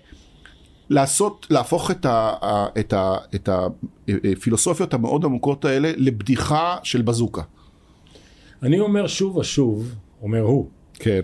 לעשות, 0.89 1.47
להפוך 1.49 1.91
את, 1.91 2.05
ה, 2.05 2.33
את, 2.79 2.93
ה, 2.93 3.15
את 3.35 3.49
הפילוסופיות 3.49 4.93
המאוד 4.93 5.25
עמוקות 5.25 5.65
האלה 5.65 5.91
לבדיחה 5.97 6.77
של 6.83 7.01
בזוקה. 7.01 7.41
אני 8.63 8.79
אומר 8.79 9.07
שוב 9.07 9.37
ושוב, 9.37 9.95
אומר 10.21 10.41
הוא, 10.41 10.67
כן. 10.93 11.21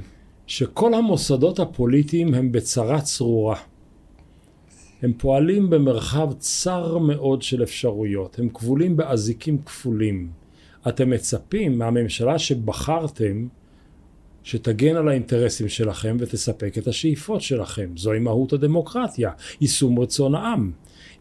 שכל 0.48 0.94
המוסדות 0.94 1.60
הפוליטיים 1.60 2.34
הם 2.34 2.52
בצרה 2.52 3.02
צרורה. 3.02 3.56
הם 5.02 5.14
פועלים 5.18 5.70
במרחב 5.70 6.34
צר 6.34 6.98
מאוד 6.98 7.42
של 7.42 7.64
אפשרויות, 7.64 8.40
הם 8.40 8.50
כבולים 8.50 8.98
באזיקים 8.98 9.58
כפולים. 9.66 10.30
אתם 10.88 11.10
מצפים 11.10 11.78
מהממשלה 11.78 12.40
שבחרתם 12.40 13.48
שתגן 14.44 14.96
על 14.96 15.08
האינטרסים 15.08 15.70
שלכם 15.70 16.18
ותספק 16.20 16.78
את 16.78 16.88
השאיפות 16.88 17.42
שלכם. 17.42 17.90
זוהי 17.96 18.20
מהות 18.20 18.54
הדמוקרטיה, 18.54 19.32
יישום 19.62 20.00
רצון 20.00 20.36
העם. 20.36 20.72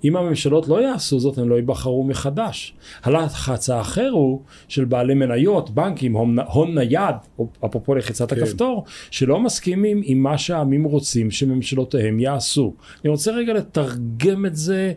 אם 0.04 0.16
הממשלות 0.16 0.68
לא 0.68 0.82
יעשו 0.82 1.20
זאת, 1.20 1.38
הם 1.38 1.48
לא 1.48 1.54
ייבחרו 1.54 2.04
מחדש. 2.04 2.74
הלחץ 3.02 3.70
האחר 3.70 4.08
הוא 4.08 4.40
של 4.68 4.84
בעלי 4.84 5.14
מניות, 5.14 5.70
בנקים, 5.70 6.12
הון, 6.16 6.38
הון 6.38 6.78
נייד, 6.78 7.14
אפרופו 7.64 7.94
לחיצת 7.94 8.32
כן. 8.32 8.42
הכפתור, 8.42 8.84
שלא 9.10 9.40
מסכימים 9.40 10.00
עם 10.04 10.22
מה 10.22 10.38
שהעמים 10.38 10.84
רוצים 10.84 11.30
שממשלותיהם 11.30 12.20
יעשו. 12.20 12.74
אני 13.04 13.10
רוצה 13.10 13.32
רגע 13.32 13.52
לתרגם 13.52 14.46
את 14.46 14.56
זה 14.56 14.92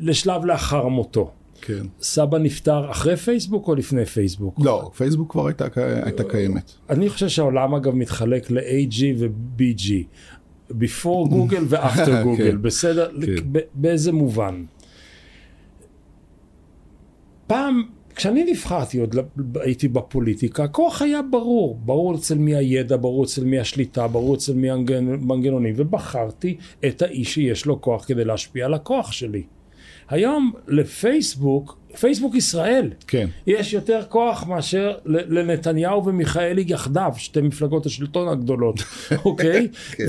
לשלב 0.00 0.44
לאחר 0.44 0.88
מותו. 0.88 1.30
כן. 1.66 1.86
סבא 2.00 2.38
נפטר 2.38 2.90
אחרי 2.90 3.16
פייסבוק 3.16 3.68
או 3.68 3.74
לפני 3.74 4.06
פייסבוק? 4.06 4.54
לא, 4.64 4.90
פייסבוק 4.96 5.32
כבר 5.32 5.46
הייתה, 5.46 5.66
הייתה 6.02 6.24
קיימת. 6.24 6.72
אני 6.90 7.08
חושב 7.08 7.28
שהעולם 7.28 7.74
אגב 7.74 7.94
מתחלק 7.94 8.50
ל-AG 8.50 9.02
ו-BG. 9.18 9.92
Before 10.80 11.28
גוגל 11.28 11.64
ואפטר 11.68 12.22
גוגל, 12.22 12.56
בסדר? 12.56 13.10
כן. 13.26 13.60
באיזה 13.74 14.12
מובן? 14.12 14.64
פעם, 17.46 17.82
כשאני 18.16 18.44
נבחרתי, 18.50 18.98
עוד 18.98 19.16
הייתי 19.60 19.88
בפוליטיקה, 19.88 20.64
הכוח 20.64 21.02
היה 21.02 21.22
ברור, 21.22 21.78
ברור 21.84 22.14
אצל 22.14 22.38
מי 22.38 22.56
הידע, 22.56 22.96
ברור 22.96 23.24
אצל 23.24 23.44
מי 23.44 23.58
השליטה, 23.58 24.08
ברור 24.08 24.34
אצל 24.34 24.54
מי 24.54 24.70
המנגנונים, 24.70 25.74
ובחרתי 25.76 26.56
את 26.86 27.02
האיש 27.02 27.34
שיש 27.34 27.66
לו 27.66 27.80
כוח 27.80 28.04
כדי 28.04 28.24
להשפיע 28.24 28.64
על 28.64 28.74
הכוח 28.74 29.12
שלי. 29.12 29.42
היום 30.08 30.52
לפייסבוק 30.68 31.78
פייסבוק 31.98 32.34
ישראל. 32.34 32.90
כן. 33.06 33.28
יש 33.46 33.72
יותר 33.72 34.02
כוח 34.08 34.46
מאשר 34.46 34.92
לנתניהו 35.06 36.06
ומיכאלי 36.06 36.64
יחדיו, 36.66 37.12
שתי 37.16 37.40
מפלגות 37.40 37.86
השלטון 37.86 38.28
הגדולות, 38.28 38.76
אוקיי? 39.24 39.68
כן. 39.92 40.04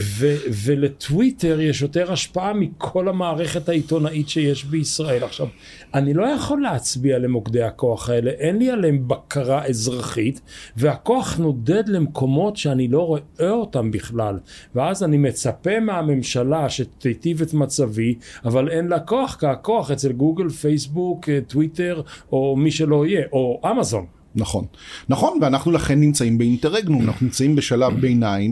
ולטוויטר 0.65 1.61
יש 1.61 1.81
יותר 1.81 2.11
השפעה 2.11 2.53
מכל 2.53 3.07
המערכת 3.07 3.69
העיתונאית 3.69 4.29
שיש 4.29 4.65
בישראל. 4.65 5.23
עכשיו, 5.23 5.47
אני 5.93 6.13
לא 6.13 6.25
יכול 6.25 6.61
להצביע 6.61 7.19
למוקדי 7.19 7.63
הכוח 7.63 8.09
האלה, 8.09 8.31
אין 8.31 8.59
לי 8.59 8.69
עליהם 8.69 9.07
בקרה 9.07 9.65
אזרחית, 9.65 10.41
והכוח 10.77 11.37
נודד 11.37 11.89
למקומות 11.89 12.57
שאני 12.57 12.87
לא 12.87 13.01
רואה 13.01 13.51
אותם 13.51 13.91
בכלל. 13.91 14.39
ואז 14.75 15.03
אני 15.03 15.17
מצפה 15.17 15.79
מהממשלה 15.79 16.69
שתיטיב 16.69 17.41
את 17.41 17.53
מצבי, 17.53 18.15
אבל 18.45 18.69
אין 18.69 18.87
לה 18.87 18.99
כוח, 18.99 19.37
כי 19.39 19.45
הכוח 19.45 19.91
אצל 19.91 20.11
גוגל, 20.11 20.49
פייסבוק, 20.49 21.29
טוויטר, 21.47 21.74
טוויטר, 21.75 22.01
או 22.31 22.55
מי 22.55 22.71
שלא 22.71 23.05
יהיה, 23.05 23.25
או 23.33 23.61
אמזון. 23.71 24.05
נכון. 24.35 24.65
נכון, 25.09 25.37
ואנחנו 25.41 25.71
לכן 25.71 25.99
נמצאים 25.99 26.37
באינטרגנום, 26.37 27.01
אנחנו 27.01 27.25
נמצאים 27.25 27.55
בשלב 27.55 27.99
ביניים. 27.99 28.51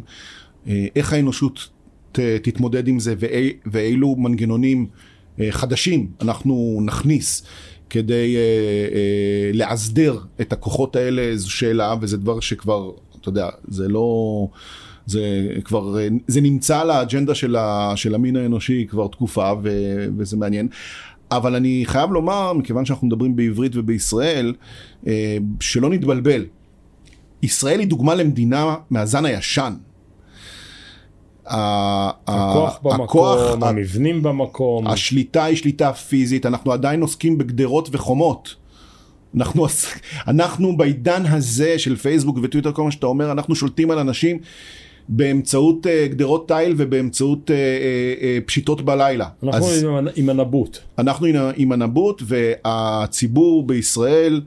אה, 0.67 0.85
איך 0.95 1.13
האנושות 1.13 1.69
תתמודד 2.41 2.87
עם 2.87 2.99
זה 2.99 3.15
ואילו 3.65 4.15
מנגנונים 4.15 4.87
אה, 5.39 5.47
חדשים 5.51 6.07
אנחנו 6.21 6.81
נכניס 6.85 7.43
כדי 7.89 8.35
אה, 8.35 9.51
לאסדר 9.53 10.19
את 10.41 10.53
הכוחות 10.53 10.95
האלה, 10.95 11.37
זו 11.37 11.51
שאלה, 11.51 11.95
וזה 12.01 12.17
דבר 12.17 12.39
שכבר, 12.39 12.91
אתה 13.21 13.29
יודע, 13.29 13.49
זה 13.67 13.87
לא... 13.87 14.47
זה 15.05 15.49
כבר, 15.63 15.97
זה 16.27 16.41
נמצא 16.41 16.79
על 16.79 16.91
האג'נדה 16.91 17.35
של, 17.35 17.55
של 17.95 18.15
המין 18.15 18.35
האנושי 18.35 18.85
כבר 18.89 19.07
תקופה 19.07 19.53
ו, 19.63 19.69
וזה 20.17 20.37
מעניין. 20.37 20.67
אבל 21.31 21.55
אני 21.55 21.83
חייב 21.85 22.11
לומר, 22.11 22.53
מכיוון 22.53 22.85
שאנחנו 22.85 23.07
מדברים 23.07 23.35
בעברית 23.35 23.71
ובישראל, 23.75 24.53
אה, 25.07 25.37
שלא 25.59 25.89
נתבלבל. 25.89 26.45
ישראל 27.43 27.79
היא 27.79 27.87
דוגמה 27.87 28.15
למדינה 28.15 28.75
מהזן 28.89 29.25
הישן. 29.25 29.73
הכוח 31.45 32.79
במקום, 32.83 33.01
הכוח, 33.01 33.63
המבנים 33.63 34.23
במקום. 34.23 34.87
השליטה 34.87 35.43
היא 35.43 35.57
שליטה 35.57 35.93
פיזית, 35.93 36.45
אנחנו 36.45 36.71
עדיין 36.71 37.01
עוסקים 37.01 37.37
בגדרות 37.37 37.89
וחומות. 37.91 38.55
אנחנו, 39.35 39.65
אנחנו 40.27 40.77
בעידן 40.77 41.25
הזה 41.25 41.79
של 41.79 41.95
פייסבוק 41.95 42.37
וטוויטר, 42.43 42.71
כל 42.71 42.83
מה 42.83 42.91
שאתה 42.91 43.05
אומר, 43.05 43.31
אנחנו 43.31 43.55
שולטים 43.55 43.91
על 43.91 43.99
אנשים 43.99 44.39
באמצעות 45.09 45.85
uh, 45.85 45.89
גדרות 46.09 46.47
תיל 46.47 46.75
ובאמצעות 46.77 47.49
uh, 47.49 47.53
uh, 47.53 48.47
פשיטות 48.47 48.81
בלילה. 48.81 49.29
אנחנו 49.43 49.67
אז, 49.67 49.83
עם, 49.83 50.07
עם 50.15 50.29
הנבוט. 50.29 50.77
אנחנו 50.97 51.25
עם, 51.25 51.35
עם 51.55 51.71
הנבוט 51.71 52.21
והציבור 52.25 53.67
בישראל 53.67 54.41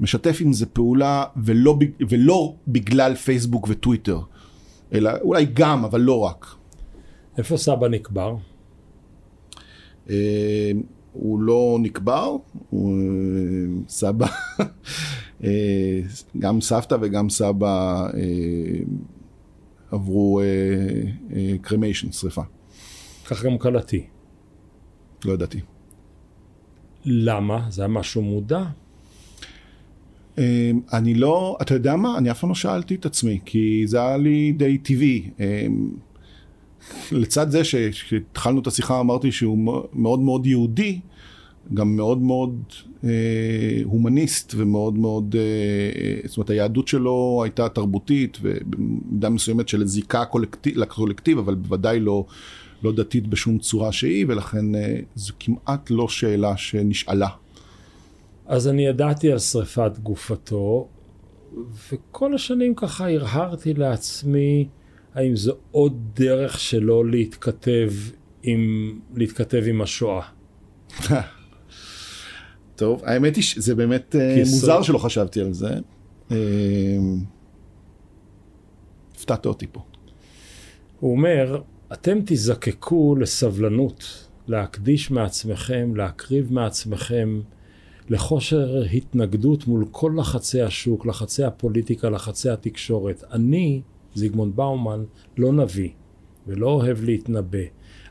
משתף 0.00 0.38
עם 0.40 0.52
זה 0.52 0.66
פעולה 0.66 1.24
ולא, 1.36 1.78
ולא 2.08 2.54
בגלל 2.68 3.14
פייסבוק 3.14 3.66
וטוויטר, 3.70 4.20
אלא 4.92 5.10
אולי 5.22 5.46
גם, 5.54 5.84
אבל 5.84 6.00
לא 6.00 6.18
רק. 6.20 6.46
איפה 7.38 7.56
סבא 7.56 7.88
נקבר? 7.88 8.36
Uh, 10.06 10.10
הוא 11.12 11.40
לא 11.40 11.78
נקבר, 11.80 12.36
הוא 12.70 12.98
סבא, 13.88 14.26
גם 16.38 16.60
סבתא 16.60 16.96
וגם 17.00 17.30
סבא 17.30 18.06
עברו 19.92 20.40
קרמיישן, 21.62 22.08
uh, 22.08 22.10
uh, 22.10 22.14
שריפה. 22.14 22.42
כך 23.26 23.44
גם 23.44 23.58
קלטי. 23.58 24.06
לא 25.24 25.32
ידעתי. 25.32 25.60
למה? 27.04 27.66
זה 27.70 27.82
היה 27.82 27.88
משהו 27.88 28.22
מודע? 28.22 28.62
Uh, 30.36 30.38
אני 30.92 31.14
לא, 31.14 31.58
אתה 31.62 31.74
יודע 31.74 31.96
מה? 31.96 32.18
אני 32.18 32.30
אף 32.30 32.40
פעם 32.40 32.50
לא 32.50 32.54
שאלתי 32.54 32.94
את 32.94 33.06
עצמי, 33.06 33.40
כי 33.44 33.82
זה 33.86 34.00
היה 34.00 34.16
לי 34.16 34.52
די 34.52 34.78
טבעי. 34.78 35.30
Uh, 35.36 35.40
לצד 37.12 37.50
זה 37.50 37.64
שכשהתחלנו 37.64 38.60
את 38.60 38.66
השיחה 38.66 39.00
אמרתי 39.00 39.32
שהוא 39.32 39.88
מאוד 39.92 40.20
מאוד 40.20 40.46
יהודי, 40.46 41.00
גם 41.74 41.96
מאוד 41.96 42.18
מאוד 42.18 42.62
אה, 43.04 43.10
הומניסט 43.84 44.54
ומאוד 44.56 44.98
מאוד, 44.98 45.36
אה, 45.38 46.28
זאת 46.28 46.36
אומרת 46.36 46.50
היהדות 46.50 46.88
שלו 46.88 47.40
הייתה 47.44 47.68
תרבותית 47.68 48.38
ובמידה 48.42 49.28
מסוימת 49.28 49.68
של 49.68 49.86
זיקה 49.86 50.24
קולקטיב, 50.24 50.78
לקולקטיב, 50.78 51.38
אבל 51.38 51.54
בוודאי 51.54 52.00
לא, 52.00 52.24
לא 52.82 52.92
דתית 52.92 53.26
בשום 53.26 53.58
צורה 53.58 53.92
שהיא, 53.92 54.26
ולכן 54.28 54.74
אה, 54.74 54.98
זו 55.14 55.32
כמעט 55.40 55.90
לא 55.90 56.08
שאלה 56.08 56.56
שנשאלה. 56.56 57.28
אז 58.46 58.68
אני 58.68 58.86
ידעתי 58.86 59.32
על 59.32 59.38
שריפת 59.38 59.98
גופתו, 59.98 60.88
וכל 61.92 62.34
השנים 62.34 62.74
ככה 62.74 63.10
הרהרתי 63.10 63.74
לעצמי 63.74 64.68
האם 65.14 65.36
זו 65.36 65.52
עוד 65.70 66.00
דרך 66.16 66.60
שלו 66.60 67.04
להתכתב 67.04 67.90
עם, 68.42 68.92
להתכתב 69.14 69.62
עם 69.66 69.82
השואה. 69.82 70.22
טוב, 72.82 73.02
האמת 73.04 73.36
היא 73.36 73.44
שזה 73.44 73.74
באמת 73.74 74.16
אה, 74.16 74.36
מוזר 74.38 74.82
שלא 74.82 74.98
חשבתי 74.98 75.40
על 75.40 75.52
זה. 75.52 75.74
אה, 76.30 76.36
הפתעת 79.14 79.46
אותי 79.46 79.66
פה. 79.72 79.82
הוא 81.00 81.12
אומר, 81.12 81.60
אתם 81.92 82.18
תזקקו 82.26 83.16
לסבלנות, 83.16 84.28
להקדיש 84.48 85.10
מעצמכם, 85.10 85.96
להקריב 85.96 86.52
מעצמכם, 86.52 87.40
לכושר 88.10 88.82
התנגדות 88.92 89.66
מול 89.66 89.84
כל 89.90 90.12
לחצי 90.16 90.62
השוק, 90.62 91.06
לחצי 91.06 91.44
הפוליטיקה, 91.44 92.10
לחצי 92.10 92.50
התקשורת. 92.50 93.24
אני, 93.32 93.82
זיגמונד 94.14 94.56
באומן, 94.56 95.04
לא 95.38 95.52
נביא 95.52 95.90
ולא 96.46 96.70
אוהב 96.70 97.04
להתנבא. 97.04 97.58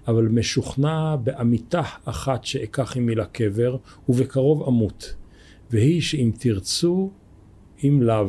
אבל 0.08 0.28
משוכנע 0.28 1.16
באמיתה 1.16 1.82
אחת 2.06 2.46
שאקח 2.46 2.98
עמי 2.98 3.16
לקבר, 3.16 3.78
ובקרוב 4.10 4.64
אמות. 4.68 5.16
והיא 5.72 6.02
שאם 6.02 6.32
תרצו, 6.40 7.12
אם 7.84 8.02
לאו, 8.02 8.28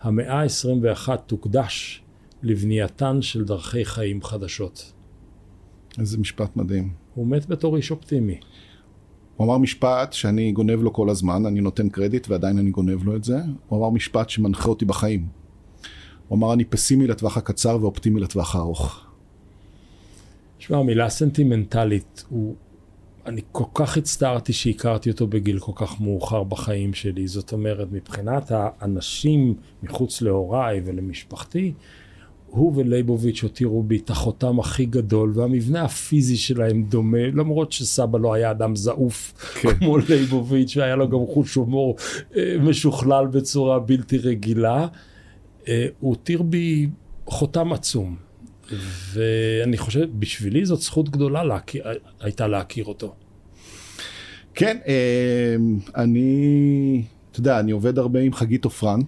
המאה 0.00 0.42
ה-21 0.42 1.16
תוקדש 1.16 2.02
לבנייתן 2.42 3.22
של 3.22 3.44
דרכי 3.44 3.84
חיים 3.84 4.22
חדשות. 4.22 4.92
איזה 5.98 6.18
משפט 6.18 6.56
מדהים. 6.56 6.92
הוא 7.14 7.26
מת 7.26 7.46
בתור 7.46 7.76
איש 7.76 7.90
אופטימי. 7.90 8.40
הוא 9.36 9.46
אמר 9.46 9.58
משפט 9.58 10.12
שאני 10.12 10.52
גונב 10.52 10.82
לו 10.82 10.92
כל 10.92 11.10
הזמן, 11.10 11.46
אני 11.46 11.60
נותן 11.60 11.88
קרדיט 11.88 12.28
ועדיין 12.28 12.58
אני 12.58 12.70
גונב 12.70 13.04
לו 13.04 13.16
את 13.16 13.24
זה. 13.24 13.38
הוא 13.68 13.78
אמר 13.78 13.90
משפט 13.90 14.30
שמנחה 14.30 14.68
אותי 14.68 14.84
בחיים. 14.84 15.26
הוא 16.28 16.38
אמר, 16.38 16.52
אני 16.52 16.64
פסימי 16.64 17.06
לטווח 17.06 17.36
הקצר 17.36 17.78
ואופטימי 17.80 18.20
לטווח 18.20 18.56
הארוך. 18.56 19.07
תשמע, 20.58 20.78
המילה 20.78 21.08
סנטימנטלית, 21.08 22.24
הוא... 22.28 22.54
אני 23.26 23.40
כל 23.52 23.64
כך 23.74 23.96
הצטערתי 23.96 24.52
שהכרתי 24.52 25.10
אותו 25.10 25.26
בגיל 25.26 25.58
כל 25.58 25.72
כך 25.74 26.00
מאוחר 26.00 26.44
בחיים 26.44 26.94
שלי. 26.94 27.26
זאת 27.26 27.52
אומרת, 27.52 27.88
מבחינת 27.92 28.52
האנשים 28.54 29.54
מחוץ 29.82 30.22
להוריי 30.22 30.80
ולמשפחתי, 30.84 31.72
הוא 32.46 32.72
ולייבוביץ' 32.76 33.42
הותירו 33.42 33.82
בי 33.82 33.96
את 33.96 34.10
החותם 34.10 34.60
הכי 34.60 34.86
גדול, 34.86 35.32
והמבנה 35.34 35.84
הפיזי 35.84 36.36
שלהם 36.36 36.82
דומה, 36.82 37.26
למרות 37.26 37.72
שסבא 37.72 38.18
לא 38.18 38.34
היה 38.34 38.50
אדם 38.50 38.76
זעוף 38.76 39.34
כן. 39.62 39.74
כמו 39.74 39.98
לייבוביץ', 39.98 40.76
והיה 40.76 40.96
לו 40.96 41.08
גם 41.08 41.26
חוש 41.26 41.54
הומור 41.54 41.96
אה, 42.36 42.56
משוכלל 42.60 43.26
בצורה 43.26 43.78
בלתי 43.78 44.18
רגילה. 44.18 44.86
אה, 45.68 45.86
הוא 46.00 46.10
הותיר 46.10 46.42
בי 46.42 46.88
חותם 47.26 47.72
עצום. 47.72 48.27
ואני 49.12 49.78
חושב, 49.78 50.06
בשבילי 50.18 50.66
זאת 50.66 50.80
זכות 50.80 51.08
גדולה 51.08 51.44
להכיר, 51.44 51.84
הייתה 52.20 52.48
להכיר 52.48 52.84
אותו. 52.84 53.14
כן, 54.54 54.76
אה, 54.88 55.56
אני, 55.96 57.02
אתה 57.30 57.40
יודע, 57.40 57.60
אני 57.60 57.72
עובד 57.72 57.98
הרבה 57.98 58.20
עם 58.20 58.32
חגית 58.32 58.64
עופרן. 58.64 59.00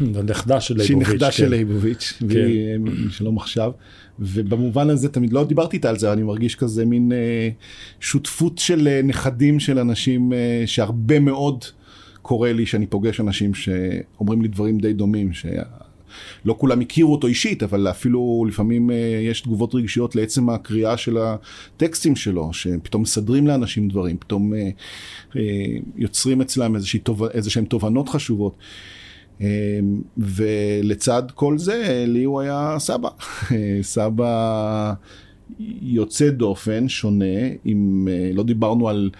הנכדה 0.00 0.60
של 0.60 0.74
לייבוביץ'. 0.76 1.06
שהיא 1.06 1.14
נכדה 1.14 1.26
כן. 1.26 1.32
של 1.32 1.48
לייבוביץ', 1.48 2.12
כן. 2.20 2.26
והיא 2.26 2.78
שלום 3.10 3.36
עכשיו. 3.38 3.72
ובמובן 4.18 4.90
הזה 4.90 5.08
תמיד 5.08 5.32
לא 5.32 5.44
דיברתי 5.44 5.76
איתה 5.76 5.88
על 5.88 5.98
זה, 5.98 6.12
אני 6.12 6.22
מרגיש 6.22 6.54
כזה 6.54 6.84
מין 6.84 7.12
אה, 7.12 7.48
שותפות 8.00 8.58
של 8.58 8.88
אה, 8.88 9.00
נכדים 9.04 9.60
של 9.60 9.78
אנשים 9.78 10.32
אה, 10.32 10.62
שהרבה 10.66 11.20
מאוד 11.20 11.64
קורה 12.22 12.52
לי 12.52 12.66
שאני 12.66 12.86
פוגש 12.86 13.20
אנשים 13.20 13.54
שאומרים 13.54 14.42
לי 14.42 14.48
דברים 14.48 14.78
די 14.78 14.92
דומים. 14.92 15.30
לא 16.44 16.54
כולם 16.58 16.80
הכירו 16.80 17.12
אותו 17.12 17.26
אישית, 17.26 17.62
אבל 17.62 17.88
אפילו 17.90 18.44
לפעמים 18.48 18.90
אה, 18.90 18.96
יש 19.22 19.40
תגובות 19.40 19.74
רגשיות 19.74 20.16
לעצם 20.16 20.50
הקריאה 20.50 20.96
של 20.96 21.18
הטקסטים 21.18 22.16
שלו, 22.16 22.52
שפתאום 22.52 23.02
מסדרים 23.02 23.46
לאנשים 23.46 23.88
דברים, 23.88 24.16
פתאום 24.16 24.54
אה, 24.54 24.68
אה, 25.36 25.42
יוצרים 25.96 26.40
אצלם 26.40 26.76
איזה 27.34 27.50
שהם 27.50 27.64
תובנות 27.64 28.08
חשובות. 28.08 28.56
ולצד 30.18 31.22
כל 31.34 31.58
זה, 31.58 32.04
לי 32.06 32.24
הוא 32.24 32.40
היה 32.40 32.76
סבא. 32.78 33.08
סבא 33.82 34.92
יוצא 35.82 36.30
דופן, 36.30 36.88
שונה, 36.88 37.24
אם 37.66 38.08
לא 38.34 38.42
דיברנו 38.42 38.88
על, 38.88 39.10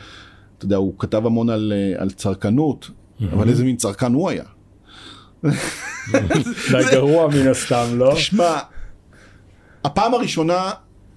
אתה 0.59 0.65
יודע, 0.65 0.77
הוא 0.77 0.95
כתב 0.99 1.27
המון 1.27 1.51
על, 1.51 1.73
על 1.97 2.11
צרכנות, 2.11 2.91
mm-hmm. 2.91 3.25
אבל 3.33 3.49
איזה 3.49 3.65
מין 3.65 3.77
צרכן 3.77 4.13
הוא 4.13 4.29
היה. 4.29 4.45
זה 6.71 6.79
גרוע 6.93 7.29
מן 7.29 7.49
הסתם, 7.49 7.87
לא? 7.95 8.13
תשמע, 8.15 8.59
הפעם 9.85 10.15
הראשונה 10.15 10.71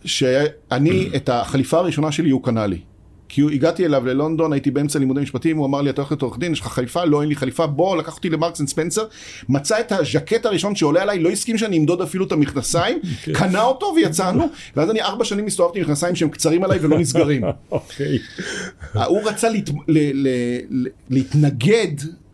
שאני, 0.05 1.09
את 1.15 1.29
החליפה 1.29 1.77
הראשונה 1.77 2.11
שלי 2.11 2.29
הוא 2.29 2.43
קנה 2.43 2.67
לי. 2.67 2.79
כי 3.33 3.41
הגעתי 3.53 3.85
אליו 3.85 4.05
ללונדון, 4.05 4.53
הייתי 4.53 4.71
באמצע 4.71 4.99
לימודי 4.99 5.21
משפטים, 5.21 5.57
הוא 5.57 5.65
אמר 5.65 5.81
לי, 5.81 5.89
אתה 5.89 6.01
הולך 6.01 6.11
להיות 6.11 6.21
עורך 6.21 6.39
דין, 6.39 6.51
יש 6.51 6.59
לך 6.59 6.67
חליפה? 6.67 7.05
לא, 7.05 7.21
אין 7.21 7.29
לי 7.29 7.35
חליפה, 7.35 7.67
בוא, 7.67 7.97
לקח 7.97 8.15
אותי 8.15 8.29
למרקס 8.29 8.61
אנד 8.61 8.69
ספנסר, 8.69 9.05
מצא 9.49 9.79
את 9.79 9.91
הז'קט 9.91 10.45
הראשון 10.45 10.75
שעולה 10.75 11.01
עליי, 11.01 11.19
לא 11.19 11.29
הסכים 11.29 11.57
שאני 11.57 11.77
אמדוד 11.77 12.01
אפילו 12.01 12.25
את 12.25 12.31
המכנסיים, 12.31 12.99
כן. 13.23 13.33
קנה 13.33 13.61
אותו 13.61 13.93
ויצאנו, 13.95 14.49
ואז 14.75 14.89
אני 14.89 15.01
ארבע 15.01 15.25
שנים 15.25 15.45
הסתובבתי 15.45 15.79
עם 15.79 15.85
מכנסיים 15.85 16.15
שהם 16.15 16.29
קצרים 16.29 16.63
עליי 16.63 16.79
ולא 16.81 16.99
נסגרים. 16.99 17.43
אוקיי. 17.71 18.19
הוא 19.05 19.21
רצה 19.25 19.47
להתנגד 21.09 21.91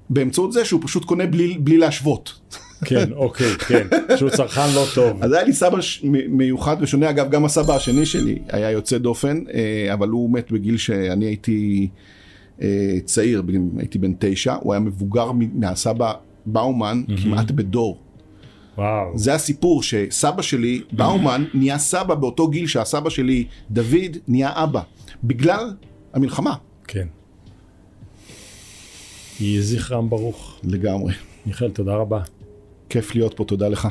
באמצעות 0.10 0.54
זה 0.54 0.66
שהוא 0.66 0.82
פשוט 0.84 1.06
קונה 1.06 1.26
בלי, 1.26 1.58
בלי 1.60 1.78
להשוות. 1.78 2.40
כן, 2.86 3.12
אוקיי, 3.12 3.52
כן, 3.68 3.88
שהוא 4.18 4.30
צרכן 4.30 4.74
לא 4.76 4.86
טוב. 4.96 5.24
אז 5.24 5.34
היה 5.34 5.44
לי 5.44 5.54
סבא 5.54 5.78
מיוחד 6.30 6.78
ושונה, 6.80 7.10
אגב, 7.10 7.30
גם 7.30 7.46
הסבא 7.46 7.76
השני 7.76 8.06
שלי 8.06 8.40
היה 8.50 8.72
יוצא 8.72 8.98
דופן, 8.98 9.44
אה, 9.54 9.94
אבל 9.94 10.10
הוא 10.10 10.34
מת 10.34 10.52
בגיל 10.52 10.78
שאני 10.78 11.26
הייתי 11.26 11.88
אה, 12.62 12.98
צעיר, 13.06 13.44
הייתי 13.78 14.00
בן 14.00 14.14
תשע, 14.20 14.56
הוא 14.62 14.74
היה 14.74 14.80
מבוגר 14.80 15.32
מהסבא 15.54 16.14
באומן 16.46 17.04
mm-hmm. 17.08 17.22
כמעט 17.24 17.52
בדור. 17.52 18.00
וואו. 18.78 19.18
זה 19.18 19.34
הסיפור 19.34 19.84
שסבא 19.84 20.42
שלי, 20.42 20.82
באומן, 20.92 21.44
נהיה 21.54 21.78
סבא 21.78 22.16
באותו 22.16 22.48
גיל 22.48 22.68
שהסבא 22.68 23.10
שלי, 23.10 23.46
דוד, 23.72 24.18
נהיה 24.28 24.64
אבא. 24.64 24.82
בגלל 25.24 25.74
המלחמה. 26.14 26.54
כן. 26.88 27.08
יהי 29.40 29.62
זכרם 29.62 30.10
ברוך. 30.10 30.60
לגמרי. 30.64 31.14
מיכאל, 31.46 31.72
תודה 31.72 31.96
רבה. 31.96 32.22
כיף 32.90 33.16
להיות 33.16 33.34
פה, 33.34 33.46
תודה 33.46 33.68
לך. 33.68 33.88